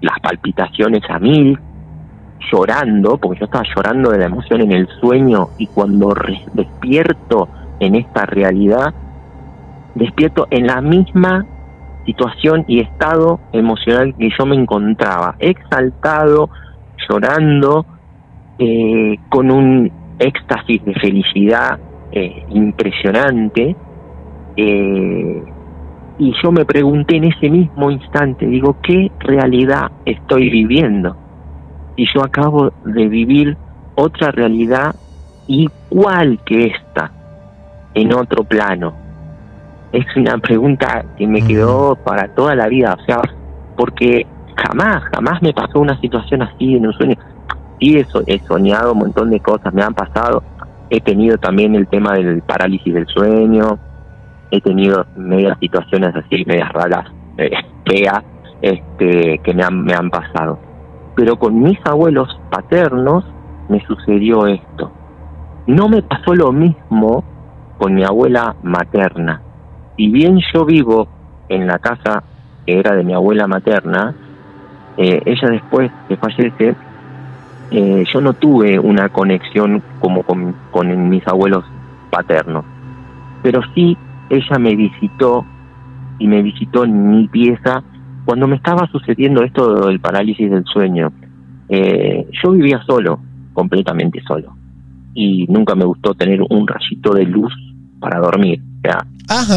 las 0.00 0.18
palpitaciones 0.20 1.02
a 1.08 1.18
mil, 1.18 1.58
llorando, 2.50 3.18
porque 3.18 3.40
yo 3.40 3.46
estaba 3.46 3.64
llorando 3.74 4.10
de 4.10 4.18
la 4.18 4.26
emoción 4.26 4.60
en 4.62 4.72
el 4.72 4.88
sueño 5.00 5.50
y 5.58 5.66
cuando 5.68 6.14
despierto 6.52 7.48
en 7.80 7.94
esta 7.96 8.26
realidad, 8.26 8.94
despierto 9.94 10.46
en 10.50 10.66
la 10.66 10.80
misma 10.80 11.46
situación 12.04 12.64
y 12.66 12.80
estado 12.80 13.40
emocional 13.52 14.14
que 14.18 14.28
yo 14.38 14.46
me 14.46 14.56
encontraba, 14.56 15.36
exaltado, 15.38 16.50
llorando, 17.08 17.86
eh, 18.58 19.16
con 19.28 19.50
un 19.50 19.90
éxtasis 20.18 20.84
de 20.84 20.94
felicidad 20.94 21.78
eh, 22.12 22.44
impresionante. 22.50 23.76
eh, 24.56 25.42
y 26.16 26.32
yo 26.42 26.52
me 26.52 26.64
pregunté 26.64 27.16
en 27.16 27.24
ese 27.24 27.50
mismo 27.50 27.90
instante, 27.90 28.46
digo, 28.46 28.76
¿qué 28.82 29.10
realidad 29.18 29.90
estoy 30.04 30.48
viviendo? 30.48 31.23
Y 31.96 32.06
yo 32.12 32.24
acabo 32.24 32.72
de 32.84 33.08
vivir 33.08 33.56
otra 33.94 34.30
realidad 34.30 34.94
igual 35.46 36.38
que 36.44 36.66
esta, 36.66 37.10
en 37.94 38.12
otro 38.12 38.44
plano. 38.44 38.94
Es 39.92 40.04
una 40.16 40.38
pregunta 40.38 41.04
que 41.16 41.26
me 41.26 41.42
quedó 41.42 41.94
para 41.94 42.28
toda 42.28 42.56
la 42.56 42.66
vida, 42.66 42.96
o 43.00 43.04
sea, 43.04 43.20
porque 43.76 44.26
jamás, 44.56 45.04
jamás 45.14 45.40
me 45.42 45.52
pasó 45.52 45.80
una 45.80 45.98
situación 46.00 46.42
así 46.42 46.76
en 46.76 46.86
un 46.86 46.92
sueño. 46.94 47.14
Sí, 47.80 47.98
eso, 47.98 48.22
he 48.26 48.40
soñado 48.40 48.92
un 48.92 48.98
montón 48.98 49.30
de 49.30 49.40
cosas, 49.40 49.72
me 49.72 49.82
han 49.82 49.94
pasado. 49.94 50.42
He 50.90 51.00
tenido 51.00 51.38
también 51.38 51.74
el 51.74 51.86
tema 51.86 52.14
del 52.14 52.42
parálisis 52.42 52.92
del 52.92 53.06
sueño, 53.06 53.78
he 54.50 54.60
tenido 54.60 55.06
medias 55.16 55.58
situaciones 55.58 56.14
así, 56.14 56.44
medias 56.44 56.72
raras, 56.72 57.06
eh, 57.38 57.50
feas, 57.86 58.22
este, 58.62 59.38
que 59.38 59.54
me 59.54 59.62
han, 59.62 59.84
me 59.84 59.94
han 59.94 60.10
pasado. 60.10 60.58
Pero 61.14 61.36
con 61.36 61.62
mis 61.62 61.78
abuelos 61.84 62.28
paternos 62.50 63.24
me 63.68 63.80
sucedió 63.86 64.46
esto. 64.46 64.90
No 65.66 65.88
me 65.88 66.02
pasó 66.02 66.34
lo 66.34 66.52
mismo 66.52 67.24
con 67.78 67.94
mi 67.94 68.04
abuela 68.04 68.54
materna. 68.62 69.40
Si 69.96 70.08
bien 70.08 70.40
yo 70.52 70.64
vivo 70.64 71.08
en 71.48 71.66
la 71.66 71.78
casa 71.78 72.22
que 72.66 72.78
era 72.78 72.94
de 72.94 73.04
mi 73.04 73.14
abuela 73.14 73.46
materna, 73.46 74.14
eh, 74.96 75.22
ella 75.24 75.48
después 75.50 75.90
que 76.08 76.16
fallece, 76.16 76.74
eh, 77.70 78.04
yo 78.12 78.20
no 78.20 78.32
tuve 78.34 78.78
una 78.78 79.08
conexión 79.08 79.82
como 80.00 80.22
con, 80.22 80.54
con 80.70 81.08
mis 81.08 81.26
abuelos 81.26 81.64
paternos, 82.10 82.64
pero 83.42 83.60
sí 83.74 83.96
ella 84.30 84.58
me 84.58 84.76
visitó 84.76 85.44
y 86.18 86.28
me 86.28 86.42
visitó 86.42 86.84
en 86.84 87.10
mi 87.10 87.28
pieza 87.28 87.82
cuando 88.24 88.46
me 88.46 88.56
estaba 88.56 88.88
sucediendo 88.90 89.42
esto 89.42 89.86
del 89.86 90.00
parálisis 90.00 90.50
del 90.50 90.64
sueño. 90.64 91.12
Eh, 91.68 92.26
yo 92.42 92.50
vivía 92.52 92.82
solo, 92.86 93.20
completamente 93.52 94.20
solo, 94.26 94.54
y 95.14 95.46
nunca 95.48 95.74
me 95.74 95.84
gustó 95.84 96.14
tener 96.14 96.40
un 96.42 96.66
rayito 96.66 97.14
de 97.14 97.24
luz 97.24 97.52
para 98.00 98.20
dormir. 98.20 98.60
O 98.78 98.80
sea, 98.82 99.06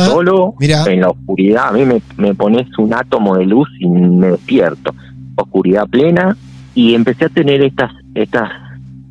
solo 0.06 0.56
en 0.60 1.02
la 1.02 1.10
oscuridad, 1.10 1.70
a 1.70 1.72
mí 1.74 1.86
me, 1.86 2.02
me 2.18 2.34
pones 2.34 2.68
un 2.78 2.94
átomo 2.94 3.36
de 3.36 3.46
luz 3.46 3.68
y 3.80 3.88
me 3.88 4.32
despierto. 4.32 4.94
Oscuridad 5.36 5.88
plena, 5.88 6.36
y 6.74 6.94
empecé 6.94 7.26
a 7.26 7.30
tener 7.30 7.64
estas 7.64 7.92
estas 8.14 8.50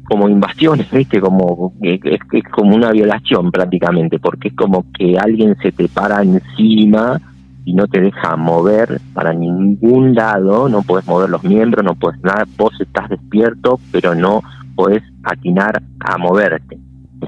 como 0.05 0.29
invasiones, 0.29 0.91
¿viste? 0.91 1.21
Como 1.21 1.73
es, 1.83 2.01
es 2.05 2.45
como 2.53 2.75
una 2.75 2.93
violación 2.93 3.51
prácticamente, 3.51 4.19
porque 4.19 4.49
es 4.49 4.55
como 4.55 4.87
que 4.93 5.19
alguien 5.19 5.57
se 5.61 5.73
te 5.73 5.89
para 5.89 6.23
encima 6.23 7.21
y 7.67 7.75
no 7.75 7.89
te 7.89 8.01
deja 8.01 8.37
mover 8.37 9.01
para 9.13 9.35
ningún 9.35 10.15
lado, 10.15 10.69
no 10.69 10.83
puedes 10.83 11.05
mover 11.05 11.29
los 11.29 11.43
miembros, 11.43 11.85
no 11.85 11.97
puedes 11.97 12.23
nada, 12.23 12.47
vos 12.57 12.73
estás 12.81 13.09
despierto, 13.09 13.81
pero 13.91 14.15
no 14.15 14.41
puedes 14.77 15.03
atinar 15.25 15.83
a 15.99 16.17
moverte. 16.17 16.79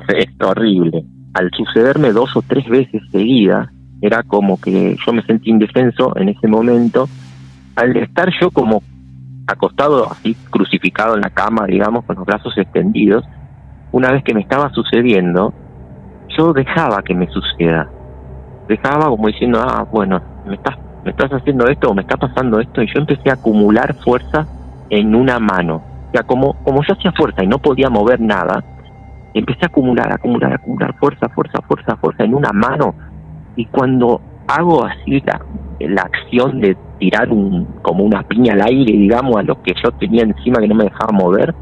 Es, 0.07 0.29
horrible. 0.41 1.05
Al 1.35 1.51
sucederme 1.51 2.13
dos 2.13 2.37
o 2.37 2.43
tres 2.43 2.69
veces 2.69 3.03
seguidas, 3.11 3.69
era 4.01 4.23
como 4.23 4.61
que 4.61 4.97
yo 5.05 5.13
me 5.13 5.23
sentí 5.23 5.51
indefenso 5.51 6.17
en 6.17 6.29
ese 6.29 6.47
momento, 6.47 7.09
al 7.75 7.97
estar 7.97 8.31
yo 8.41 8.53
como 8.53 8.81
acostado 9.49 10.09
así 10.09 10.37
crucificado 10.51 11.17
en 11.17 11.23
la 11.23 11.31
cama, 11.31 11.67
digamos, 11.67 12.05
con 12.05 12.15
los 12.15 12.25
brazos 12.25 12.57
extendidos, 12.57 13.25
una 13.91 14.13
vez 14.13 14.23
que 14.23 14.35
me 14.35 14.43
estaba 14.43 14.71
sucediendo, 14.73 15.53
yo 16.39 16.53
dejaba 16.53 17.03
que 17.03 17.17
me 17.17 17.27
suceda. 17.27 17.91
Dejaba 18.69 19.07
como 19.07 19.29
diciendo, 19.29 19.61
ah, 19.61 19.87
bueno, 19.91 20.21
me 20.47 20.55
estás, 20.55 20.77
me 21.05 21.11
estás 21.11 21.31
haciendo 21.31 21.67
esto 21.67 21.89
o 21.89 21.95
me 21.95 22.03
está 22.03 22.17
pasando 22.17 22.61
esto, 22.61 22.83
y 22.83 22.87
yo 22.87 23.01
empecé 23.01 23.31
a 23.31 23.35
acumular 23.35 23.95
fuerza 24.05 24.47
en 24.91 25.15
una 25.15 25.39
mano. 25.39 25.77
O 25.77 26.11
sea, 26.13 26.23
como, 26.23 26.55
como 26.65 26.83
yo 26.83 26.95
hacía 26.95 27.13
fuerza 27.13 27.43
y 27.43 27.47
no 27.47 27.59
podía 27.59 27.89
mover 27.89 28.21
nada, 28.21 28.63
empecé 29.35 29.61
a 29.63 29.67
acumular, 29.67 30.13
acumular, 30.13 30.53
acumular 30.53 30.95
fuerza, 30.99 31.29
fuerza, 31.29 31.61
fuerza, 31.63 31.97
fuerza 31.97 32.25
en 32.25 32.35
una 32.35 32.51
mano. 32.53 32.95
Y 33.57 33.65
cuando 33.67 34.21
hago 34.47 34.85
así 34.85 35.21
la, 35.21 35.41
la 35.81 36.03
acción 36.03 36.61
de 36.61 36.77
tirar 36.99 37.31
un, 37.31 37.65
como 37.83 38.05
una 38.05 38.23
piña 38.23 38.55
al 38.55 38.63
aire, 38.63 38.93
digamos, 38.93 39.37
a 39.37 39.43
lo 39.43 39.63
que 39.63 39.75
yo 39.83 39.91
tenía 39.93 40.23
encima 40.23 40.61
que 40.61 40.69
no 40.69 40.75
me 40.75 40.85
dejaba 40.85 41.13
mover, 41.13 41.55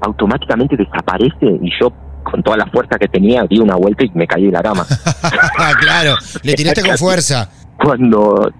automáticamente 0.00 0.76
desaparece 0.76 1.58
y 1.60 1.70
yo 1.80 1.92
con 2.30 2.42
toda 2.42 2.56
la 2.56 2.66
fuerza 2.66 2.98
que 2.98 3.08
tenía 3.08 3.44
di 3.48 3.58
una 3.58 3.76
vuelta 3.76 4.04
y 4.04 4.10
me 4.14 4.26
caí 4.26 4.46
de 4.46 4.52
la 4.52 4.62
cama. 4.62 4.86
claro, 5.80 6.14
le 6.42 6.54
tiraste 6.54 6.82
con 6.82 6.98
fuerza. 6.98 7.48
Cuando, 7.76 8.52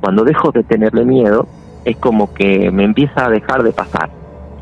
cuando 0.00 0.24
dejo 0.24 0.52
de 0.52 0.62
tenerle 0.64 1.04
miedo, 1.04 1.48
es 1.84 1.96
como 1.96 2.32
que 2.32 2.70
me 2.70 2.84
empieza 2.84 3.26
a 3.26 3.30
dejar 3.30 3.62
de 3.62 3.72
pasar. 3.72 4.10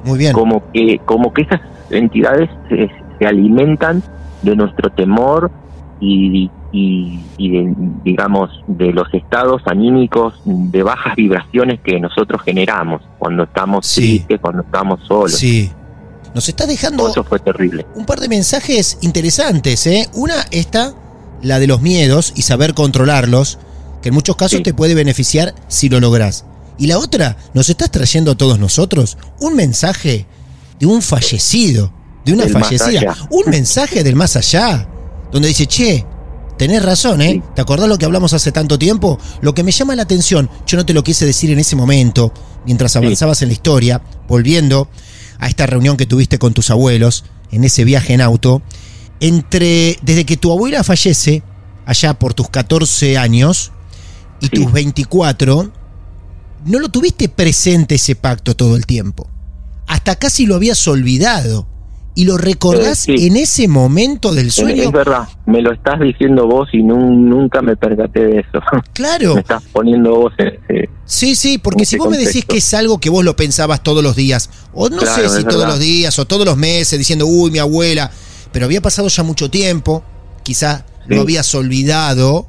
Muy 0.05 0.19
bien. 0.19 0.33
Como 0.33 0.71
que, 0.73 1.01
como 1.05 1.33
que 1.33 1.43
esas 1.43 1.61
entidades 1.91 2.51
se, 2.69 2.91
se 3.19 3.27
alimentan 3.27 4.03
de 4.43 4.57
nuestro 4.57 4.91
temor 4.91 5.51
y, 6.01 6.51
y, 6.73 7.51
de, 7.51 7.73
digamos, 8.03 8.51
de 8.67 8.93
los 8.93 9.13
estados 9.15 9.63
anímicos 9.67 10.41
de 10.45 10.83
bajas 10.83 11.15
vibraciones 11.17 11.81
que 11.81 12.01
nosotros 12.01 12.43
generamos 12.43 13.03
cuando 13.19 13.45
estamos 13.45 13.93
tristes, 13.95 14.41
cuando 14.41 14.63
estamos 14.63 15.01
solos. 15.07 15.33
Sí. 15.33 15.71
Nos 16.35 16.49
está 16.49 16.67
dejando 16.67 17.09
Eso 17.09 17.23
fue 17.25 17.39
terrible. 17.39 17.87
un 17.95 18.07
par 18.07 18.21
de 18.21 18.29
mensajes 18.29 18.99
interesantes. 19.03 19.87
¿eh? 19.87 20.09
Una, 20.15 20.47
esta, 20.51 20.95
la 21.43 21.61
de 21.61 21.67
los 21.67 21.81
miedos 21.81 22.33
y 22.35 22.43
saber 22.43 22.75
controlarlos, 22.75 23.59
que 24.03 24.09
en 24.09 24.15
muchos 24.15 24.37
casos 24.37 24.63
te 24.63 24.75
puede 24.75 24.95
beneficiar 24.95 25.55
si 25.69 25.89
lo 25.89 26.01
logras. 26.01 26.45
Y 26.77 26.89
la 26.89 26.99
otra, 26.99 27.37
nos 27.55 27.69
estás 27.69 27.91
trayendo 27.91 28.33
a 28.33 28.37
todos 28.37 28.59
nosotros 28.59 29.17
un 29.39 29.55
mensaje 29.55 30.27
de 30.81 30.87
un 30.87 31.03
fallecido, 31.03 31.93
de 32.25 32.33
una 32.33 32.49
fallecida, 32.49 33.17
un 33.31 33.49
mensaje 33.49 34.03
del 34.03 34.17
más 34.17 34.35
allá, 34.35 34.89
donde 35.31 35.49
dice, 35.49 35.67
che, 35.67 36.05
Tenés 36.57 36.85
razón, 36.85 37.21
¿eh? 37.21 37.43
¿Te 37.55 37.63
acordás 37.63 37.89
lo 37.89 37.99
que 37.99 38.05
hablamos 38.05 38.33
hace 38.33 38.53
tanto 38.53 38.79
tiempo? 38.79 39.19
Lo 39.41 39.55
que 39.55 39.65
me 39.65 39.73
llama 39.73 39.97
la 39.97 40.03
atención, 40.03 40.49
yo 40.67 40.77
no 40.77 40.87
te 40.87 40.95
lo 40.95 41.03
quise 41.03 41.27
decir 41.27 41.51
en 41.51 41.59
ese 41.59 41.75
momento, 41.75 42.33
mientras 42.65 42.95
avanzabas 42.95 43.43
en 43.43 43.49
la 43.49 43.55
historia, 43.55 44.01
volviendo 44.29 44.89
a 45.45 45.49
esta 45.49 45.67
reunión 45.67 45.99
que 45.99 46.07
tuviste 46.07 46.39
con 46.39 46.55
tus 46.55 46.71
abuelos, 46.71 47.27
en 47.51 47.65
ese 47.65 47.85
viaje 47.85 48.15
en 48.15 48.23
auto, 48.23 48.63
entre, 49.21 49.99
desde 50.01 50.25
que 50.25 50.39
tu 50.39 50.51
abuela 50.51 50.83
fallece, 50.83 51.43
allá 51.85 52.19
por 52.19 52.33
tus 52.33 52.49
14 52.49 53.19
años, 53.19 53.71
y 54.41 54.49
tus 54.49 54.73
24, 54.73 55.71
no 56.65 56.79
lo 56.79 56.89
tuviste 56.89 57.29
presente 57.29 57.97
ese 57.97 58.17
pacto 58.17 58.57
todo 58.57 58.75
el 58.75 58.87
tiempo. 58.87 59.29
Hasta 59.87 60.17
casi 60.17 60.47
lo 60.47 60.55
habías 60.55 60.89
olvidado 60.89 61.67
y 62.17 62.25
lo 62.25 62.39
recordás 62.39 63.09
en 63.09 63.37
ese 63.37 63.67
momento 63.67 64.33
del 64.33 64.53
sueño. 64.53 64.85
Es 64.85 64.93
verdad, 64.93 65.29
me 65.47 65.61
lo 65.61 65.73
estás 65.73 65.99
diciendo 65.99 66.47
vos 66.47 66.69
y 66.73 66.83
nunca 66.83 67.61
me 67.61 67.77
percaté 67.77 68.25
de 68.27 68.41
eso. 68.41 68.61
Claro. 68.93 69.35
me 69.35 69.41
estás 69.41 69.63
poniendo 69.73 70.15
vos 70.15 70.33
Sí, 71.05 71.35
sí, 71.35 71.59
porque 71.59 71.85
si 71.85 71.97
vos 71.97 72.09
me 72.09 72.17
decís 72.17 72.45
que 72.45 72.59
es 72.59 72.75
algo 72.75 72.99
que 72.99 73.11
vos 73.11 73.25
lo 73.25 73.35
pensabas 73.35 73.83
todos 73.83 74.05
los 74.05 74.15
días, 74.15 74.51
o 74.73 74.89
no 74.89 75.01
sé 75.01 75.29
si 75.29 75.45
todos 75.45 75.67
los 75.67 75.81
días 75.81 76.19
o 76.19 76.27
todos 76.27 76.47
los 76.47 76.57
meses, 76.57 76.99
diciendo, 76.99 77.27
uy, 77.27 77.51
mi 77.51 77.59
abuela, 77.59 78.11
pero 78.53 78.67
había 78.67 78.81
pasado 78.81 79.09
ya 79.09 79.23
mucho 79.25 79.51
tiempo, 79.51 80.05
quizá 80.45 80.87
lo 81.07 81.23
habías 81.23 81.53
olvidado, 81.55 82.47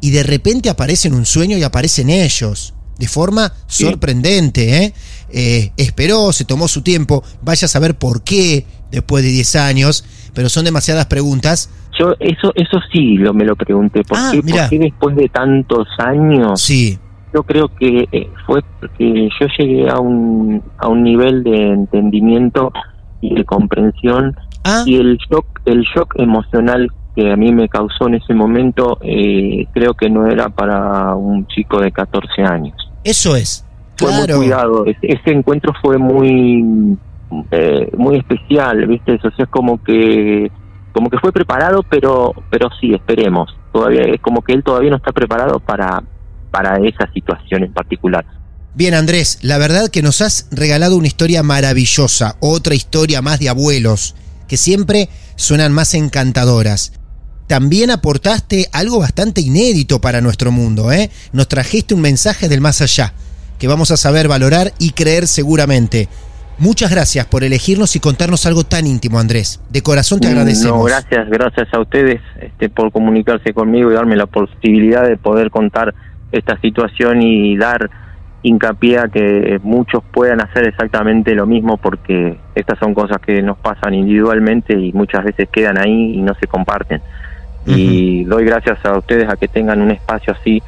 y 0.00 0.10
de 0.10 0.22
repente 0.24 0.68
aparece 0.68 1.08
en 1.08 1.14
un 1.14 1.26
sueño 1.26 1.56
y 1.56 1.62
aparecen 1.62 2.10
ellos, 2.10 2.74
de 2.98 3.06
forma 3.06 3.52
sorprendente, 3.68 4.84
¿eh? 4.84 4.94
¿Eh? 5.32 5.72
Esperó, 5.76 6.32
se 6.32 6.44
tomó 6.44 6.68
su 6.68 6.82
tiempo, 6.82 7.22
vaya 7.42 7.66
a 7.66 7.68
saber 7.68 7.94
por 7.96 8.22
qué, 8.22 8.64
después 8.90 9.22
de 9.24 9.30
10 9.30 9.56
años, 9.56 10.04
pero 10.34 10.48
son 10.48 10.64
demasiadas 10.64 11.06
preguntas. 11.06 11.70
Yo 11.98 12.14
eso 12.20 12.52
eso 12.54 12.78
sí 12.92 13.16
lo 13.16 13.34
me 13.34 13.44
lo 13.44 13.56
pregunté, 13.56 14.02
¿por, 14.04 14.16
Ah, 14.18 14.30
qué, 14.32 14.42
mirá. 14.42 14.62
por 14.62 14.70
qué 14.70 14.78
después 14.78 15.16
de 15.16 15.28
tantos 15.28 15.88
años? 15.98 16.60
Sí. 16.60 16.98
Yo 17.34 17.42
creo 17.42 17.68
que 17.76 18.08
eh, 18.12 18.30
fue 18.46 18.62
porque 18.80 19.28
yo 19.40 19.46
llegué 19.58 19.88
a 19.90 19.98
un 19.98 20.62
a 20.78 20.88
un 20.88 21.02
nivel 21.02 21.42
de 21.42 21.72
entendimiento 21.72 22.72
y 23.20 23.34
de 23.34 23.44
comprensión 23.44 24.36
Ah. 24.64 24.82
y 24.86 24.96
el 24.96 25.18
shock 25.30 25.46
el 25.66 25.82
shock 25.82 26.14
emocional 26.18 26.88
que 27.16 27.32
a 27.32 27.36
mí 27.36 27.52
me 27.52 27.68
causó 27.68 28.06
en 28.06 28.14
ese 28.14 28.32
momento 28.34 28.98
eh, 29.02 29.66
creo 29.74 29.94
que 29.94 30.08
no 30.08 30.26
era 30.28 30.48
para 30.50 31.14
un 31.16 31.46
chico 31.48 31.80
de 31.80 31.90
14 31.90 32.42
años. 32.42 32.76
Eso 33.02 33.34
es. 33.34 33.64
Fue 33.98 34.08
Claro. 34.08 34.36
muy 34.36 34.46
cuidado, 34.46 34.86
ese, 34.86 34.98
ese 35.02 35.30
encuentro 35.32 35.72
fue 35.82 35.98
muy 35.98 36.96
eh, 37.50 37.90
muy 37.96 38.16
especial, 38.16 38.86
¿viste? 38.86 39.14
Eso 39.14 39.28
o 39.28 39.30
sea, 39.32 39.44
es 39.44 39.50
como 39.50 39.82
que 39.82 40.50
como 40.92 41.10
que 41.10 41.18
fue 41.18 41.32
preparado, 41.32 41.82
pero 41.88 42.32
pero 42.50 42.68
sí, 42.80 42.94
esperemos. 42.94 43.54
Todavía 43.72 44.02
es 44.02 44.20
como 44.20 44.42
que 44.42 44.52
él 44.54 44.62
todavía 44.64 44.90
no 44.90 44.96
está 44.96 45.12
preparado 45.12 45.60
para 45.60 46.02
para 46.50 46.76
esa 46.76 47.10
situación 47.12 47.64
en 47.64 47.72
particular. 47.72 48.24
Bien, 48.74 48.94
Andrés, 48.94 49.38
la 49.42 49.58
verdad 49.58 49.88
que 49.88 50.02
nos 50.02 50.20
has 50.22 50.48
regalado 50.50 50.96
una 50.96 51.06
historia 51.08 51.42
maravillosa, 51.42 52.36
otra 52.40 52.74
historia 52.74 53.20
más 53.22 53.40
de 53.40 53.48
abuelos, 53.48 54.14
que 54.46 54.56
siempre 54.56 55.08
suenan 55.36 55.72
más 55.72 55.94
encantadoras. 55.94 56.92
También 57.48 57.90
aportaste 57.90 58.68
algo 58.72 58.98
bastante 58.98 59.40
inédito 59.40 60.00
para 60.00 60.20
nuestro 60.20 60.52
mundo, 60.52 60.92
¿eh? 60.92 61.10
Nos 61.32 61.48
trajiste 61.48 61.94
un 61.94 62.02
mensaje 62.02 62.48
del 62.48 62.60
más 62.60 62.80
allá, 62.82 63.14
que 63.58 63.68
vamos 63.68 63.90
a 63.90 63.96
saber 63.96 64.28
valorar 64.28 64.72
y 64.78 64.92
creer 64.92 65.26
seguramente. 65.26 66.08
Muchas 66.58 66.90
gracias 66.90 67.24
por 67.26 67.44
elegirnos 67.44 67.94
y 67.94 68.00
contarnos 68.00 68.44
algo 68.44 68.64
tan 68.64 68.86
íntimo, 68.86 69.20
Andrés. 69.20 69.60
De 69.70 69.80
corazón 69.80 70.18
te 70.18 70.26
agradecemos. 70.26 70.78
No, 70.78 70.84
gracias, 70.84 71.28
gracias 71.28 71.68
a 71.72 71.78
ustedes 71.78 72.20
este, 72.40 72.68
por 72.68 72.90
comunicarse 72.90 73.54
conmigo 73.54 73.92
y 73.92 73.94
darme 73.94 74.16
la 74.16 74.26
posibilidad 74.26 75.06
de 75.06 75.16
poder 75.16 75.50
contar 75.50 75.94
esta 76.32 76.60
situación 76.60 77.22
y 77.22 77.56
dar 77.56 77.90
hincapié 78.42 78.98
a 78.98 79.08
que 79.08 79.60
muchos 79.62 80.02
puedan 80.12 80.40
hacer 80.40 80.66
exactamente 80.66 81.34
lo 81.34 81.46
mismo 81.46 81.76
porque 81.76 82.38
estas 82.54 82.78
son 82.78 82.94
cosas 82.94 83.18
que 83.18 83.40
nos 83.42 83.58
pasan 83.58 83.94
individualmente 83.94 84.74
y 84.74 84.92
muchas 84.92 85.24
veces 85.24 85.48
quedan 85.50 85.78
ahí 85.78 86.14
y 86.14 86.22
no 86.22 86.34
se 86.34 86.46
comparten. 86.46 87.00
Y 87.66 88.24
doy 88.24 88.46
gracias 88.46 88.82
a 88.84 88.96
ustedes 88.96 89.28
a 89.28 89.36
que 89.36 89.46
tengan 89.46 89.82
un 89.82 89.90
espacio 89.90 90.32
así 90.32 90.62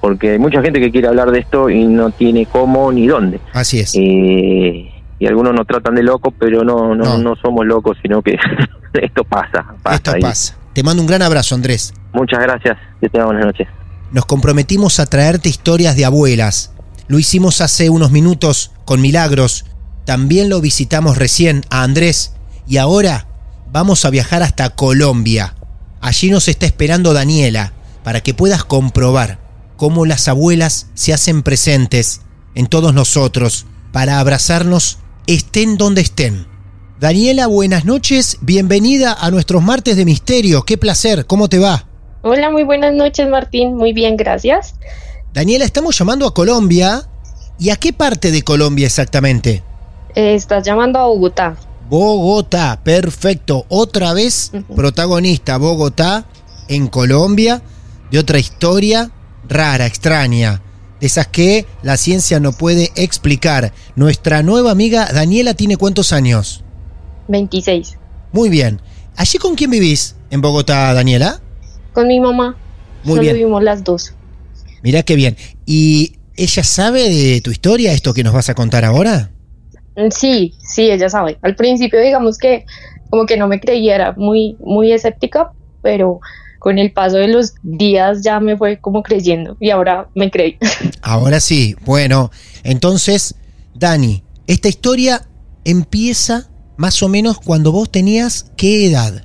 porque 0.00 0.32
hay 0.32 0.38
mucha 0.38 0.62
gente 0.62 0.80
que 0.80 0.90
quiere 0.90 1.08
hablar 1.08 1.30
de 1.30 1.40
esto 1.40 1.68
y 1.70 1.86
no 1.86 2.10
tiene 2.10 2.46
cómo 2.46 2.92
ni 2.92 3.06
dónde. 3.06 3.40
Así 3.52 3.80
es. 3.80 3.94
Eh, 3.94 4.92
y 5.18 5.26
algunos 5.26 5.54
nos 5.54 5.66
tratan 5.66 5.94
de 5.94 6.02
locos, 6.02 6.34
pero 6.38 6.62
no, 6.64 6.94
no, 6.94 7.04
No. 7.04 7.18
no, 7.18 7.36
somos 7.36 7.64
locos, 7.66 7.96
sino 8.02 8.22
que 8.22 8.36
esto 8.94 9.24
pasa. 9.24 9.64
pasa 9.82 9.96
Esto 9.96 10.12
pasa. 10.20 10.56
Te 10.72 10.82
mando 10.82 11.02
un 11.02 11.08
gran 11.08 11.22
abrazo, 11.22 11.54
Andrés. 11.54 11.94
Muchas 12.12 12.40
gracias, 12.40 12.76
que 13.00 13.08
tengan 13.08 13.28
buenas 13.28 13.46
noches. 13.46 13.68
Nos 14.12 14.26
comprometimos 14.26 15.00
a 15.00 15.06
traerte 15.06 15.48
historias 15.48 15.96
de 15.96 16.04
abuelas. 16.04 16.72
Lo 17.08 17.18
hicimos 17.18 17.60
hace 17.60 17.88
unos 17.90 18.10
minutos 18.10 18.72
con 18.84 19.00
Milagros. 19.00 19.64
También 20.04 20.48
lo 20.48 20.60
visitamos 20.60 21.16
recién 21.18 21.62
a 21.70 21.82
Andrés. 21.82 22.34
Y 22.68 22.76
ahora 22.76 23.26
vamos 23.72 24.04
a 24.04 24.10
viajar 24.10 24.42
hasta 24.42 24.70
Colombia. 24.70 25.54
Allí 26.00 26.30
nos 26.30 26.48
está 26.48 26.66
esperando 26.66 27.12
Daniela 27.14 27.72
para 28.04 28.20
que 28.20 28.34
puedas 28.34 28.64
comprobar 28.64 29.38
cómo 29.76 30.06
las 30.06 30.28
abuelas 30.28 30.88
se 30.94 31.12
hacen 31.12 31.42
presentes 31.42 32.22
en 32.54 32.66
todos 32.66 32.94
nosotros 32.94 33.66
para 33.92 34.18
abrazarnos 34.18 34.98
estén 35.26 35.76
donde 35.76 36.00
estén. 36.00 36.46
Daniela, 36.98 37.46
buenas 37.46 37.84
noches. 37.84 38.38
Bienvenida 38.40 39.12
a 39.12 39.30
nuestros 39.30 39.62
martes 39.62 39.96
de 39.96 40.04
misterio. 40.06 40.62
Qué 40.62 40.78
placer. 40.78 41.26
¿Cómo 41.26 41.48
te 41.48 41.58
va? 41.58 41.86
Hola, 42.22 42.50
muy 42.50 42.64
buenas 42.64 42.94
noches 42.94 43.28
Martín, 43.28 43.76
muy 43.76 43.92
bien, 43.92 44.16
gracias. 44.16 44.74
Daniela, 45.32 45.64
estamos 45.64 45.96
llamando 45.96 46.26
a 46.26 46.34
Colombia. 46.34 47.02
¿Y 47.58 47.70
a 47.70 47.76
qué 47.76 47.92
parte 47.92 48.30
de 48.30 48.42
Colombia 48.42 48.86
exactamente? 48.86 49.62
Eh, 50.14 50.34
estás 50.34 50.64
llamando 50.64 50.98
a 50.98 51.06
Bogotá. 51.06 51.56
Bogotá, 51.88 52.80
perfecto. 52.82 53.64
Otra 53.68 54.12
vez 54.12 54.50
protagonista 54.74 55.56
Bogotá 55.56 56.26
en 56.68 56.88
Colombia 56.88 57.62
de 58.10 58.18
otra 58.18 58.38
historia 58.38 59.10
rara, 59.48 59.86
extraña, 59.86 60.62
de 61.00 61.06
esas 61.06 61.26
que 61.26 61.66
la 61.82 61.96
ciencia 61.96 62.40
no 62.40 62.52
puede 62.52 62.90
explicar. 62.96 63.72
Nuestra 63.96 64.42
nueva 64.42 64.70
amiga 64.70 65.06
Daniela 65.12 65.54
tiene 65.54 65.76
cuántos 65.76 66.12
años? 66.12 66.64
26. 67.28 67.98
Muy 68.32 68.48
bien. 68.48 68.80
¿Allí 69.16 69.38
con 69.38 69.54
quién 69.54 69.70
vivís 69.70 70.16
en 70.30 70.40
Bogotá, 70.40 70.92
Daniela? 70.94 71.40
Con 71.92 72.08
mi 72.08 72.20
mamá. 72.20 72.56
Muy 73.04 73.10
Solo 73.12 73.22
bien. 73.22 73.34
vivimos 73.36 73.62
las 73.62 73.82
dos. 73.84 74.12
Mirá 74.82 75.02
qué 75.02 75.16
bien. 75.16 75.36
¿Y 75.64 76.16
ella 76.36 76.62
sabe 76.64 77.08
de 77.08 77.40
tu 77.40 77.50
historia, 77.50 77.92
esto 77.92 78.12
que 78.12 78.22
nos 78.22 78.34
vas 78.34 78.48
a 78.48 78.54
contar 78.54 78.84
ahora? 78.84 79.30
Mm, 79.96 80.10
Sí, 80.10 80.54
sí, 80.58 80.90
ella 80.90 81.08
sabe. 81.08 81.38
Al 81.42 81.56
principio 81.56 82.00
digamos 82.00 82.38
que 82.38 82.64
como 83.08 83.24
que 83.24 83.36
no 83.36 83.48
me 83.48 83.60
creía, 83.60 83.94
era 83.94 84.12
muy, 84.12 84.56
muy 84.60 84.92
escéptica, 84.92 85.52
pero 85.80 86.20
con 86.58 86.78
el 86.78 86.92
paso 86.92 87.16
de 87.16 87.28
los 87.28 87.54
días 87.62 88.22
ya 88.22 88.40
me 88.40 88.56
fue 88.56 88.78
como 88.78 89.02
creyendo 89.02 89.56
y 89.60 89.70
ahora 89.70 90.08
me 90.14 90.30
creí. 90.30 90.58
Ahora 91.02 91.40
sí, 91.40 91.76
bueno, 91.84 92.30
entonces, 92.64 93.34
Dani, 93.74 94.22
esta 94.46 94.68
historia 94.68 95.22
empieza 95.64 96.48
más 96.76 97.02
o 97.02 97.08
menos 97.08 97.38
cuando 97.38 97.72
vos 97.72 97.90
tenías 97.90 98.50
qué 98.56 98.86
edad. 98.86 99.24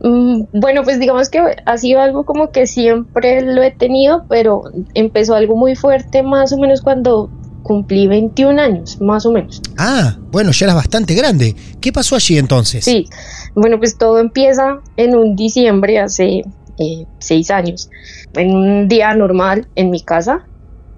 Mm, 0.00 0.44
Bueno, 0.52 0.82
pues 0.84 1.00
digamos 1.00 1.28
que 1.28 1.40
ha 1.64 1.78
sido 1.78 2.00
algo 2.00 2.24
como 2.24 2.50
que 2.50 2.66
siempre 2.66 3.42
lo 3.42 3.62
he 3.62 3.70
tenido, 3.70 4.24
pero 4.28 4.62
empezó 4.94 5.34
algo 5.34 5.56
muy 5.56 5.74
fuerte 5.74 6.22
más 6.22 6.52
o 6.52 6.58
menos 6.58 6.82
cuando 6.82 7.30
cumplí 7.62 8.06
21 8.06 8.60
años, 8.60 9.00
más 9.00 9.26
o 9.26 9.32
menos. 9.32 9.60
Ah, 9.76 10.16
bueno, 10.30 10.52
ya 10.52 10.66
eras 10.66 10.76
bastante 10.76 11.14
grande. 11.14 11.54
¿Qué 11.80 11.92
pasó 11.92 12.16
allí 12.16 12.38
entonces? 12.38 12.84
Sí, 12.84 13.06
bueno, 13.54 13.78
pues 13.78 13.98
todo 13.98 14.18
empieza 14.18 14.80
en 14.96 15.14
un 15.16 15.36
diciembre 15.36 15.98
hace 15.98 16.44
eh, 16.78 17.06
seis 17.18 17.50
años, 17.50 17.88
en 18.34 18.54
un 18.54 18.88
día 18.88 19.14
normal 19.14 19.68
en 19.74 19.90
mi 19.90 20.02
casa, 20.02 20.48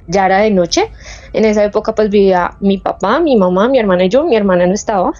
ya 0.07 0.27
era 0.27 0.39
de 0.39 0.51
noche, 0.51 0.91
en 1.33 1.45
esa 1.45 1.65
época 1.65 1.95
pues 1.95 2.11
vivía 2.11 2.57
mi 2.61 2.79
papá, 2.79 3.21
mi 3.21 3.37
mamá, 3.37 3.69
mi 3.69 3.79
hermana 3.79 4.05
y 4.05 4.09
yo, 4.09 4.25
mi 4.25 4.37
hermana 4.37 4.67
no 4.67 4.75
estaba, 4.75 5.13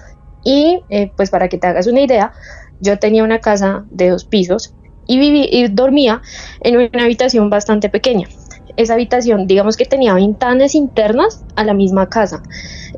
y 0.43 0.83
eh, 0.89 1.13
pues 1.15 1.29
para 1.29 1.47
que 1.47 1.57
te 1.57 1.67
hagas 1.67 1.87
una 1.87 2.01
idea, 2.01 2.33
yo 2.79 2.99
tenía 2.99 3.23
una 3.23 3.39
casa 3.39 3.85
de 3.89 4.09
dos 4.09 4.25
pisos 4.25 4.75
y, 5.07 5.19
viví, 5.19 5.47
y 5.51 5.67
dormía 5.67 6.21
en 6.61 6.77
una 6.77 7.03
habitación 7.03 7.49
bastante 7.49 7.89
pequeña. 7.89 8.27
Esa 8.75 8.93
habitación, 8.93 9.47
digamos 9.47 9.77
que 9.77 9.85
tenía 9.85 10.13
ventanas 10.13 10.75
internas 10.75 11.45
a 11.55 11.63
la 11.63 11.73
misma 11.73 12.07
casa. 12.07 12.41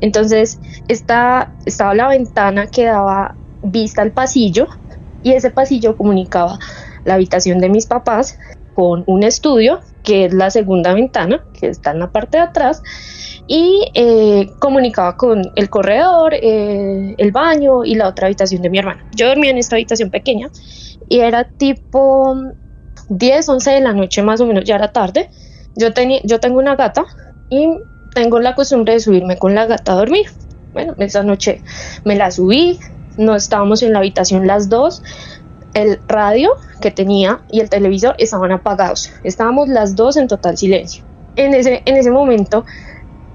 Entonces, 0.00 0.60
esta, 0.88 1.56
estaba 1.64 1.94
la 1.94 2.08
ventana 2.08 2.66
que 2.68 2.84
daba 2.84 3.36
vista 3.62 4.02
al 4.02 4.12
pasillo 4.12 4.68
y 5.22 5.32
ese 5.32 5.50
pasillo 5.50 5.96
comunicaba 5.96 6.58
la 7.04 7.14
habitación 7.14 7.58
de 7.58 7.68
mis 7.68 7.86
papás 7.86 8.38
con 8.74 9.04
un 9.06 9.22
estudio, 9.22 9.80
que 10.02 10.26
es 10.26 10.34
la 10.34 10.50
segunda 10.50 10.94
ventana, 10.94 11.44
que 11.58 11.68
está 11.68 11.92
en 11.92 12.00
la 12.00 12.10
parte 12.10 12.38
de 12.38 12.42
atrás, 12.42 12.82
y 13.46 13.88
eh, 13.94 14.50
comunicaba 14.58 15.16
con 15.16 15.42
el 15.54 15.70
corredor, 15.70 16.34
eh, 16.34 17.14
el 17.16 17.30
baño 17.30 17.84
y 17.84 17.94
la 17.94 18.08
otra 18.08 18.26
habitación 18.26 18.62
de 18.62 18.70
mi 18.70 18.78
hermana. 18.78 19.04
Yo 19.14 19.28
dormía 19.28 19.50
en 19.50 19.58
esta 19.58 19.76
habitación 19.76 20.10
pequeña 20.10 20.50
y 21.08 21.20
era 21.20 21.44
tipo 21.44 22.36
10, 23.08 23.48
11 23.48 23.70
de 23.70 23.80
la 23.80 23.92
noche 23.92 24.22
más 24.22 24.40
o 24.40 24.46
menos, 24.46 24.64
ya 24.64 24.76
era 24.76 24.92
tarde. 24.92 25.30
Yo, 25.76 25.92
tenía, 25.92 26.20
yo 26.24 26.40
tengo 26.40 26.58
una 26.58 26.76
gata 26.76 27.04
y 27.50 27.68
tengo 28.14 28.40
la 28.40 28.54
costumbre 28.54 28.94
de 28.94 29.00
subirme 29.00 29.36
con 29.36 29.54
la 29.54 29.66
gata 29.66 29.92
a 29.92 29.96
dormir. 29.96 30.26
Bueno, 30.72 30.94
esa 30.98 31.22
noche 31.22 31.62
me 32.04 32.16
la 32.16 32.30
subí, 32.30 32.78
no 33.16 33.36
estábamos 33.36 33.82
en 33.82 33.92
la 33.92 33.98
habitación 33.98 34.46
las 34.46 34.68
dos, 34.68 35.02
el 35.74 36.00
radio 36.08 36.50
que 36.80 36.90
tenía 36.90 37.42
y 37.50 37.60
el 37.60 37.68
televisor 37.68 38.14
estaban 38.18 38.52
apagados, 38.52 39.12
estábamos 39.24 39.68
las 39.68 39.96
dos 39.96 40.16
en 40.16 40.28
total 40.28 40.56
silencio. 40.56 41.04
En 41.36 41.52
ese, 41.52 41.82
en 41.84 41.96
ese 41.96 42.10
momento 42.10 42.64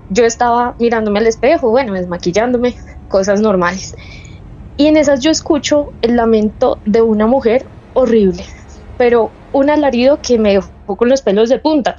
yo 0.09 0.25
estaba 0.25 0.75
mirándome 0.79 1.19
al 1.19 1.27
espejo, 1.27 1.69
bueno, 1.69 1.93
desmaquillándome, 1.93 2.75
cosas 3.09 3.41
normales. 3.41 3.95
Y 4.77 4.87
en 4.87 4.97
esas 4.97 5.19
yo 5.19 5.29
escucho 5.29 5.91
el 6.01 6.15
lamento 6.15 6.79
de 6.85 7.01
una 7.01 7.27
mujer 7.27 7.65
horrible, 7.93 8.45
pero 8.97 9.31
un 9.51 9.69
alarido 9.69 10.19
que 10.21 10.39
me 10.39 10.53
dejó 10.53 10.95
con 10.95 11.09
los 11.09 11.21
pelos 11.21 11.49
de 11.49 11.59
punta 11.59 11.97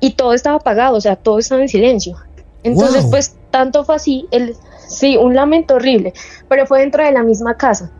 y 0.00 0.12
todo 0.12 0.34
estaba 0.34 0.56
apagado, 0.56 0.96
o 0.96 1.00
sea, 1.00 1.16
todo 1.16 1.38
estaba 1.38 1.62
en 1.62 1.68
silencio. 1.68 2.16
Entonces, 2.62 3.06
pues 3.10 3.36
tanto 3.50 3.84
fue 3.84 3.96
así, 3.96 4.26
el, 4.30 4.54
sí, 4.86 5.16
un 5.16 5.34
lamento 5.34 5.76
horrible, 5.76 6.12
pero 6.48 6.66
fue 6.66 6.80
dentro 6.80 7.02
de 7.02 7.12
la 7.12 7.22
misma 7.22 7.56
casa. 7.56 7.90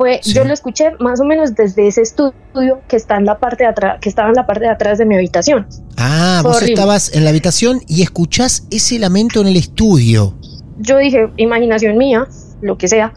Fue, 0.00 0.20
Sí. 0.22 0.32
yo 0.32 0.44
lo 0.44 0.54
escuché 0.54 0.92
más 0.98 1.20
o 1.20 1.24
menos 1.24 1.54
desde 1.54 1.86
ese 1.86 2.00
estudio 2.00 2.80
que 2.88 2.96
está 2.96 3.16
en 3.18 3.26
la 3.26 3.38
parte 3.38 3.64
de 3.64 3.68
atrás, 3.70 3.98
que 4.00 4.08
estaba 4.08 4.28
en 4.30 4.34
la 4.34 4.46
parte 4.46 4.64
de 4.64 4.70
atrás 4.70 4.96
de 4.96 5.04
mi 5.04 5.14
habitación. 5.14 5.66
Ah, 5.98 6.38
Fue 6.40 6.48
vos 6.50 6.56
horrible. 6.56 6.74
estabas 6.74 7.14
en 7.14 7.24
la 7.24 7.30
habitación 7.30 7.80
y 7.86 8.02
escuchás 8.02 8.66
ese 8.70 8.98
lamento 8.98 9.42
en 9.42 9.48
el 9.48 9.56
estudio. 9.56 10.34
Yo 10.78 10.96
dije, 10.96 11.28
imaginación 11.36 11.98
mía, 11.98 12.26
lo 12.62 12.78
que 12.78 12.88
sea, 12.88 13.12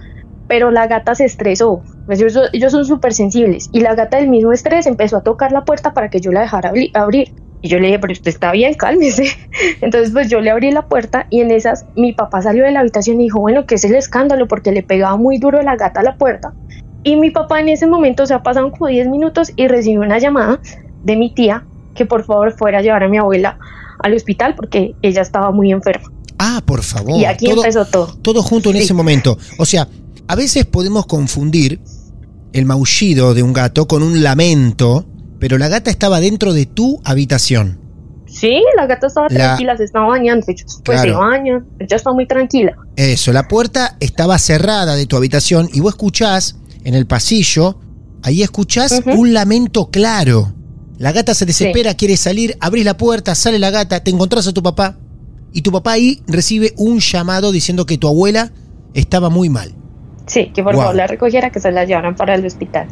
pero 0.49 0.71
la 0.71 0.87
gata 0.87 1.15
se 1.15 1.23
estresó. 1.23 1.81
Pues 2.05 2.19
ellos, 2.19 2.37
ellos 2.51 2.71
son 2.73 2.83
súper 2.83 3.13
sensibles. 3.13 3.69
Y 3.71 3.79
la 3.79 3.95
gata 3.95 4.17
del 4.17 4.27
mismo 4.27 4.51
estrés 4.51 4.85
empezó 4.85 5.15
a 5.17 5.23
tocar 5.23 5.53
la 5.53 5.63
puerta 5.63 5.93
para 5.93 6.09
que 6.09 6.19
yo 6.19 6.31
la 6.33 6.41
dejara 6.41 6.71
abri- 6.73 6.91
abrir. 6.93 7.33
Y 7.61 7.69
yo 7.69 7.79
le 7.79 7.85
dije, 7.87 7.99
pero 7.99 8.11
usted 8.11 8.27
está 8.29 8.51
bien, 8.51 8.73
cálmese. 8.73 9.23
Entonces, 9.81 10.11
pues 10.11 10.29
yo 10.29 10.41
le 10.41 10.51
abrí 10.51 10.69
la 10.71 10.81
puerta 10.89 11.27
y 11.29 11.39
en 11.39 11.49
esas 11.49 11.85
mi 11.95 12.11
papá 12.11 12.41
salió 12.41 12.65
de 12.65 12.71
la 12.71 12.81
habitación 12.81 13.21
y 13.21 13.23
dijo, 13.23 13.39
bueno, 13.39 13.65
¿qué 13.65 13.75
es 13.75 13.85
el 13.85 13.95
escándalo? 13.95 14.49
Porque 14.49 14.73
le 14.73 14.83
pegaba 14.83 15.15
muy 15.15 15.37
duro 15.37 15.61
la 15.61 15.77
gata 15.77 16.01
a 16.01 16.03
la 16.03 16.17
puerta. 16.17 16.51
Y 17.03 17.15
mi 17.17 17.31
papá 17.31 17.59
en 17.59 17.69
ese 17.69 17.85
momento, 17.87 18.23
o 18.23 18.25
sea, 18.25 18.43
pasaron 18.43 18.71
como 18.71 18.87
10 18.87 19.07
minutos 19.09 19.51
y 19.55 19.67
recibió 19.67 20.01
una 20.01 20.19
llamada 20.19 20.59
de 21.03 21.15
mi 21.17 21.33
tía 21.33 21.65
que 21.95 22.05
por 22.05 22.23
favor 22.25 22.53
fuera 22.57 22.79
a 22.79 22.81
llevar 22.81 23.03
a 23.03 23.09
mi 23.09 23.17
abuela 23.17 23.57
al 23.99 24.13
hospital 24.13 24.55
porque 24.55 24.95
ella 25.01 25.21
estaba 25.21 25.51
muy 25.51 25.71
enferma. 25.71 26.09
Ah, 26.39 26.61
por 26.65 26.81
favor. 26.83 27.19
y 27.19 27.25
aquí 27.25 27.45
todo, 27.45 27.57
empezó 27.61 27.85
todo. 27.85 28.15
todo 28.21 28.41
junto 28.41 28.69
en 28.69 28.77
Sí. 28.77 28.83
ese 28.83 28.93
momento. 28.93 29.37
O 29.59 29.65
sea, 29.65 29.87
a 30.27 30.35
veces 30.35 30.65
podemos 30.65 31.05
confundir 31.05 31.79
el 32.53 32.65
maullido 32.65 33.33
de 33.33 33.43
un 33.43 33.53
gato 33.53 33.87
con 33.87 34.01
un 34.03 34.23
lamento, 34.23 35.05
pero 35.39 35.57
la 35.57 35.67
gata 35.69 35.89
estaba 35.91 36.19
dentro 36.19 36.53
de 36.53 36.65
tu 36.65 36.99
habitación. 37.03 37.79
Sí, 38.25 38.63
la 38.75 38.87
gata 38.87 39.07
estaba 39.07 39.27
La- 39.29 39.35
tranquila, 39.35 39.77
se 39.77 39.83
estaba 39.83 40.07
bañando, 40.07 40.45
pues 40.45 40.63
se 40.67 40.81
Claro. 40.83 41.19
baña, 41.19 41.63
ella 41.79 41.95
está 41.95 42.11
muy 42.11 42.25
tranquila. 42.27 42.75
Eso, 42.95 43.31
la 43.31 43.47
puerta 43.47 43.95
estaba 43.99 44.37
cerrada 44.39 44.95
de 44.95 45.05
tu 45.05 45.15
habitación 45.17 45.69
y 45.71 45.81
vos 45.81 45.93
escuchás 45.93 46.57
en 46.83 46.95
el 46.95 47.05
pasillo, 47.05 47.79
ahí 48.21 48.41
escuchás 48.43 48.91
Ujú. 49.05 49.11
un 49.11 49.33
lamento 49.33 49.89
claro. 49.89 50.53
La 50.97 51.11
gata 51.11 51.33
se 51.33 51.45
desespera, 51.45 51.95
quiere 51.95 52.17
salir, 52.17 52.55
abrís 52.59 52.85
la 52.85 52.97
puerta, 52.97 53.35
sale 53.35 53.59
la 53.59 53.71
gata, 53.71 54.01
te 54.03 54.11
encontrás 54.11 54.47
a 54.47 54.53
tu 54.53 54.61
papá 54.63 54.95
y 55.51 55.61
tu 55.61 55.71
papá 55.71 55.93
ahí 55.93 56.21
recibe 56.27 56.73
un 56.77 56.99
llamado 56.99 57.51
diciendo 57.51 57.85
que 57.85 57.97
tu 57.97 58.07
abuela 58.07 58.51
estaba 58.93 59.29
muy 59.29 59.49
mal. 59.49 59.73
Sí, 60.27 60.51
que 60.53 60.63
por 60.63 60.73
Wow. 60.73 60.81
favor 60.83 60.95
la 60.95 61.07
recogiera, 61.07 61.49
que 61.49 61.59
se 61.59 61.71
la 61.71 61.83
llevaran 61.85 62.15
para 62.15 62.35
el 62.35 62.45
hospital. 62.45 62.87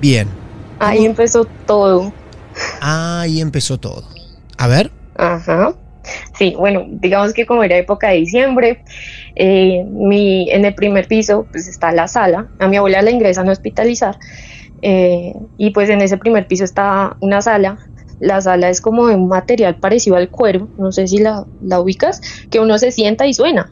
Bien, 0.00 0.28
Ahí 0.80 0.98
¿Cómo? 0.98 1.10
empezó 1.10 1.44
todo. 1.66 2.12
ahí 2.80 3.40
empezó 3.40 3.78
todo. 3.78 4.04
A 4.58 4.66
ver, 4.66 4.90
Ajá. 5.16 5.74
Sí, 6.36 6.54
bueno, 6.58 6.84
digamos 6.88 7.32
que 7.32 7.46
como 7.46 7.62
era 7.62 7.76
época 7.78 8.08
de 8.08 8.16
diciembre, 8.16 8.84
eh, 9.36 9.84
mi, 9.84 10.50
en 10.50 10.64
el 10.64 10.74
primer 10.74 11.08
piso 11.08 11.46
pues 11.50 11.68
está 11.68 11.92
la 11.92 12.08
sala, 12.08 12.48
a 12.58 12.68
mi 12.68 12.76
abuela 12.76 13.02
la 13.02 13.10
ingresan 13.10 13.48
a 13.48 13.52
hospitalizar. 13.52 14.18
Eh, 14.82 15.32
y 15.56 15.70
pues 15.70 15.88
en 15.88 16.02
ese 16.02 16.18
primer 16.18 16.46
piso 16.46 16.64
está 16.64 17.16
una 17.20 17.40
sala, 17.40 17.78
la 18.20 18.40
sala 18.40 18.68
es 18.68 18.80
como 18.80 19.06
de 19.06 19.14
un 19.14 19.28
material 19.28 19.76
parecido 19.76 20.16
al 20.16 20.28
cuero, 20.30 20.68
no 20.78 20.92
sé 20.92 21.08
si 21.08 21.18
la, 21.18 21.46
la 21.62 21.80
ubicas, 21.80 22.20
que 22.50 22.60
uno 22.60 22.78
se 22.78 22.90
sienta 22.90 23.26
y 23.26 23.34
suena. 23.34 23.70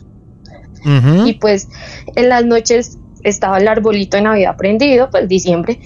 Y 1.27 1.35
pues 1.35 1.69
en 2.17 2.29
las 2.29 2.45
noches 2.45 2.99
estaba 3.23 3.59
el 3.59 3.69
arbolito 3.69 4.17
de 4.17 4.25
Navidad 4.25 4.57
prendido, 4.57 5.11
pues 5.11 5.29
diciembre, 5.29 5.79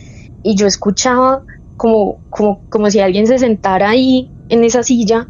y 0.43 0.57
yo 0.57 0.67
escuchaba 0.67 1.43
como, 1.77 2.19
como, 2.31 2.63
como 2.71 2.91
si 2.91 3.01
alguien 3.01 3.27
se 3.27 3.39
sentara 3.39 3.91
ahí 3.91 4.31
en 4.49 4.65
esa 4.65 4.83
silla, 4.83 5.29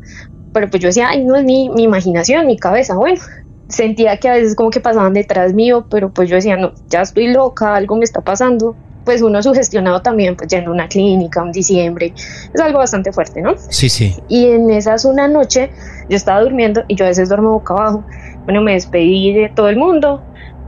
pero 0.53 0.71
pues 0.71 0.83
yo 0.83 0.89
decía, 0.89 1.09
ay, 1.09 1.25
no 1.25 1.35
es 1.35 1.45
mi, 1.45 1.69
mi 1.71 1.83
imaginación, 1.83 2.47
mi 2.47 2.57
cabeza, 2.57 2.95
bueno. 2.95 3.21
Sentía 3.69 4.17
que 4.19 4.29
a 4.29 4.35
veces 4.35 4.55
como 4.55 4.71
que 4.71 4.81
pasaban 4.81 5.13
detrás 5.13 5.53
mío, 5.53 5.87
pero 5.91 6.11
pues 6.11 6.29
yo 6.29 6.37
decía, 6.37 6.57
no, 6.57 6.73
ya 6.89 7.03
estoy 7.03 7.33
loca, 7.33 7.75
algo 7.75 7.97
me 7.97 8.05
está 8.05 8.21
pasando. 8.21 8.77
Pues 9.05 9.23
uno 9.23 9.41
sugestionado 9.41 10.03
también, 10.03 10.35
pues 10.37 10.49
yendo 10.49 10.71
a 10.71 10.75
una 10.75 10.89
clínica 10.89 11.41
en 11.41 11.53
diciembre, 11.53 12.13
es 12.17 12.61
algo 12.61 12.81
bastante 12.81 13.13
fuerte, 13.13 13.41
¿no? 13.41 13.55
Sí, 13.57 13.89
sí. 13.89 14.17
Y 14.29 14.51
en 14.51 14.69
esas 14.71 15.05
una 15.05 15.29
noche 15.29 15.71
yo 16.09 16.17
estaba 16.17 16.41
durmiendo 16.41 16.83
y 16.89 16.97
yo 16.97 17.05
a 17.05 17.09
veces 17.09 17.29
duermo 17.29 17.53
boca 17.53 17.75
abajo. 17.75 18.05
Bueno, 18.45 18.63
me 18.63 18.73
despedí 18.73 19.33
de 19.33 19.49
todo 19.49 19.69
el 19.69 19.77
mundo, 19.77 20.23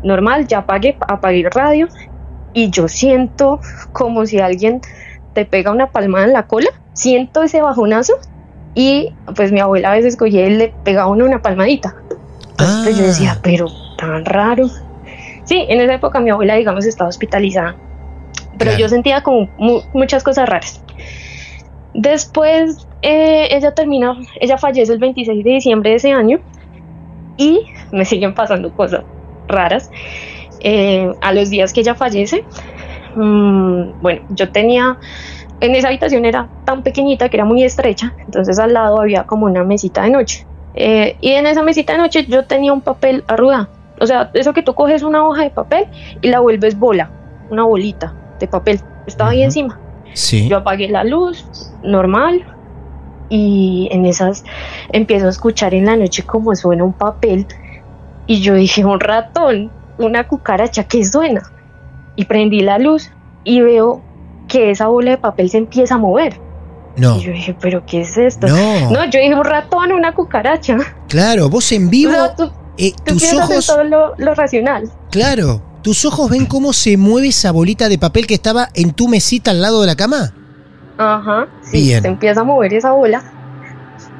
normal, 0.04 0.46
ya 0.46 0.58
apagué, 0.58 0.96
apagué 1.00 1.40
el 1.40 1.50
radio 1.50 1.88
y 2.52 2.70
yo 2.70 2.88
siento 2.88 3.60
como 3.92 4.26
si 4.26 4.38
alguien 4.38 4.80
te 5.32 5.44
pega 5.44 5.70
una 5.70 5.90
palmada 5.90 6.24
en 6.24 6.32
la 6.32 6.46
cola, 6.46 6.68
siento 6.92 7.42
ese 7.42 7.62
bajonazo 7.62 8.14
y 8.74 9.14
pues 9.34 9.52
mi 9.52 9.60
abuela 9.60 9.92
a 9.92 9.94
veces 9.94 10.16
cogía 10.16 10.46
y 10.46 10.50
le 10.50 10.74
pegaba 10.84 11.10
uno 11.10 11.24
una 11.24 11.42
palmadita. 11.42 11.96
Entonces 12.58 12.80
pues, 12.84 12.96
yo 12.98 13.04
decía, 13.04 13.38
pero 13.42 13.66
tan 13.96 14.24
raro. 14.24 14.66
Sí, 15.44 15.64
en 15.68 15.80
esa 15.80 15.94
época 15.94 16.20
mi 16.20 16.30
abuela, 16.30 16.56
digamos, 16.56 16.86
estaba 16.86 17.08
hospitalizada, 17.08 17.78
pero 18.52 18.72
Claro. 18.72 18.78
yo 18.78 18.88
sentía 18.88 19.22
como 19.22 19.50
mu- 19.56 19.82
muchas 19.92 20.22
cosas 20.24 20.48
raras. 20.48 20.84
Después 21.92 22.88
eh, 23.02 23.48
ella 23.56 23.72
termina, 23.72 24.14
ella 24.40 24.58
fallece 24.58 24.92
el 24.92 24.98
26 24.98 25.44
de 25.44 25.50
diciembre 25.50 25.90
de 25.90 25.96
ese 25.96 26.12
año 26.12 26.40
y 27.36 27.66
me 27.92 28.04
siguen 28.04 28.34
pasando 28.34 28.72
cosas 28.74 29.06
raras. 29.48 29.90
Eh, 30.60 31.10
a 31.20 31.32
los 31.32 31.50
días 31.50 31.72
que 31.72 31.80
ella 31.80 31.94
fallece, 31.94 32.46
mm, 33.14 33.92
bueno, 34.00 34.22
yo 34.28 34.50
tenía, 34.50 34.98
en 35.60 35.76
esa 35.76 35.88
habitación 35.88 36.24
era 36.24 36.52
tan 36.64 36.82
pequeñita 36.82 37.28
que 37.28 37.36
era 37.38 37.44
muy 37.44 37.64
estrecha, 37.64 38.14
entonces 38.26 38.58
al 38.58 38.74
lado 38.74 39.00
había 39.00 39.24
como 39.24 39.46
una 39.46 39.64
mesita 39.64 40.02
de 40.04 40.10
noche. 40.10 40.46
Eh, 40.80 41.16
y 41.20 41.32
en 41.32 41.44
esa 41.48 41.64
mesita 41.64 41.94
de 41.94 41.98
noche 41.98 42.24
yo 42.26 42.44
tenía 42.44 42.72
un 42.72 42.80
papel 42.80 43.24
arrugado. 43.26 43.68
O 44.00 44.06
sea, 44.06 44.30
eso 44.34 44.52
que 44.52 44.62
tú 44.62 44.74
coges 44.74 45.02
una 45.02 45.26
hoja 45.26 45.42
de 45.42 45.50
papel 45.50 45.86
y 46.22 46.28
la 46.28 46.38
vuelves 46.38 46.78
bola, 46.78 47.10
una 47.50 47.64
bolita 47.64 48.14
de 48.38 48.46
papel. 48.46 48.80
Estaba 49.04 49.30
ahí 49.30 49.42
encima. 49.42 49.76
Sí. 50.14 50.48
Yo 50.48 50.58
apagué 50.58 50.88
la 50.88 51.02
luz, 51.02 51.72
normal, 51.82 52.44
y 53.28 53.88
en 53.90 54.06
esas 54.06 54.44
empiezo 54.92 55.26
a 55.26 55.30
escuchar 55.30 55.74
en 55.74 55.86
la 55.86 55.96
noche 55.96 56.22
como 56.22 56.54
suena 56.54 56.84
un 56.84 56.92
papel, 56.92 57.44
y 58.28 58.40
yo 58.40 58.54
dije, 58.54 58.84
un 58.84 59.00
ratón, 59.00 59.72
una 59.98 60.28
cucaracha, 60.28 60.84
¿qué 60.84 61.04
suena? 61.04 61.42
Y 62.14 62.26
prendí 62.26 62.60
la 62.60 62.78
luz 62.78 63.10
y 63.42 63.62
veo 63.62 64.00
que 64.46 64.70
esa 64.70 64.86
bola 64.86 65.10
de 65.10 65.18
papel 65.18 65.50
se 65.50 65.58
empieza 65.58 65.96
a 65.96 65.98
mover. 65.98 66.40
No. 66.98 67.16
Y 67.18 67.22
yo 67.22 67.32
dije, 67.32 67.56
¿pero 67.60 67.84
qué 67.86 68.00
es 68.02 68.16
esto? 68.18 68.46
No. 68.48 68.90
No, 68.90 69.04
yo 69.04 69.18
dije, 69.20 69.34
un 69.34 69.44
ratón, 69.44 69.92
una 69.92 70.12
cucaracha. 70.12 70.76
Claro, 71.08 71.48
vos 71.48 71.70
en 71.72 71.88
vivo, 71.90 72.12
O 72.12 72.14
sea, 72.14 72.34
tú, 72.34 72.50
eh, 72.76 72.92
tú 73.04 73.14
tus 73.14 73.22
en 73.32 73.40
ojos, 73.40 73.66
todo 73.66 73.84
lo, 73.84 74.14
lo 74.18 74.34
racional. 74.34 74.90
claro, 75.10 75.62
tus 75.82 76.04
ojos 76.04 76.28
ven 76.30 76.44
cómo 76.46 76.72
se 76.72 76.96
mueve 76.96 77.28
esa 77.28 77.52
bolita 77.52 77.88
de 77.88 77.98
papel 77.98 78.26
que 78.26 78.34
estaba 78.34 78.68
en 78.74 78.92
tu 78.92 79.08
mesita 79.08 79.52
al 79.52 79.60
lado 79.62 79.80
de 79.80 79.86
la 79.86 79.96
cama. 79.96 80.34
Ajá, 80.98 81.46
sí, 81.62 81.82
Bien. 81.82 82.02
se 82.02 82.08
empieza 82.08 82.40
a 82.40 82.44
mover 82.44 82.74
esa 82.74 82.90
bola. 82.92 83.22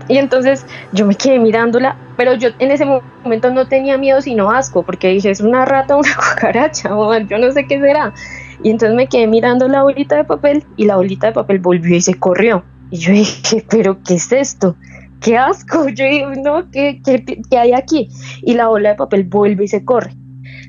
Y 0.06 0.16
entonces 0.16 0.64
yo 0.92 1.04
me 1.04 1.14
quedé 1.16 1.38
mirándola, 1.38 1.96
pero 2.16 2.34
yo 2.34 2.48
en 2.60 2.70
ese 2.70 2.84
mo- 2.86 3.02
momento 3.24 3.50
no 3.50 3.66
tenía 3.68 3.98
miedo 3.98 4.22
sino 4.22 4.50
asco, 4.50 4.82
porque 4.82 5.08
dije, 5.08 5.30
es 5.30 5.40
una 5.40 5.64
rata 5.66 5.96
una 5.96 6.14
cucaracha, 6.34 6.96
o 6.96 7.14
yo 7.18 7.36
no 7.38 7.50
sé 7.52 7.66
qué 7.66 7.78
será. 7.80 8.14
Y 8.62 8.70
entonces 8.70 8.96
me 8.96 9.06
quedé 9.08 9.26
mirando 9.26 9.68
la 9.68 9.82
bolita 9.82 10.16
de 10.16 10.24
papel 10.24 10.64
y 10.76 10.84
la 10.84 10.96
bolita 10.96 11.28
de 11.28 11.32
papel 11.32 11.58
volvió 11.60 11.96
y 11.96 12.00
se 12.00 12.14
corrió. 12.14 12.64
Y 12.90 12.98
yo 12.98 13.12
dije, 13.12 13.64
pero 13.68 14.02
¿qué 14.02 14.14
es 14.14 14.32
esto? 14.32 14.76
¡Qué 15.20 15.36
asco! 15.36 15.88
Yo 15.94 16.04
dije, 16.04 16.26
no, 16.44 16.70
¿qué, 16.70 17.00
qué, 17.04 17.24
qué 17.50 17.58
hay 17.58 17.72
aquí? 17.72 18.08
Y 18.42 18.54
la 18.54 18.68
bola 18.68 18.90
de 18.90 18.94
papel 18.94 19.24
vuelve 19.24 19.64
y 19.64 19.68
se 19.68 19.84
corre. 19.84 20.12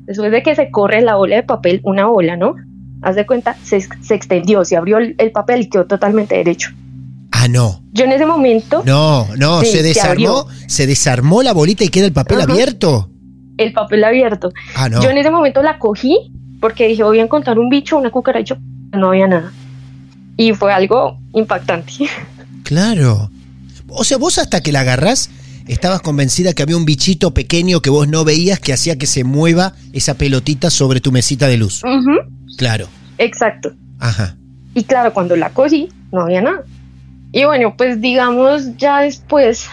Después 0.06 0.32
de 0.32 0.42
que 0.42 0.56
se 0.56 0.70
corre 0.72 1.02
la 1.02 1.14
bola 1.14 1.36
de 1.36 1.42
papel, 1.44 1.80
una 1.84 2.06
bola, 2.06 2.36
¿no? 2.36 2.56
Haz 3.02 3.14
de 3.14 3.24
cuenta, 3.26 3.56
se, 3.62 3.80
se 3.80 4.14
extendió, 4.14 4.64
se 4.64 4.76
abrió 4.76 4.98
el, 4.98 5.14
el 5.18 5.30
papel 5.30 5.60
y 5.62 5.68
quedó 5.70 5.86
totalmente 5.86 6.34
derecho. 6.34 6.70
Ah, 7.30 7.46
no. 7.48 7.80
Yo 7.92 8.04
en 8.04 8.12
ese 8.12 8.26
momento, 8.26 8.82
No, 8.84 9.26
no, 9.38 9.60
se 9.60 9.66
se 9.66 9.82
desarmó, 9.84 10.46
se 10.66 10.86
desarmó 10.86 11.42
la 11.44 11.52
bolita 11.52 11.84
y 11.84 11.88
queda 11.88 12.06
el 12.06 12.12
papel 12.12 12.40
Ajá. 12.40 12.52
abierto. 12.52 13.08
el 13.56 13.72
papel 13.72 14.02
abierto. 14.04 14.50
Ah, 14.74 14.88
no. 14.88 15.00
Yo 15.00 15.10
en 15.10 15.18
ese 15.18 15.30
momento 15.30 15.62
la 15.62 15.78
cogí 15.78 16.32
porque 16.60 16.88
dije, 16.88 17.02
voy 17.02 17.18
a 17.18 17.22
encontrar 17.22 17.58
un 17.58 17.68
bicho, 17.68 17.96
una 17.96 18.10
cucaracha. 18.10 18.58
No 18.92 19.08
había 19.08 19.26
nada. 19.26 19.52
Y 20.36 20.52
fue 20.52 20.72
algo 20.72 21.18
impactante. 21.34 21.92
Claro. 22.62 23.30
O 23.88 24.04
sea, 24.04 24.16
vos 24.16 24.38
hasta 24.38 24.60
que 24.60 24.70
la 24.70 24.80
agarrás, 24.80 25.28
estabas 25.66 26.02
convencida 26.02 26.52
que 26.52 26.62
había 26.62 26.76
un 26.76 26.84
bichito 26.84 27.34
pequeño 27.34 27.80
que 27.80 27.90
vos 27.90 28.06
no 28.06 28.24
veías 28.24 28.60
que 28.60 28.72
hacía 28.72 28.96
que 28.96 29.06
se 29.06 29.24
mueva 29.24 29.74
esa 29.92 30.14
pelotita 30.14 30.70
sobre 30.70 31.00
tu 31.00 31.10
mesita 31.10 31.48
de 31.48 31.56
luz. 31.56 31.82
Claro. 32.58 32.86
Exacto. 33.18 33.72
Ajá. 33.98 34.36
Y 34.74 34.84
claro, 34.84 35.12
cuando 35.12 35.34
la 35.34 35.50
cogí, 35.50 35.88
no 36.12 36.20
había 36.22 36.42
nada. 36.42 36.62
Y 37.32 37.44
bueno, 37.44 37.74
pues 37.76 38.00
digamos, 38.00 38.76
ya 38.76 39.00
después, 39.00 39.66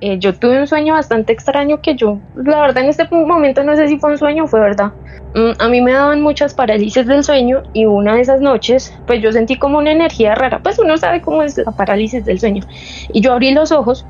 eh, 0.00 0.18
yo 0.18 0.34
tuve 0.38 0.58
un 0.60 0.66
sueño 0.66 0.94
bastante 0.94 1.32
extraño 1.32 1.80
que 1.82 1.96
yo, 1.96 2.22
la 2.34 2.60
verdad, 2.62 2.84
en 2.84 2.90
este 2.90 3.06
momento 3.10 3.64
no 3.64 3.76
sé 3.76 3.88
si 3.88 3.98
fue 3.98 4.10
un 4.12 4.18
sueño 4.18 4.44
o 4.44 4.46
fue 4.48 4.60
verdad. 4.60 4.94
Mm, 5.34 5.50
a 5.58 5.68
mí 5.68 5.80
me 5.80 5.92
daban 5.92 6.22
muchas 6.22 6.54
parálisis 6.54 7.06
del 7.06 7.22
sueño 7.24 7.62
y 7.72 7.86
una 7.86 8.14
de 8.16 8.22
esas 8.22 8.40
noches, 8.40 8.92
pues 9.06 9.22
yo 9.22 9.32
sentí 9.32 9.58
como 9.58 9.78
una 9.78 9.92
energía 9.92 10.34
rara. 10.34 10.60
Pues 10.62 10.78
uno 10.78 10.96
sabe 10.98 11.20
cómo 11.20 11.42
es 11.42 11.56
la 11.58 11.72
parálisis 11.72 12.24
del 12.24 12.40
sueño. 12.40 12.62
Y 13.08 13.20
yo 13.20 13.32
abrí 13.32 13.52
los 13.52 13.72
ojos 13.72 14.08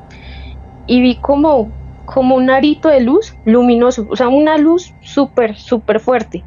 y 0.86 1.00
vi 1.02 1.20
como, 1.20 1.76
como 2.04 2.36
un 2.36 2.50
arito 2.50 2.88
de 2.88 3.00
luz 3.00 3.34
luminoso, 3.44 4.06
o 4.10 4.16
sea, 4.16 4.28
una 4.28 4.58
luz 4.58 4.96
súper, 5.00 5.56
súper 5.56 6.00
fuerte. 6.00 6.46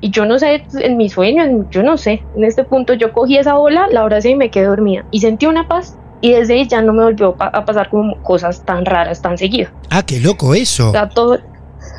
Y 0.00 0.10
yo 0.10 0.26
no 0.26 0.38
sé, 0.38 0.66
en 0.74 0.96
mi 0.96 1.08
sueño, 1.08 1.44
en- 1.44 1.68
yo 1.70 1.82
no 1.82 1.96
sé, 1.96 2.28
en 2.34 2.44
este 2.44 2.64
punto 2.64 2.94
yo 2.94 3.12
cogí 3.12 3.38
esa 3.38 3.54
bola, 3.54 3.86
la 3.90 4.00
abracé 4.02 4.30
y 4.30 4.36
me 4.36 4.50
quedé 4.50 4.66
dormida. 4.66 5.06
Y 5.10 5.20
sentí 5.20 5.46
una 5.46 5.66
paz 5.68 6.00
y 6.22 6.32
desde 6.32 6.54
ahí 6.54 6.66
ya 6.66 6.80
no 6.80 6.94
me 6.94 7.04
volvió 7.04 7.36
a 7.38 7.64
pasar 7.64 7.90
como 7.90 8.16
cosas 8.22 8.64
tan 8.64 8.86
raras, 8.86 9.20
tan 9.20 9.36
seguido. 9.36 9.70
Ah, 9.90 10.02
qué 10.02 10.20
loco 10.20 10.54
eso. 10.54 10.88
O 10.88 10.92
sea, 10.92 11.08
todo, 11.08 11.38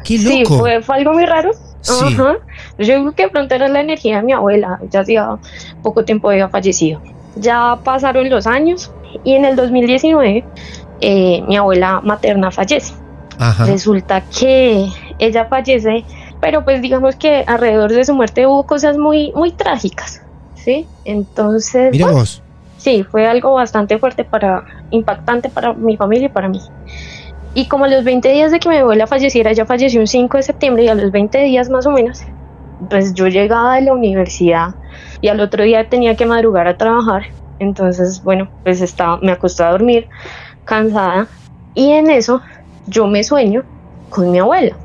Qué 0.03 0.17
sí, 0.17 0.43
loco. 0.43 0.59
fue, 0.59 0.82
fue 0.82 0.95
algo 0.95 1.13
muy 1.13 1.26
raro. 1.26 1.51
Sí. 1.82 2.05
Ajá. 2.05 2.38
Yo 2.78 2.86
creo 2.86 3.11
que 3.11 3.24
de 3.24 3.30
pronto 3.30 3.55
era 3.55 3.67
la 3.67 3.82
energía 3.82 4.17
de 4.17 4.24
mi 4.24 4.32
abuela, 4.32 4.80
ya 4.89 5.01
hacía 5.01 5.38
poco 5.82 6.05
tiempo 6.05 6.30
había 6.30 6.47
fallecido. 6.47 7.01
Ya 7.36 7.78
pasaron 7.84 8.30
los 8.30 8.47
años 8.47 8.91
y 9.24 9.34
en 9.34 9.43
el 9.45 9.55
2019 9.55 10.45
eh, 11.01 11.43
mi 11.47 11.57
abuela 11.57 11.99
materna 12.01 12.51
fallece. 12.51 12.93
Ajá. 13.38 13.65
Resulta 13.65 14.21
que 14.21 14.88
ella 15.19 15.45
fallece, 15.45 16.05
pero 16.39 16.63
pues 16.63 16.82
digamos 16.82 17.15
que 17.15 17.43
alrededor 17.45 17.91
de 17.91 18.05
su 18.05 18.13
muerte 18.13 18.47
hubo 18.47 18.65
cosas 18.65 18.97
muy, 18.97 19.34
muy 19.36 19.51
trágicas, 19.51 20.21
¿sí? 20.55 20.88
Entonces, 21.03 21.91
Mira 21.91 22.05
bueno, 22.05 22.19
vos. 22.19 22.43
Sí, 22.84 23.03
fue 23.03 23.25
algo 23.25 23.53
bastante 23.53 23.97
fuerte 23.97 24.25
para, 24.25 24.65
impactante 24.91 25.49
para 25.49 25.73
mi 25.73 25.95
familia 25.95 26.25
y 26.25 26.29
para 26.29 26.49
mí. 26.49 26.59
Y 27.55 27.67
como 27.67 27.86
a 27.86 27.88
los 27.88 28.03
20 28.03 28.29
días 28.29 28.51
de 28.51 28.59
que 28.59 28.67
mi 28.67 28.77
abuela 28.77 29.07
falleciera, 29.07 29.51
ella 29.51 29.65
falleció 29.65 30.01
un 30.01 30.07
5 30.07 30.38
de 30.38 30.43
septiembre 30.43 30.84
y 30.84 30.89
a 30.89 30.95
los 30.95 31.11
20 31.11 31.38
días 31.43 31.69
más 31.69 31.86
o 31.86 31.91
menos, 31.91 32.21
pues 32.89 33.13
yo 33.13 33.27
llegaba 33.27 33.75
de 33.75 33.81
la 33.81 33.93
universidad 33.93 34.75
y 35.21 35.29
al 35.29 35.39
otro 35.39 35.63
día 35.63 35.88
tenía 35.88 36.15
que 36.15 36.25
madrugar 36.25 36.67
a 36.67 36.77
trabajar. 36.77 37.23
Entonces, 37.59 38.21
bueno, 38.23 38.49
pues 38.63 38.81
estaba, 38.81 39.17
me 39.21 39.31
acosté 39.31 39.63
a 39.63 39.71
dormir 39.71 40.09
cansada 40.65 41.27
y 41.73 41.91
en 41.91 42.09
eso 42.09 42.41
yo 42.88 43.07
me 43.07 43.23
sueño 43.23 43.63
con 44.09 44.29
mi 44.29 44.39
abuela, 44.39 44.75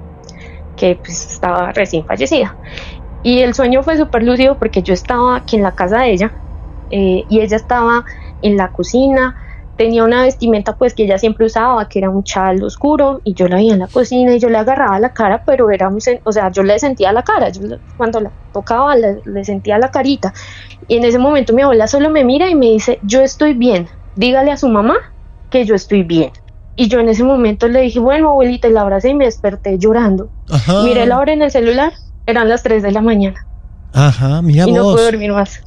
que 0.77 0.95
pues 0.95 1.33
estaba 1.33 1.73
recién 1.73 2.05
fallecida. 2.05 2.55
Y 3.25 3.41
el 3.41 3.55
sueño 3.55 3.83
fue 3.83 3.97
súper 3.97 4.23
lúcido 4.23 4.57
porque 4.57 4.83
yo 4.83 4.95
estaba 4.95 5.35
aquí 5.35 5.57
en 5.57 5.63
la 5.63 5.73
casa 5.73 6.03
de 6.03 6.13
ella 6.13 6.33
eh, 6.91 7.25
y 7.29 7.41
ella 7.41 7.57
estaba 7.57 8.05
en 8.43 8.57
la 8.57 8.73
cocina, 8.73 9.37
tenía 9.77 10.05
una 10.05 10.23
vestimenta 10.23 10.77
pues 10.77 10.95
que 10.95 11.05
ella 11.05 11.19
siempre 11.19 11.47
usaba, 11.47 11.89
que 11.89 12.01
era 12.01 12.11
un 12.11 12.25
chal 12.25 12.63
oscuro 12.63 13.21
y 13.25 13.35
yo 13.35 13.47
la 13.49 13.57
veía 13.57 13.75
en 13.75 13.81
la 13.81 13.87
cocina 13.87 14.35
y 14.35 14.39
yo 14.41 14.49
le 14.49 14.59
agarraba 14.59 14.99
la 14.99 15.13
cara, 15.13 15.43
pero 15.47 15.71
era 15.71 15.89
muy, 15.89 16.01
o 16.25 16.33
sea, 16.33 16.51
yo 16.51 16.63
le 16.63 16.79
sentía 16.79 17.13
la 17.13 17.23
cara, 17.23 17.49
yo 17.51 17.63
cuando 17.97 18.21
la 18.21 18.31
tocaba 18.53 18.97
le, 18.97 19.21
le 19.25 19.45
sentía 19.45 19.79
la 19.79 19.91
carita 19.91 20.33
y 20.89 20.97
en 20.97 21.05
ese 21.05 21.19
momento 21.19 21.53
mi 21.53 21.63
abuela 21.63 21.87
solo 21.87 22.11
me 22.11 22.25
mira 22.25 22.51
y 22.51 22.55
me 22.55 22.67
dice, 22.67 22.99
yo 23.03 23.21
estoy 23.21 23.55
bien, 23.55 23.89
dígale 24.17 24.51
a 24.51 24.57
su 24.57 24.69
mamá 24.69 24.97
que 25.51 25.65
yo 25.65 25.75
estoy 25.75 26.03
bien. 26.03 26.31
Y 26.77 26.87
yo 26.87 27.01
en 27.01 27.09
ese 27.09 27.25
momento 27.25 27.67
le 27.67 27.81
dije, 27.81 27.99
bueno, 27.99 28.29
abuelita, 28.29 28.69
y 28.69 28.73
la 28.73 28.83
abracé 28.83 29.09
y 29.09 29.15
me 29.15 29.25
desperté 29.25 29.79
llorando. 29.79 30.31
Ajá. 30.49 30.85
Miré 30.85 31.07
la 31.07 31.19
hora 31.19 31.33
en 31.33 31.43
el 31.43 31.51
celular, 31.51 31.93
eran 32.25 32.49
las 32.49 32.63
3 32.63 32.85
de 32.85 32.93
la 32.93 33.01
mañana 33.01 33.45
Ajá, 33.93 34.43
mira 34.43 34.69
y 34.69 34.73
no 34.73 34.83
pude 34.93 35.05
dormir 35.05 35.33
más. 35.33 35.61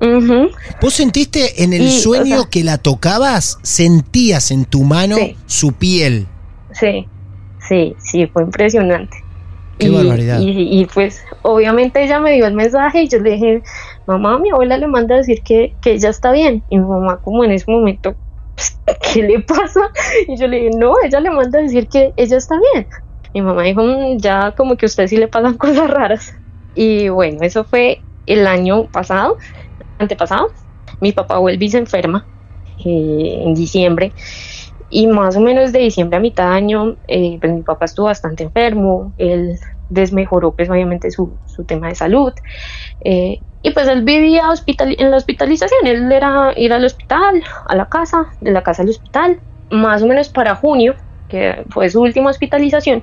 Ujú. 0.00 0.50
¿Vos 0.80 0.94
sentiste 0.94 1.62
en 1.62 1.72
el 1.72 1.82
Y, 1.82 1.86
o 1.88 1.90
sueño 1.90 2.36
sea- 2.42 2.50
que 2.50 2.64
la 2.64 2.78
tocabas? 2.78 3.58
¿Sentías 3.62 4.50
en 4.50 4.64
tu 4.64 4.82
mano 4.82 5.16
Sí. 5.16 5.36
su 5.46 5.72
piel? 5.72 6.26
Sí, 6.72 7.06
Sí, 7.68 7.94
sí, 8.00 8.26
fue 8.26 8.42
impresionante. 8.42 9.16
Qué 9.78 9.86
y, 9.86 9.90
barbaridad. 9.94 10.40
Y, 10.40 10.80
y, 10.80 10.86
pues 10.86 11.22
obviamente 11.42 12.02
ella 12.02 12.18
me 12.18 12.32
dio 12.32 12.46
el 12.46 12.54
mensaje 12.54 13.02
y 13.02 13.08
yo 13.08 13.18
le 13.20 13.32
dije, 13.32 13.62
mamá, 14.06 14.38
mi 14.40 14.50
abuela 14.50 14.76
le 14.76 14.88
manda 14.88 15.14
a 15.14 15.18
decir 15.18 15.42
que, 15.44 15.74
que 15.80 15.92
ella 15.92 16.08
está 16.08 16.32
bien. 16.32 16.64
Y 16.68 16.78
mi 16.78 16.84
mamá 16.86 17.18
como 17.22 17.44
en 17.44 17.52
ese 17.52 17.70
momento, 17.70 18.16
¿qué 19.12 19.22
le 19.22 19.40
pasa? 19.40 19.80
Y 20.26 20.36
yo 20.36 20.48
le 20.48 20.56
dije, 20.56 20.70
no, 20.78 20.94
ella 21.04 21.20
le 21.20 21.30
manda 21.30 21.58
a 21.60 21.62
decir 21.62 21.86
que 21.88 22.12
ella 22.16 22.38
está 22.38 22.56
bien. 22.74 22.88
Mi 23.34 23.42
mamá 23.42 23.62
dijo, 23.62 23.82
"Mm, 23.84 24.18
ya 24.18 24.52
como 24.56 24.76
que 24.76 24.86
a 24.86 24.88
usted 24.88 25.06
sí 25.06 25.16
le 25.16 25.28
pasan 25.28 25.56
cosas 25.58 25.88
raras. 25.88 26.34
Y 26.74 27.08
bueno, 27.08 27.38
eso 27.42 27.62
fue 27.64 28.00
el 28.26 28.46
año 28.48 28.86
pasado, 28.86 29.36
antepasado. 30.00 30.48
Mi 31.00 31.12
papá 31.12 31.38
vuelve 31.38 31.64
y 31.64 31.70
se 31.70 31.78
enferma 31.78 32.26
eh, 32.84 33.42
en 33.44 33.54
diciembre. 33.54 34.12
Y 34.90 35.06
más 35.06 35.36
o 35.36 35.40
menos 35.40 35.72
de 35.72 35.78
diciembre 35.78 36.16
a 36.16 36.20
mitad 36.20 36.50
de 36.50 36.56
año, 36.56 36.96
eh, 37.06 37.38
pues 37.40 37.52
mi 37.52 37.62
papá 37.62 37.84
estuvo 37.84 38.06
bastante 38.06 38.42
enfermo. 38.44 39.12
Él 39.18 39.58
desmejoró 39.88 40.52
pues 40.52 40.68
obviamente 40.68 41.10
su, 41.10 41.32
su 41.46 41.64
tema 41.64 41.88
de 41.88 41.94
salud. 41.94 42.32
Eh, 43.04 43.40
y 43.62 43.70
pues 43.72 43.88
él 43.88 44.02
vivía 44.02 44.50
hospital 44.50 44.96
en 44.98 45.10
la 45.10 45.16
hospitalización. 45.16 45.86
Él 45.86 46.10
era 46.10 46.52
ir 46.56 46.72
al 46.72 46.84
hospital, 46.84 47.42
a 47.66 47.76
la 47.76 47.88
casa, 47.88 48.26
de 48.40 48.50
la 48.50 48.62
casa 48.62 48.82
al 48.82 48.88
hospital. 48.88 49.38
Más 49.70 50.02
o 50.02 50.06
menos 50.06 50.28
para 50.28 50.56
junio, 50.56 50.96
que 51.28 51.64
fue 51.70 51.88
su 51.88 52.00
última 52.00 52.30
hospitalización, 52.30 53.02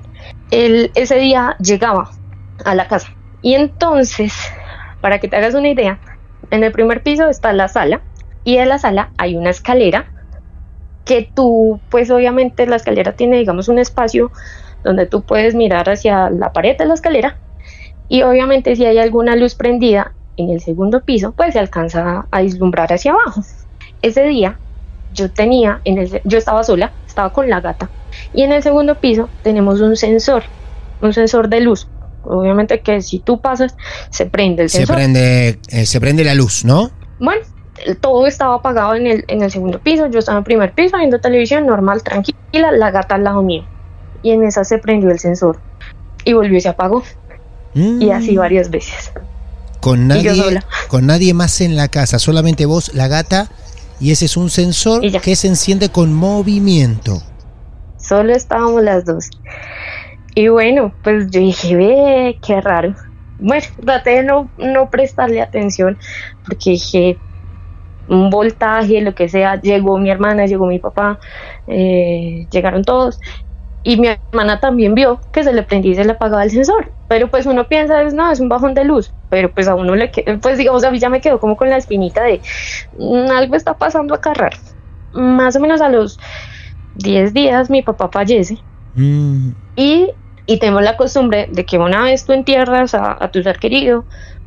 él 0.50 0.90
ese 0.94 1.16
día 1.18 1.56
llegaba 1.60 2.10
a 2.64 2.74
la 2.74 2.86
casa. 2.86 3.08
Y 3.40 3.54
entonces, 3.54 4.34
para 5.00 5.18
que 5.18 5.28
te 5.28 5.36
hagas 5.36 5.54
una 5.54 5.68
idea, 5.68 5.98
en 6.50 6.64
el 6.64 6.72
primer 6.72 7.02
piso 7.02 7.28
está 7.28 7.52
la 7.52 7.68
sala 7.68 8.00
y 8.44 8.56
en 8.56 8.68
la 8.68 8.78
sala 8.78 9.10
hay 9.18 9.36
una 9.36 9.50
escalera 9.50 10.06
que 11.04 11.30
tú, 11.34 11.80
pues 11.90 12.10
obviamente 12.10 12.66
la 12.66 12.76
escalera 12.76 13.12
tiene, 13.12 13.38
digamos, 13.38 13.68
un 13.68 13.78
espacio 13.78 14.30
donde 14.84 15.06
tú 15.06 15.22
puedes 15.22 15.54
mirar 15.54 15.88
hacia 15.88 16.30
la 16.30 16.52
pared 16.52 16.76
de 16.76 16.84
la 16.84 16.94
escalera 16.94 17.38
y 18.08 18.22
obviamente 18.22 18.76
si 18.76 18.86
hay 18.86 18.98
alguna 18.98 19.36
luz 19.36 19.54
prendida 19.54 20.12
en 20.36 20.50
el 20.50 20.60
segundo 20.60 21.02
piso, 21.02 21.32
pues 21.32 21.54
se 21.54 21.58
alcanza 21.58 22.26
a 22.30 22.40
vislumbrar 22.42 22.92
hacia 22.92 23.12
abajo. 23.12 23.42
Ese 24.02 24.24
día 24.24 24.58
yo 25.12 25.30
tenía, 25.30 25.80
yo 26.24 26.38
estaba 26.38 26.62
sola, 26.62 26.92
estaba 27.06 27.32
con 27.32 27.48
la 27.48 27.60
gata 27.60 27.90
y 28.32 28.42
en 28.42 28.52
el 28.52 28.62
segundo 28.62 28.94
piso 28.94 29.28
tenemos 29.42 29.80
un 29.80 29.96
sensor, 29.96 30.44
un 31.02 31.12
sensor 31.12 31.48
de 31.48 31.60
luz. 31.60 31.88
Obviamente 32.24 32.80
que 32.80 33.00
si 33.02 33.18
tú 33.20 33.40
pasas, 33.40 33.74
se 34.10 34.26
prende 34.26 34.64
el 34.64 34.70
Se 34.70 34.78
sensor. 34.78 34.96
prende, 34.96 35.58
eh, 35.68 35.86
se 35.86 36.00
prende 36.00 36.24
la 36.24 36.34
luz, 36.34 36.64
¿no? 36.64 36.90
Bueno, 37.20 37.40
todo 38.00 38.26
estaba 38.26 38.56
apagado 38.56 38.94
en 38.94 39.06
el, 39.06 39.24
en 39.28 39.42
el 39.42 39.50
segundo 39.50 39.78
piso, 39.78 40.06
yo 40.08 40.18
estaba 40.18 40.38
en 40.38 40.44
primer 40.44 40.72
piso 40.74 40.96
viendo 40.98 41.20
televisión 41.20 41.66
normal, 41.66 42.02
tranquila, 42.02 42.72
la 42.72 42.90
gata 42.90 43.14
al 43.14 43.24
lado 43.24 43.42
mío. 43.42 43.64
Y 44.22 44.32
en 44.32 44.44
esa 44.44 44.64
se 44.64 44.78
prendió 44.78 45.10
el 45.10 45.18
sensor 45.18 45.58
y 46.24 46.32
volvió 46.32 46.58
y 46.58 46.60
se 46.60 46.68
apagó. 46.68 47.02
Mm, 47.74 48.02
Y 48.02 48.10
así 48.10 48.36
varias 48.36 48.68
veces. 48.70 49.12
Con 49.80 50.08
nadie, 50.08 50.60
con 50.88 51.06
nadie 51.06 51.32
más 51.34 51.60
en 51.60 51.76
la 51.76 51.86
casa, 51.88 52.18
solamente 52.18 52.66
vos, 52.66 52.92
la 52.94 53.06
gata, 53.06 53.48
y 54.00 54.10
ese 54.10 54.24
es 54.24 54.36
un 54.36 54.50
sensor 54.50 55.00
que 55.22 55.36
se 55.36 55.46
enciende 55.46 55.88
con 55.88 56.12
movimiento. 56.12 57.22
Solo 57.96 58.34
estábamos 58.34 58.82
las 58.82 59.04
dos. 59.04 59.30
Y 60.38 60.46
bueno, 60.48 60.94
pues 61.02 61.30
yo 61.32 61.40
dije, 61.40 61.74
ve, 61.74 62.38
qué 62.46 62.60
raro. 62.60 62.94
Bueno, 63.38 63.64
traté 63.84 64.10
de 64.10 64.22
no, 64.22 64.52
no 64.56 64.88
prestarle 64.88 65.40
atención 65.40 65.98
porque 66.44 66.70
dije, 66.70 67.22
un 68.06 68.30
voltaje, 68.30 69.00
lo 69.02 69.14
que 69.14 69.28
sea, 69.28 69.60
llegó 69.60 69.98
mi 69.98 70.10
hermana, 70.10 70.46
llegó 70.46 70.66
mi 70.66 70.78
papá, 70.80 71.18
eh, 71.66 72.48
llegaron 72.52 72.84
todos. 72.84 73.18
Y 73.82 73.98
mi 74.00 74.08
hermana 74.08 74.60
también 74.60 74.94
vio 74.94 75.20
que 75.32 75.44
se 75.44 75.52
le 75.54 75.64
prendía 75.64 75.92
y 75.92 75.96
se 75.96 76.04
le 76.04 76.12
apagaba 76.12 76.44
el 76.44 76.50
sensor. 76.52 76.94
Pero 77.08 77.30
pues 77.30 77.46
uno 77.46 77.68
piensa, 77.68 78.02
es, 78.02 78.14
no, 78.14 78.30
es 78.32 78.40
un 78.40 78.48
bajón 78.50 78.74
de 78.74 78.84
luz. 78.84 79.14
Pero 79.30 79.52
pues 79.54 79.68
a 79.68 79.76
uno 79.76 79.96
le 79.96 80.10
quedó, 80.12 80.40
pues 80.40 80.58
digamos, 80.58 80.84
a 80.84 80.90
mí 80.92 81.00
ya 81.00 81.10
me 81.10 81.20
quedó 81.22 81.40
como 81.40 81.56
con 81.56 81.70
la 81.70 81.78
espinita 81.78 82.24
de 82.24 82.42
"Mm, 82.98 83.30
algo 83.32 83.56
está 83.56 83.78
pasando 83.78 84.14
acá 84.14 84.34
raro. 84.34 84.58
Más 85.12 85.56
o 85.56 85.60
menos 85.60 85.80
a 85.82 85.90
los 85.90 86.18
10 86.94 87.34
días 87.34 87.70
mi 87.70 87.82
papá 87.82 88.10
fallece. 88.12 88.58
Mm, 88.94 89.52
Y, 89.76 90.12
y 90.48 90.58
tenemos 90.58 90.82
la 90.82 90.96
costumbre 90.96 91.46
de 91.52 91.64
que 91.64 91.78
una 91.78 92.02
vez 92.02 92.24
tú 92.24 92.32
entierras 92.32 92.94
a, 92.94 93.16
a 93.22 93.28
tu 93.30 93.42
ser 93.42 93.58
querido, 93.60 94.06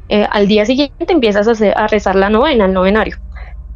eh, 0.09 0.27
al 0.29 0.47
día 0.47 0.65
siguiente 0.65 1.13
empiezas 1.13 1.47
a, 1.47 1.51
hacer- 1.51 1.77
a 1.77 1.87
rezar 1.87 2.15
la 2.15 2.29
novena, 2.29 2.65
el 2.65 2.73
novenario. 2.73 3.15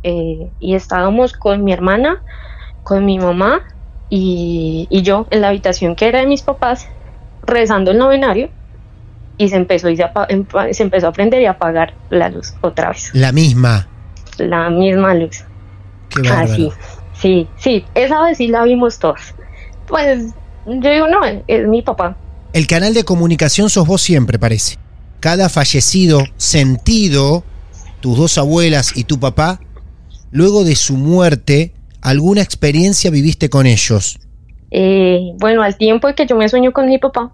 Eh, 0.04 0.50
y 0.60 0.76
estábamos 0.76 1.34
con 1.34 1.64
mi 1.64 1.72
hermana, 1.72 2.22
con 2.84 3.06
mi 3.06 3.18
mamá 3.20 3.62
y, 4.10 4.88
y 4.90 5.02
yo 5.04 5.28
en 5.32 5.42
la 5.42 5.50
habitación 5.50 5.96
que 5.96 6.08
era 6.08 6.20
de 6.20 6.28
mis 6.28 6.42
papás, 6.42 6.88
rezando 7.44 7.92
el 7.92 7.98
novenario. 8.00 8.50
Y 9.38 9.50
se 9.50 9.58
empezó, 9.58 9.90
y 9.90 9.98
se, 9.98 10.06
se 10.72 10.84
empezó 10.84 11.08
a 11.10 11.12
prender 11.12 11.42
y 11.42 11.46
a 11.46 11.52
apagar 11.52 11.94
la 12.10 12.30
luz 12.30 12.54
otra 12.62 12.90
vez, 12.90 13.10
la 13.14 13.32
misma. 13.34 13.88
la 14.38 14.70
misma 14.70 15.14
luz. 15.14 15.44
Qué. 16.10 16.30
Así, 16.30 16.72
sí, 17.14 17.48
sí, 17.58 17.86
esa 17.96 18.22
vez 18.22 18.38
sí 18.38 18.48
la 18.48 18.64
vimos 18.64 18.98
todos. 18.98 19.36
Pues 19.88 20.34
yo 20.66 20.92
digo, 20.92 21.08
no, 21.08 21.20
es 21.48 21.68
mi 21.68 21.82
papá. 21.82 22.18
El 22.54 22.68
canal 22.68 22.94
de 22.94 23.04
comunicación 23.04 23.70
sos 23.70 23.86
vos 23.86 24.02
siempre, 24.02 24.40
parece. 24.40 24.78
Cada 25.20 25.50
fallecido 25.50 26.24
sentido, 26.38 27.44
tus 28.00 28.18
dos 28.18 28.38
abuelas 28.38 28.96
y 28.96 29.04
tu 29.04 29.20
papá, 29.20 29.60
luego 30.32 30.64
de 30.64 30.76
su 30.76 30.96
muerte, 30.96 31.74
alguna 32.02 32.42
experiencia 32.42 33.10
viviste 33.12 33.50
con 33.50 33.66
ellos. 33.66 34.20
Eh, 34.72 35.34
bueno, 35.40 35.64
al 35.64 35.78
tiempo 35.78 36.08
de 36.08 36.16
que 36.16 36.26
yo 36.26 36.36
me 36.36 36.50
sueño 36.50 36.72
con 36.72 36.88
mi 36.88 36.98
papá, 36.98 37.34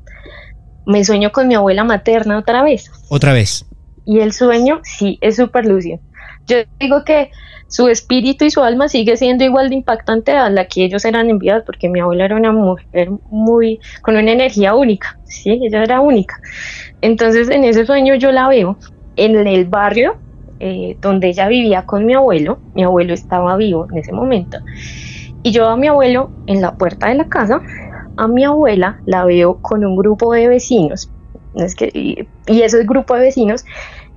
me 0.85 1.03
sueño 1.03 1.31
con 1.31 1.47
mi 1.47 1.55
abuela 1.55 1.83
materna 1.83 2.37
otra 2.37 2.63
vez. 2.63 2.91
Otra 3.09 3.33
vez. 3.33 3.65
Y 4.05 4.19
el 4.19 4.33
sueño, 4.33 4.79
sí, 4.83 5.17
es 5.21 5.35
súper 5.35 5.65
lúcido. 5.65 5.99
Yo 6.47 6.57
digo 6.79 7.03
que 7.05 7.31
su 7.67 7.87
espíritu 7.87 8.45
y 8.45 8.51
su 8.51 8.61
alma 8.61 8.89
sigue 8.89 9.15
siendo 9.15 9.43
igual 9.45 9.69
de 9.69 9.75
impactante 9.75 10.33
a 10.33 10.49
la 10.49 10.65
que 10.65 10.83
ellos 10.83 11.05
eran 11.05 11.29
enviados, 11.29 11.63
porque 11.65 11.87
mi 11.87 12.01
abuela 12.01 12.25
era 12.25 12.35
una 12.35 12.51
mujer 12.51 13.09
muy, 13.29 13.79
con 14.01 14.17
una 14.17 14.31
energía 14.31 14.75
única, 14.75 15.17
sí, 15.23 15.59
ella 15.63 15.83
era 15.83 16.01
única. 16.01 16.35
Entonces, 17.01 17.49
en 17.49 17.63
ese 17.63 17.85
sueño 17.85 18.15
yo 18.15 18.31
la 18.31 18.47
veo 18.49 18.77
en 19.15 19.35
el 19.47 19.65
barrio 19.65 20.17
eh, 20.59 20.97
donde 21.01 21.29
ella 21.29 21.47
vivía 21.47 21.83
con 21.85 22.05
mi 22.05 22.13
abuelo, 22.13 22.59
mi 22.75 22.83
abuelo 22.83 23.13
estaba 23.13 23.55
vivo 23.57 23.87
en 23.91 23.99
ese 23.99 24.11
momento, 24.11 24.57
y 25.43 25.51
yo 25.51 25.67
a 25.69 25.77
mi 25.77 25.87
abuelo 25.87 26.31
en 26.47 26.61
la 26.61 26.75
puerta 26.75 27.07
de 27.07 27.15
la 27.15 27.29
casa, 27.29 27.61
a 28.17 28.27
mi 28.27 28.43
abuela 28.43 28.99
la 29.05 29.25
veo 29.25 29.59
con 29.61 29.85
un 29.85 29.95
grupo 29.95 30.33
de 30.33 30.47
vecinos, 30.49 31.09
es 31.55 31.75
que, 31.75 31.89
y, 31.93 32.27
y 32.47 32.61
ese 32.61 32.83
grupo 32.83 33.15
de 33.15 33.21
vecinos 33.21 33.65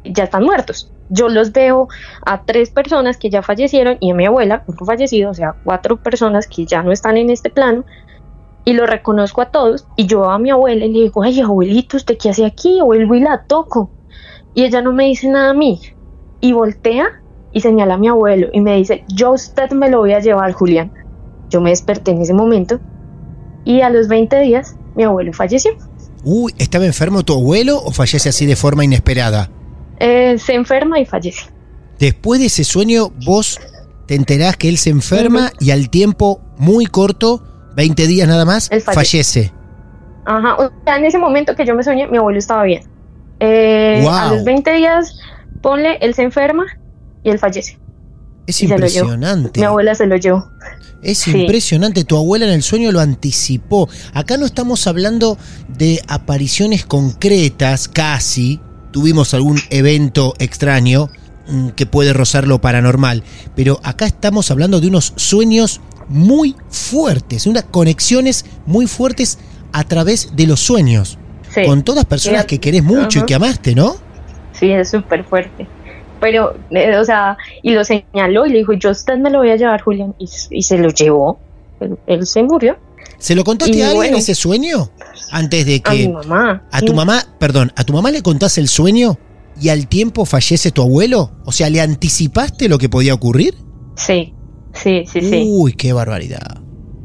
ya 0.05 0.25
están 0.25 0.45
muertos. 0.45 0.91
Yo 1.11 1.29
los 1.29 1.53
veo 1.53 1.89
a 2.25 2.45
tres 2.45 2.71
personas 2.71 3.17
que 3.17 3.31
ya 3.31 3.43
fallecieron 3.43 3.99
y 4.01 4.11
a 4.11 4.15
mi 4.15 4.27
abuela, 4.27 4.65
un 4.67 4.77
fallecido, 4.77 5.31
o 5.31 5.35
sea, 5.35 5.55
cuatro 5.65 6.03
personas 6.03 6.47
que 6.47 6.67
ya 6.67 6.83
no 6.83 6.93
están 6.93 7.17
en 7.17 7.31
este 7.31 7.51
plano, 7.51 7.85
y 8.65 8.73
lo 8.73 8.87
reconozco 8.87 9.43
a 9.43 9.51
todos. 9.51 9.87
Y 9.97 10.07
yo 10.07 10.31
a 10.31 10.39
mi 10.39 10.51
abuela 10.51 10.87
le 10.87 10.93
digo, 10.93 11.23
ay, 11.23 11.41
abuelito, 11.41 11.97
¿usted 11.97 12.17
qué 12.19 12.31
hace 12.31 12.45
aquí? 12.45 12.81
Vuelvo 12.83 13.15
y 13.15 13.21
la 13.21 13.45
toco. 13.47 13.91
Y 14.55 14.65
ella 14.65 14.81
no 14.81 14.93
me 14.93 15.05
dice 15.05 15.29
nada 15.29 15.51
a 15.51 15.55
mí. 15.55 15.81
Y 16.41 16.53
voltea 16.53 17.21
y 17.53 17.61
señala 17.61 17.95
a 17.95 17.99
mi 17.99 18.09
abuelo 18.09 18.49
y 18.53 18.61
me 18.61 18.77
dice, 18.77 19.05
yo 19.09 19.33
usted 19.33 19.71
me 19.73 19.91
lo 19.91 19.99
voy 19.99 20.13
a 20.13 20.21
llevar, 20.21 20.53
Julián. 20.53 20.93
Yo 21.51 21.61
me 21.61 21.71
desperté 21.71 22.11
en 22.11 22.23
ese 22.23 22.35
momento 22.35 22.81
y 23.65 23.81
a 23.83 23.91
los 23.91 24.09
20 24.09 24.41
días 24.41 24.77
mi 24.97 25.05
abuelo 25.05 25.33
falleció. 25.33 25.73
Uy, 26.25 26.55
¿estaba 26.59 26.87
enfermo 26.87 27.23
tu 27.23 27.35
abuelo 27.35 27.79
o 27.79 27.91
fallece 27.91 28.31
así 28.31 28.47
de 28.47 28.57
forma 28.57 28.85
inesperada? 28.85 29.51
Eh, 30.01 30.37
se 30.39 30.55
enferma 30.55 30.99
y 31.01 31.07
fallece. 31.07 31.51
Después 31.99 32.41
de 32.41 32.47
ese 32.47 32.65
sueño, 32.65 33.11
vos 33.25 33.61
te 34.07 34.15
enterás 34.15 34.57
que 34.57 34.69
él 34.69 34.77
se 34.79 34.91
enferma 34.91 35.53
y 35.61 35.71
al 35.71 35.89
tiempo 35.91 36.41
muy 36.59 36.87
corto, 36.87 37.43
20 37.77 38.07
días 38.07 38.29
nada 38.29 38.45
más, 38.45 38.71
Él 38.71 38.81
fallece. 38.83 39.45
fallece. 39.45 39.53
Ajá, 40.27 40.57
o 40.57 40.71
sea, 40.85 40.97
en 40.97 41.05
ese 41.05 41.19
momento 41.19 41.55
que 41.55 41.65
yo 41.67 41.75
me 41.75 41.83
soñé, 41.83 42.07
mi 42.09 42.19
abuelo 42.19 42.39
estaba 42.39 42.65
bien. 42.65 42.83
Eh, 43.41 44.05
A 44.09 44.27
Wow. 44.29 44.37
los 44.37 44.45
20 44.45 44.73
días, 44.73 45.17
ponle, 45.61 45.97
él 46.01 46.15
se 46.15 46.23
enferma 46.23 46.65
y 47.23 47.31
él 47.31 47.39
fallece. 47.39 47.79
Es 48.47 48.61
Y 48.63 48.67
impresionante. 48.67 49.61
Mi 49.61 49.67
abuela 49.67 49.95
se 49.95 50.07
lo 50.07 50.17
llevó. 50.17 50.49
Es 51.03 51.19
Sí. 51.19 51.31
impresionante, 51.43 52.05
tu 52.05 52.17
abuela 52.17 52.47
en 52.47 52.53
el 52.53 52.63
sueño 52.63 52.93
lo 52.93 53.01
anticipó. 53.01 53.89
Acá 54.15 54.37
no 54.37 54.47
estamos 54.47 54.87
hablando 54.87 55.37
de 55.69 56.01
apariciones 56.09 56.85
concretas, 56.87 57.89
casi. 57.89 58.61
Tuvimos 58.95 59.35
algún 59.35 59.59
evento 59.71 60.35
extraño 60.39 61.09
mm, 61.49 61.71
que 61.71 61.85
puede 61.85 62.13
rozar 62.13 62.47
lo 62.47 62.61
paranormal, 62.61 63.25
pero 63.57 63.81
acá 63.83 64.07
estamos 64.07 64.53
hablando 64.53 64.81
de 64.81 64.87
unos 64.87 65.15
sueños 65.17 65.81
muy 66.09 66.55
fuertes, 66.71 67.49
unas 67.49 67.65
conexiones 67.65 68.45
muy 68.67 68.87
fuertes 68.87 69.41
a 69.73 69.83
través 69.83 70.37
de 70.37 70.47
los 70.47 70.61
sueños. 70.61 71.19
Sí, 71.53 71.65
Con 71.67 71.83
todas 71.83 72.05
personas 72.05 72.43
Sí. 72.43 72.47
que 72.47 72.61
querés 72.61 72.85
mucho 72.85 73.19
y 73.19 73.23
que 73.25 73.35
amaste, 73.35 73.75
¿no? 73.75 73.97
sí, 74.53 74.71
es 74.71 74.91
súper 74.91 75.25
fuerte. 75.25 75.67
Pero, 76.21 76.55
eh, 76.71 76.97
o 76.97 77.05
sea, 77.05 77.37
y 77.65 77.73
lo 77.73 77.83
señaló 77.83 78.47
y 78.47 78.51
le 78.51 78.59
dijo, 78.59 78.75
yo 78.75 78.91
usted 78.93 79.19
me 79.19 79.29
lo 79.29 79.39
voy 79.39 79.51
a 79.51 79.57
llevar, 79.57 79.81
Julián. 79.83 80.15
Y, 80.21 80.29
y 80.51 80.63
se 80.63 80.79
lo 80.79 80.91
llevó. 80.91 81.41
Él, 81.81 81.99
él 82.07 82.27
se 82.27 82.45
murió. 82.45 82.77
¿Se 83.19 83.35
lo 83.35 83.45
contaste 83.45 83.77
Y 83.77 83.83
a 83.83 83.87
alguien 83.87 83.97
bueno. 84.03 84.19
ese 84.19 84.35
sueño? 84.35 84.91
Antes 85.31 85.67
de 85.67 85.81
A 85.85 85.93
mi 85.93 85.99
que... 85.99 86.09
mamá. 86.09 86.67
A 86.71 86.81
tu 86.81 86.89
Sí. 86.89 86.95
mamá, 86.95 87.23
perdón, 87.39 87.73
¿a 87.77 87.85
tu 87.85 87.93
mamá 87.93 88.11
le 88.11 88.23
contás 88.23 88.59
el 88.59 88.69
sueño 88.69 89.19
y 89.61 89.69
al 89.69 89.87
tiempo 89.89 90.25
fallece 90.25 90.71
tu 90.71 90.83
abuelo? 90.83 91.33
O 91.45 91.53
sea, 91.53 91.71
¿le 91.71 91.81
anticipaste 91.81 92.69
lo 92.69 92.79
que 92.79 92.89
podía 92.89 93.15
ocurrir? 93.15 93.55
Sí, 93.97 94.35
sí, 94.73 95.05
sí, 95.07 95.21
sí. 95.21 95.45
Uy, 95.47 95.73
qué 95.75 95.93
barbaridad. 95.93 96.59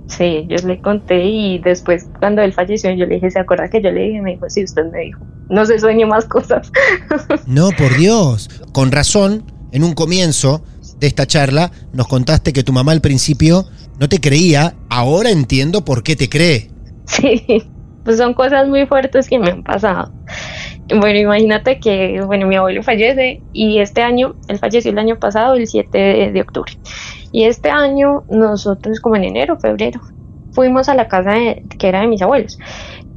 Sí, 0.07 0.45
yo 0.49 0.55
le 0.67 0.81
conté 0.81 1.23
y 1.23 1.59
después 1.59 2.07
cuando 2.19 2.41
él 2.41 2.51
falleció 2.51 2.91
yo 2.91 3.05
le 3.05 3.15
dije, 3.15 3.29
¿se 3.29 3.39
acuerda 3.39 3.69
que 3.69 3.81
yo 3.81 3.91
le 3.91 4.01
dije? 4.07 4.21
Me 4.21 4.31
dijo, 4.31 4.49
sí, 4.49 4.63
usted 4.63 4.85
me 4.91 5.01
dijo. 5.01 5.19
No 5.49 5.65
se 5.65 5.77
sueñe 5.79 6.05
más 6.05 6.25
cosas. 6.25 6.71
No, 7.45 7.69
por 7.77 7.95
Dios. 7.97 8.49
Con 8.71 8.91
razón, 8.91 9.43
en 9.71 9.83
un 9.83 9.93
comienzo 9.93 10.63
de 10.99 11.07
esta 11.07 11.25
charla 11.27 11.71
nos 11.93 12.07
contaste 12.07 12.53
que 12.53 12.63
tu 12.63 12.73
mamá 12.73 12.91
al 12.91 13.01
principio 13.01 13.67
no 13.99 14.09
te 14.09 14.19
creía. 14.19 14.73
Ahora 14.89 15.29
entiendo 15.29 15.83
por 15.83 16.03
qué 16.03 16.15
te 16.15 16.29
cree. 16.29 16.69
Sí, 17.05 17.43
pues 18.03 18.17
son 18.17 18.33
cosas 18.33 18.67
muy 18.67 18.85
fuertes 18.85 19.27
que 19.27 19.39
me 19.39 19.49
han 19.49 19.63
pasado. 19.63 20.11
Bueno, 20.89 21.19
imagínate 21.19 21.79
que, 21.79 22.21
bueno, 22.25 22.47
mi 22.47 22.55
abuelo 22.55 22.81
fallece 22.81 23.41
y 23.53 23.79
este 23.79 24.01
año, 24.01 24.35
él 24.47 24.57
falleció 24.57 24.91
el 24.91 24.97
año 24.97 25.19
pasado, 25.19 25.55
el 25.55 25.67
7 25.67 26.31
de, 26.31 26.41
octubre. 26.41 26.71
Y 27.31 27.43
este 27.43 27.69
año 27.69 28.23
nosotros, 28.29 28.99
como 28.99 29.15
en 29.15 29.25
enero, 29.25 29.59
febrero, 29.59 30.01
fuimos 30.51 30.89
a 30.89 30.95
la 30.95 31.07
casa 31.07 31.31
de- 31.31 31.63
que 31.77 31.87
era 31.87 32.01
de 32.01 32.07
mis 32.07 32.21
abuelos. 32.21 32.57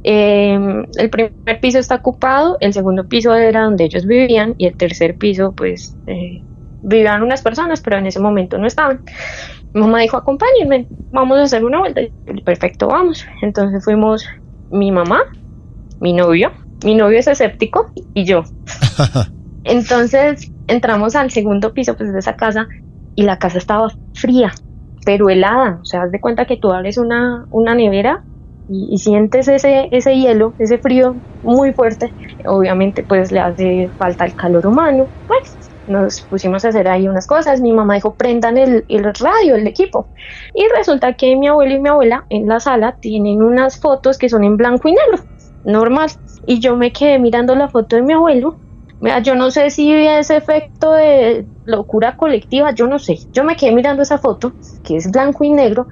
Eh, 0.03 0.59
el 0.97 1.09
primer 1.09 1.59
piso 1.61 1.79
está 1.79 1.95
ocupado, 1.95 2.57
el 2.59 2.73
segundo 2.73 3.07
piso 3.07 3.33
era 3.33 3.63
donde 3.63 3.85
ellos 3.85 4.05
vivían 4.05 4.53
y 4.57 4.65
el 4.65 4.75
tercer 4.77 5.17
piso, 5.17 5.53
pues, 5.55 5.95
eh, 6.07 6.41
vivían 6.83 7.23
unas 7.23 7.41
personas, 7.41 7.81
pero 7.81 7.97
en 7.97 8.05
ese 8.05 8.19
momento 8.19 8.57
no 8.57 8.67
estaban. 8.67 9.01
Mi 9.73 9.81
mamá 9.81 9.99
dijo, 9.99 10.17
acompáñenme, 10.17 10.87
vamos 11.11 11.39
a 11.39 11.43
hacer 11.43 11.65
una 11.65 11.79
vuelta. 11.79 12.01
Y 12.01 12.11
yo, 12.27 12.43
Perfecto, 12.45 12.87
vamos. 12.87 13.25
Entonces 13.41 13.83
fuimos 13.83 14.27
mi 14.69 14.91
mamá, 14.91 15.21
mi 15.99 16.13
novio, 16.13 16.51
mi 16.83 16.95
novio 16.95 17.19
es 17.19 17.27
escéptico 17.27 17.91
y 18.13 18.25
yo. 18.25 18.43
Entonces 19.63 20.51
entramos 20.67 21.15
al 21.15 21.31
segundo 21.31 21.73
piso 21.73 21.95
pues, 21.95 22.11
de 22.13 22.19
esa 22.19 22.35
casa 22.35 22.67
y 23.15 23.23
la 23.23 23.39
casa 23.39 23.57
estaba 23.57 23.87
fría, 24.13 24.51
pero 25.05 25.29
helada. 25.29 25.79
O 25.81 25.85
sea, 25.85 26.03
haz 26.03 26.11
de 26.11 26.19
cuenta 26.19 26.45
que 26.45 26.57
tú 26.57 26.71
abres 26.71 26.97
una, 26.97 27.45
una 27.49 27.73
nevera 27.75 28.23
y, 28.67 28.89
y 28.91 28.97
sientes 28.97 29.47
ese, 29.47 29.87
ese 29.91 30.15
hielo, 30.15 30.55
ese 30.59 30.77
frío 30.77 31.21
muy 31.41 31.73
fuerte. 31.73 32.13
Obviamente 32.45 33.03
pues 33.07 33.31
le 33.31 33.39
hace 33.39 33.89
falta 33.97 34.25
el 34.25 34.35
calor 34.35 34.67
humano. 34.67 35.09
Bueno, 35.27 35.43
nos 35.85 36.21
pusimos 36.23 36.65
a 36.65 36.69
hacer 36.69 36.87
ahí 36.87 37.07
unas 37.07 37.27
cosas. 37.27 37.61
Mi 37.61 37.71
mamá 37.73 37.95
dijo, 37.95 38.15
prendan 38.15 38.57
el, 38.57 38.85
el 38.87 39.03
radio, 39.13 39.55
el 39.55 39.67
equipo. 39.67 40.11
Y 40.53 40.65
resulta 40.75 41.13
que 41.13 41.35
mi 41.35 41.47
abuelo 41.47 41.75
y 41.75 41.79
mi 41.79 41.89
abuela 41.89 42.25
en 42.29 42.47
la 42.47 42.59
sala 42.59 42.97
tienen 42.99 43.41
unas 43.41 43.79
fotos 43.79 44.17
que 44.17 44.29
son 44.29 44.43
en 44.43 44.57
blanco 44.57 44.87
y 44.87 44.93
negro, 44.93 45.23
normal. 45.63 46.09
Y 46.45 46.59
yo 46.59 46.75
me 46.75 46.91
quedé 46.91 47.19
mirando 47.19 47.55
la 47.55 47.69
foto 47.69 47.95
de 47.95 48.01
mi 48.03 48.13
abuelo. 48.13 48.59
Mira, 48.99 49.19
yo 49.19 49.35
no 49.35 49.51
sé 49.51 49.69
si 49.69 49.91
ese 49.93 50.37
efecto 50.37 50.93
de 50.93 51.47
locura 51.65 52.15
colectiva, 52.15 52.71
yo 52.73 52.87
no 52.87 52.99
sé. 52.99 53.19
Yo 53.33 53.43
me 53.43 53.55
quedé 53.57 53.73
mirando 53.73 54.01
esa 54.03 54.17
foto, 54.17 54.55
que 54.81 54.95
es 54.95 55.11
blanco 55.11 55.43
y 55.43 55.51
negro, 55.51 55.87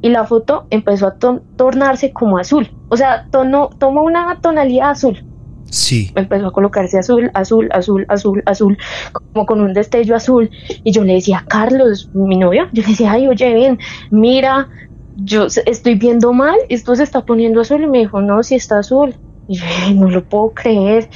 y 0.00 0.10
la 0.10 0.26
foto 0.26 0.66
empezó 0.70 1.06
a 1.08 1.16
to- 1.18 1.44
tornarse 1.56 2.12
como 2.12 2.38
azul. 2.38 2.70
O 2.88 2.96
sea, 2.96 3.26
tono, 3.30 3.70
tomó 3.78 4.02
una 4.02 4.38
tonalidad 4.42 4.90
azul 4.90 5.22
Sí. 5.70 6.10
empezó 6.16 6.48
a 6.48 6.52
colocarse 6.52 6.98
azul, 6.98 7.30
azul, 7.34 7.68
azul, 7.72 8.04
azul, 8.08 8.42
azul, 8.46 8.78
como 9.12 9.46
con 9.46 9.60
un 9.60 9.72
destello 9.72 10.16
azul. 10.16 10.50
Y 10.84 10.92
yo 10.92 11.04
le 11.04 11.14
decía, 11.14 11.44
Carlos, 11.48 12.10
mi 12.12 12.36
novio, 12.36 12.68
yo 12.72 12.82
le 12.82 12.88
decía, 12.88 13.12
ay, 13.12 13.28
oye, 13.28 13.54
ven, 13.54 13.78
mira, 14.10 14.68
yo 15.16 15.46
estoy 15.66 15.94
viendo 15.94 16.32
mal, 16.32 16.56
esto 16.68 16.94
se 16.96 17.02
está 17.04 17.24
poniendo 17.24 17.60
azul. 17.60 17.82
Y 17.82 17.86
me 17.86 17.98
dijo, 17.98 18.20
no, 18.20 18.42
si 18.42 18.56
está 18.56 18.78
azul. 18.80 19.14
Y 19.48 19.56
yo, 19.56 19.64
"Ay, 19.84 19.94
no 19.94 20.08
lo 20.08 20.24
puedo 20.24 20.50
creer. 20.54 21.08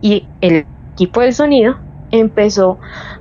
Y 0.00 0.26
el 0.40 0.64
equipo 0.94 1.20
de 1.20 1.32
sonido 1.32 1.76
empezó 2.10 2.78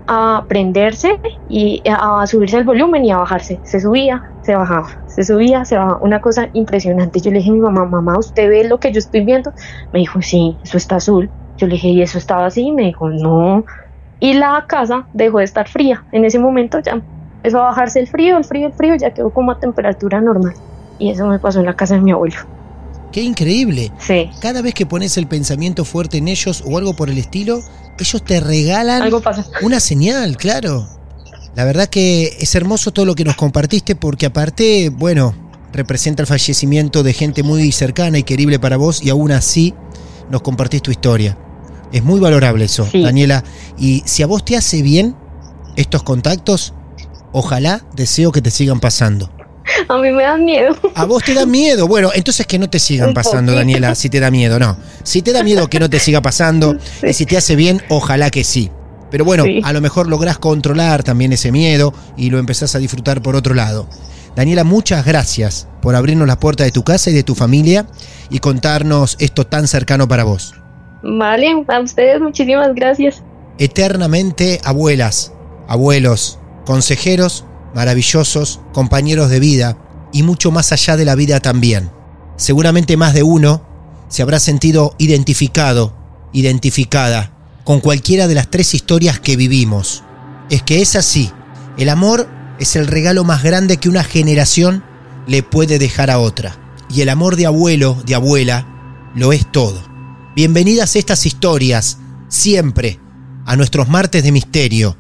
a 0.07 0.45
prenderse 0.47 1.19
y 1.49 1.81
a 1.89 2.25
subirse 2.27 2.57
el 2.57 2.63
volumen 2.63 3.03
y 3.05 3.11
a 3.11 3.17
bajarse. 3.17 3.59
Se 3.63 3.79
subía, 3.79 4.31
se 4.43 4.55
bajaba, 4.55 4.89
se 5.07 5.23
subía, 5.23 5.65
se 5.65 5.77
bajaba. 5.77 5.99
Una 6.01 6.19
cosa 6.21 6.49
impresionante. 6.53 7.19
Yo 7.19 7.31
le 7.31 7.37
dije 7.37 7.49
a 7.49 7.53
mi 7.53 7.59
mamá, 7.59 7.85
mamá, 7.85 8.17
¿usted 8.17 8.49
ve 8.49 8.63
lo 8.67 8.79
que 8.79 8.91
yo 8.91 8.99
estoy 8.99 9.23
viendo? 9.23 9.53
Me 9.93 9.99
dijo, 9.99 10.21
sí, 10.21 10.57
eso 10.63 10.77
está 10.77 10.95
azul. 10.97 11.29
Yo 11.57 11.67
le 11.67 11.73
dije, 11.73 11.89
¿y 11.89 12.01
eso 12.01 12.17
estaba 12.17 12.45
así? 12.47 12.71
Me 12.71 12.83
dijo, 12.83 13.09
no. 13.09 13.63
Y 14.19 14.33
la 14.33 14.65
casa 14.67 15.07
dejó 15.13 15.39
de 15.39 15.45
estar 15.45 15.67
fría. 15.67 16.03
En 16.11 16.25
ese 16.25 16.39
momento 16.39 16.79
ya 16.79 17.01
empezó 17.37 17.59
a 17.59 17.65
bajarse 17.67 17.99
el 17.99 18.07
frío, 18.07 18.37
el 18.37 18.45
frío, 18.45 18.67
el 18.67 18.73
frío, 18.73 18.95
ya 18.95 19.11
quedó 19.13 19.29
como 19.31 19.51
a 19.51 19.59
temperatura 19.59 20.21
normal. 20.21 20.53
Y 20.97 21.09
eso 21.11 21.27
me 21.27 21.39
pasó 21.39 21.59
en 21.59 21.65
la 21.65 21.75
casa 21.75 21.95
de 21.95 22.01
mi 22.01 22.11
abuelo. 22.11 22.35
Qué 23.11 23.21
increíble. 23.21 23.91
Sí. 23.99 24.29
Cada 24.41 24.61
vez 24.61 24.73
que 24.73 24.85
pones 24.85 25.17
el 25.17 25.27
pensamiento 25.27 25.83
fuerte 25.85 26.17
en 26.17 26.27
ellos 26.27 26.63
o 26.65 26.77
algo 26.77 26.93
por 26.95 27.09
el 27.09 27.17
estilo, 27.17 27.59
ellos 27.99 28.23
te 28.23 28.39
regalan 28.39 29.01
Algo 29.01 29.21
pasa. 29.21 29.45
una 29.63 29.79
señal, 29.79 30.37
claro. 30.37 30.85
La 31.55 31.65
verdad 31.65 31.87
que 31.87 32.37
es 32.39 32.55
hermoso 32.55 32.91
todo 32.91 33.05
lo 33.05 33.15
que 33.15 33.25
nos 33.25 33.35
compartiste 33.35 33.95
porque 33.95 34.25
aparte, 34.25 34.89
bueno, 34.89 35.35
representa 35.73 36.23
el 36.23 36.27
fallecimiento 36.27 37.03
de 37.03 37.13
gente 37.13 37.43
muy 37.43 37.71
cercana 37.71 38.17
y 38.17 38.23
querible 38.23 38.59
para 38.59 38.77
vos 38.77 39.03
y 39.03 39.09
aún 39.09 39.31
así 39.31 39.73
nos 40.29 40.41
compartís 40.41 40.81
tu 40.81 40.91
historia. 40.91 41.37
Es 41.91 42.03
muy 42.03 42.19
valorable 42.21 42.65
eso, 42.65 42.87
Sí. 42.89 43.01
Daniela. 43.01 43.43
Y 43.77 44.01
si 44.05 44.23
a 44.23 44.27
vos 44.27 44.45
te 44.45 44.55
hace 44.55 44.81
bien 44.81 45.15
estos 45.75 46.03
contactos, 46.03 46.73
ojalá 47.33 47.83
deseo 47.95 48.31
que 48.31 48.41
te 48.41 48.49
sigan 48.49 48.79
pasando. 48.79 49.29
A 49.89 49.97
mí 49.97 50.09
me 50.11 50.23
dan 50.23 50.43
miedo. 50.45 50.75
A 50.95 51.05
vos 51.05 51.23
te 51.23 51.33
da 51.33 51.45
miedo. 51.45 51.87
Bueno, 51.87 52.11
entonces 52.13 52.45
que 52.45 52.59
no 52.59 52.69
te 52.69 52.79
sigan 52.79 53.13
pasando. 53.13 53.53
Daniela, 53.53 53.93
si 53.95 54.09
te 54.09 54.19
da 54.19 54.31
miedo, 54.31 54.57
no. 54.57 54.77
Si 55.03 55.21
te 55.21 55.33
da 55.33 55.43
miedo 55.43 55.69
que 55.69 55.79
no 55.79 55.89
te 55.89 55.99
siga 55.99 56.21
pasando 56.21 56.77
y 57.03 57.13
si 57.13 57.25
te 57.25 57.37
hace 57.37 57.55
bien, 57.55 57.81
ojalá 57.89 58.29
que 58.29 58.43
sí. 58.43 58.71
Pero 59.11 59.25
bueno, 59.25 59.43
Sí. 59.43 59.61
a 59.63 59.73
lo 59.73 59.81
mejor 59.81 60.07
lográs 60.07 60.39
controlar 60.39 61.03
también 61.03 61.33
ese 61.33 61.51
miedo 61.51 61.93
y 62.17 62.29
lo 62.29 62.39
empezás 62.39 62.73
a 62.75 62.79
disfrutar 62.79 63.21
por 63.21 63.35
otro 63.35 63.53
lado. 63.53 63.87
Daniela, 64.35 64.63
muchas 64.63 65.05
gracias 65.05 65.67
por 65.81 65.95
abrirnos 65.95 66.27
las 66.27 66.37
puertas 66.37 66.65
de 66.65 66.71
tu 66.71 66.83
casa 66.83 67.09
y 67.09 67.13
de 67.13 67.23
tu 67.23 67.35
familia 67.35 67.85
y 68.29 68.39
contarnos 68.39 69.17
esto 69.19 69.45
tan 69.45 69.67
cercano 69.67 70.07
para 70.07 70.23
vos. 70.23 70.55
Vale, 71.03 71.65
a 71.67 71.79
ustedes 71.81 72.21
muchísimas 72.21 72.73
gracias. 72.73 73.21
Eternamente 73.57 74.61
abuelas, 74.63 75.33
abuelos, 75.67 76.39
consejeros 76.65 77.45
maravillosos, 77.73 78.59
compañeros 78.73 79.29
de 79.29 79.39
vida 79.39 79.77
y 80.11 80.23
mucho 80.23 80.51
más 80.51 80.71
allá 80.71 80.97
de 80.97 81.05
la 81.05 81.15
vida 81.15 81.39
también. 81.39 81.89
Seguramente 82.37 82.97
más 82.97 83.13
de 83.13 83.23
uno 83.23 83.61
se 84.07 84.21
habrá 84.21 84.39
sentido 84.39 84.95
identificado, 84.97 85.93
identificada 86.33 87.31
con 87.63 87.79
cualquiera 87.79 88.27
de 88.27 88.35
las 88.35 88.49
tres 88.49 88.73
historias 88.73 89.19
que 89.19 89.35
vivimos. 89.35 90.03
Es 90.49 90.63
que 90.63 90.81
es 90.81 90.95
así. 90.95 91.31
El 91.77 91.89
amor 91.89 92.29
es 92.59 92.75
el 92.75 92.87
regalo 92.87 93.23
más 93.23 93.43
grande 93.43 93.77
que 93.77 93.89
una 93.89 94.03
generación 94.03 94.83
le 95.27 95.43
puede 95.43 95.79
dejar 95.79 96.11
a 96.11 96.19
otra. 96.19 96.57
Y 96.89 97.01
el 97.01 97.09
amor 97.09 97.35
de 97.35 97.45
abuelo, 97.45 98.01
de 98.05 98.15
abuela, 98.15 99.11
lo 99.15 99.33
es 99.33 99.49
todo. 99.51 99.81
Bienvenidas 100.35 100.95
estas 100.95 101.25
historias, 101.25 101.97
siempre, 102.27 102.99
a 103.45 103.55
nuestros 103.55 103.89
martes 103.89 104.23
de 104.23 104.31
misterio. 104.31 104.97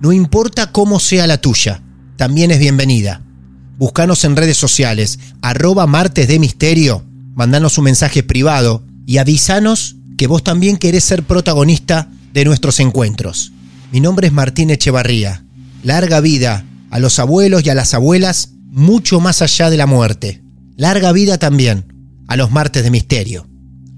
No 0.00 0.12
importa 0.12 0.72
cómo 0.72 1.00
sea 1.00 1.26
la 1.26 1.38
tuya, 1.38 1.82
también 2.16 2.50
es 2.50 2.58
bienvenida. 2.58 3.22
Búscanos 3.78 4.24
en 4.24 4.36
redes 4.36 4.56
sociales, 4.56 5.18
arroba 5.42 5.86
martes 5.86 6.28
de 6.28 6.38
misterio, 6.38 7.04
mandanos 7.34 7.78
un 7.78 7.84
mensaje 7.84 8.22
privado 8.22 8.84
y 9.06 9.18
avísanos 9.18 9.96
que 10.16 10.26
vos 10.26 10.42
también 10.42 10.76
querés 10.76 11.04
ser 11.04 11.22
protagonista 11.24 12.08
de 12.32 12.44
nuestros 12.44 12.80
encuentros. 12.80 13.52
Mi 13.92 14.00
nombre 14.00 14.26
es 14.26 14.32
Martín 14.32 14.70
Echevarría. 14.70 15.44
Larga 15.82 16.20
vida 16.20 16.64
a 16.90 16.98
los 16.98 17.18
abuelos 17.18 17.64
y 17.64 17.70
a 17.70 17.74
las 17.74 17.94
abuelas, 17.94 18.50
mucho 18.70 19.20
más 19.20 19.42
allá 19.42 19.70
de 19.70 19.76
la 19.76 19.86
muerte. 19.86 20.42
Larga 20.76 21.12
vida 21.12 21.38
también 21.38 21.92
a 22.28 22.36
los 22.36 22.50
martes 22.50 22.82
de 22.82 22.90
misterio. 22.90 23.46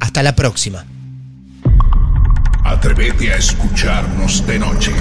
Hasta 0.00 0.22
la 0.22 0.34
próxima. 0.34 0.84
Atrévete 2.64 3.32
a 3.32 3.36
escucharnos 3.36 4.46
de 4.46 4.58
noche. 4.58 4.92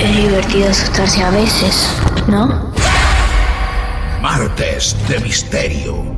Es 0.00 0.16
divertido 0.16 0.68
asustarse 0.68 1.22
a 1.22 1.30
veces, 1.30 1.88
¿no? 2.28 2.72
Martes 4.20 4.96
de 5.08 5.20
Misterio. 5.20 6.17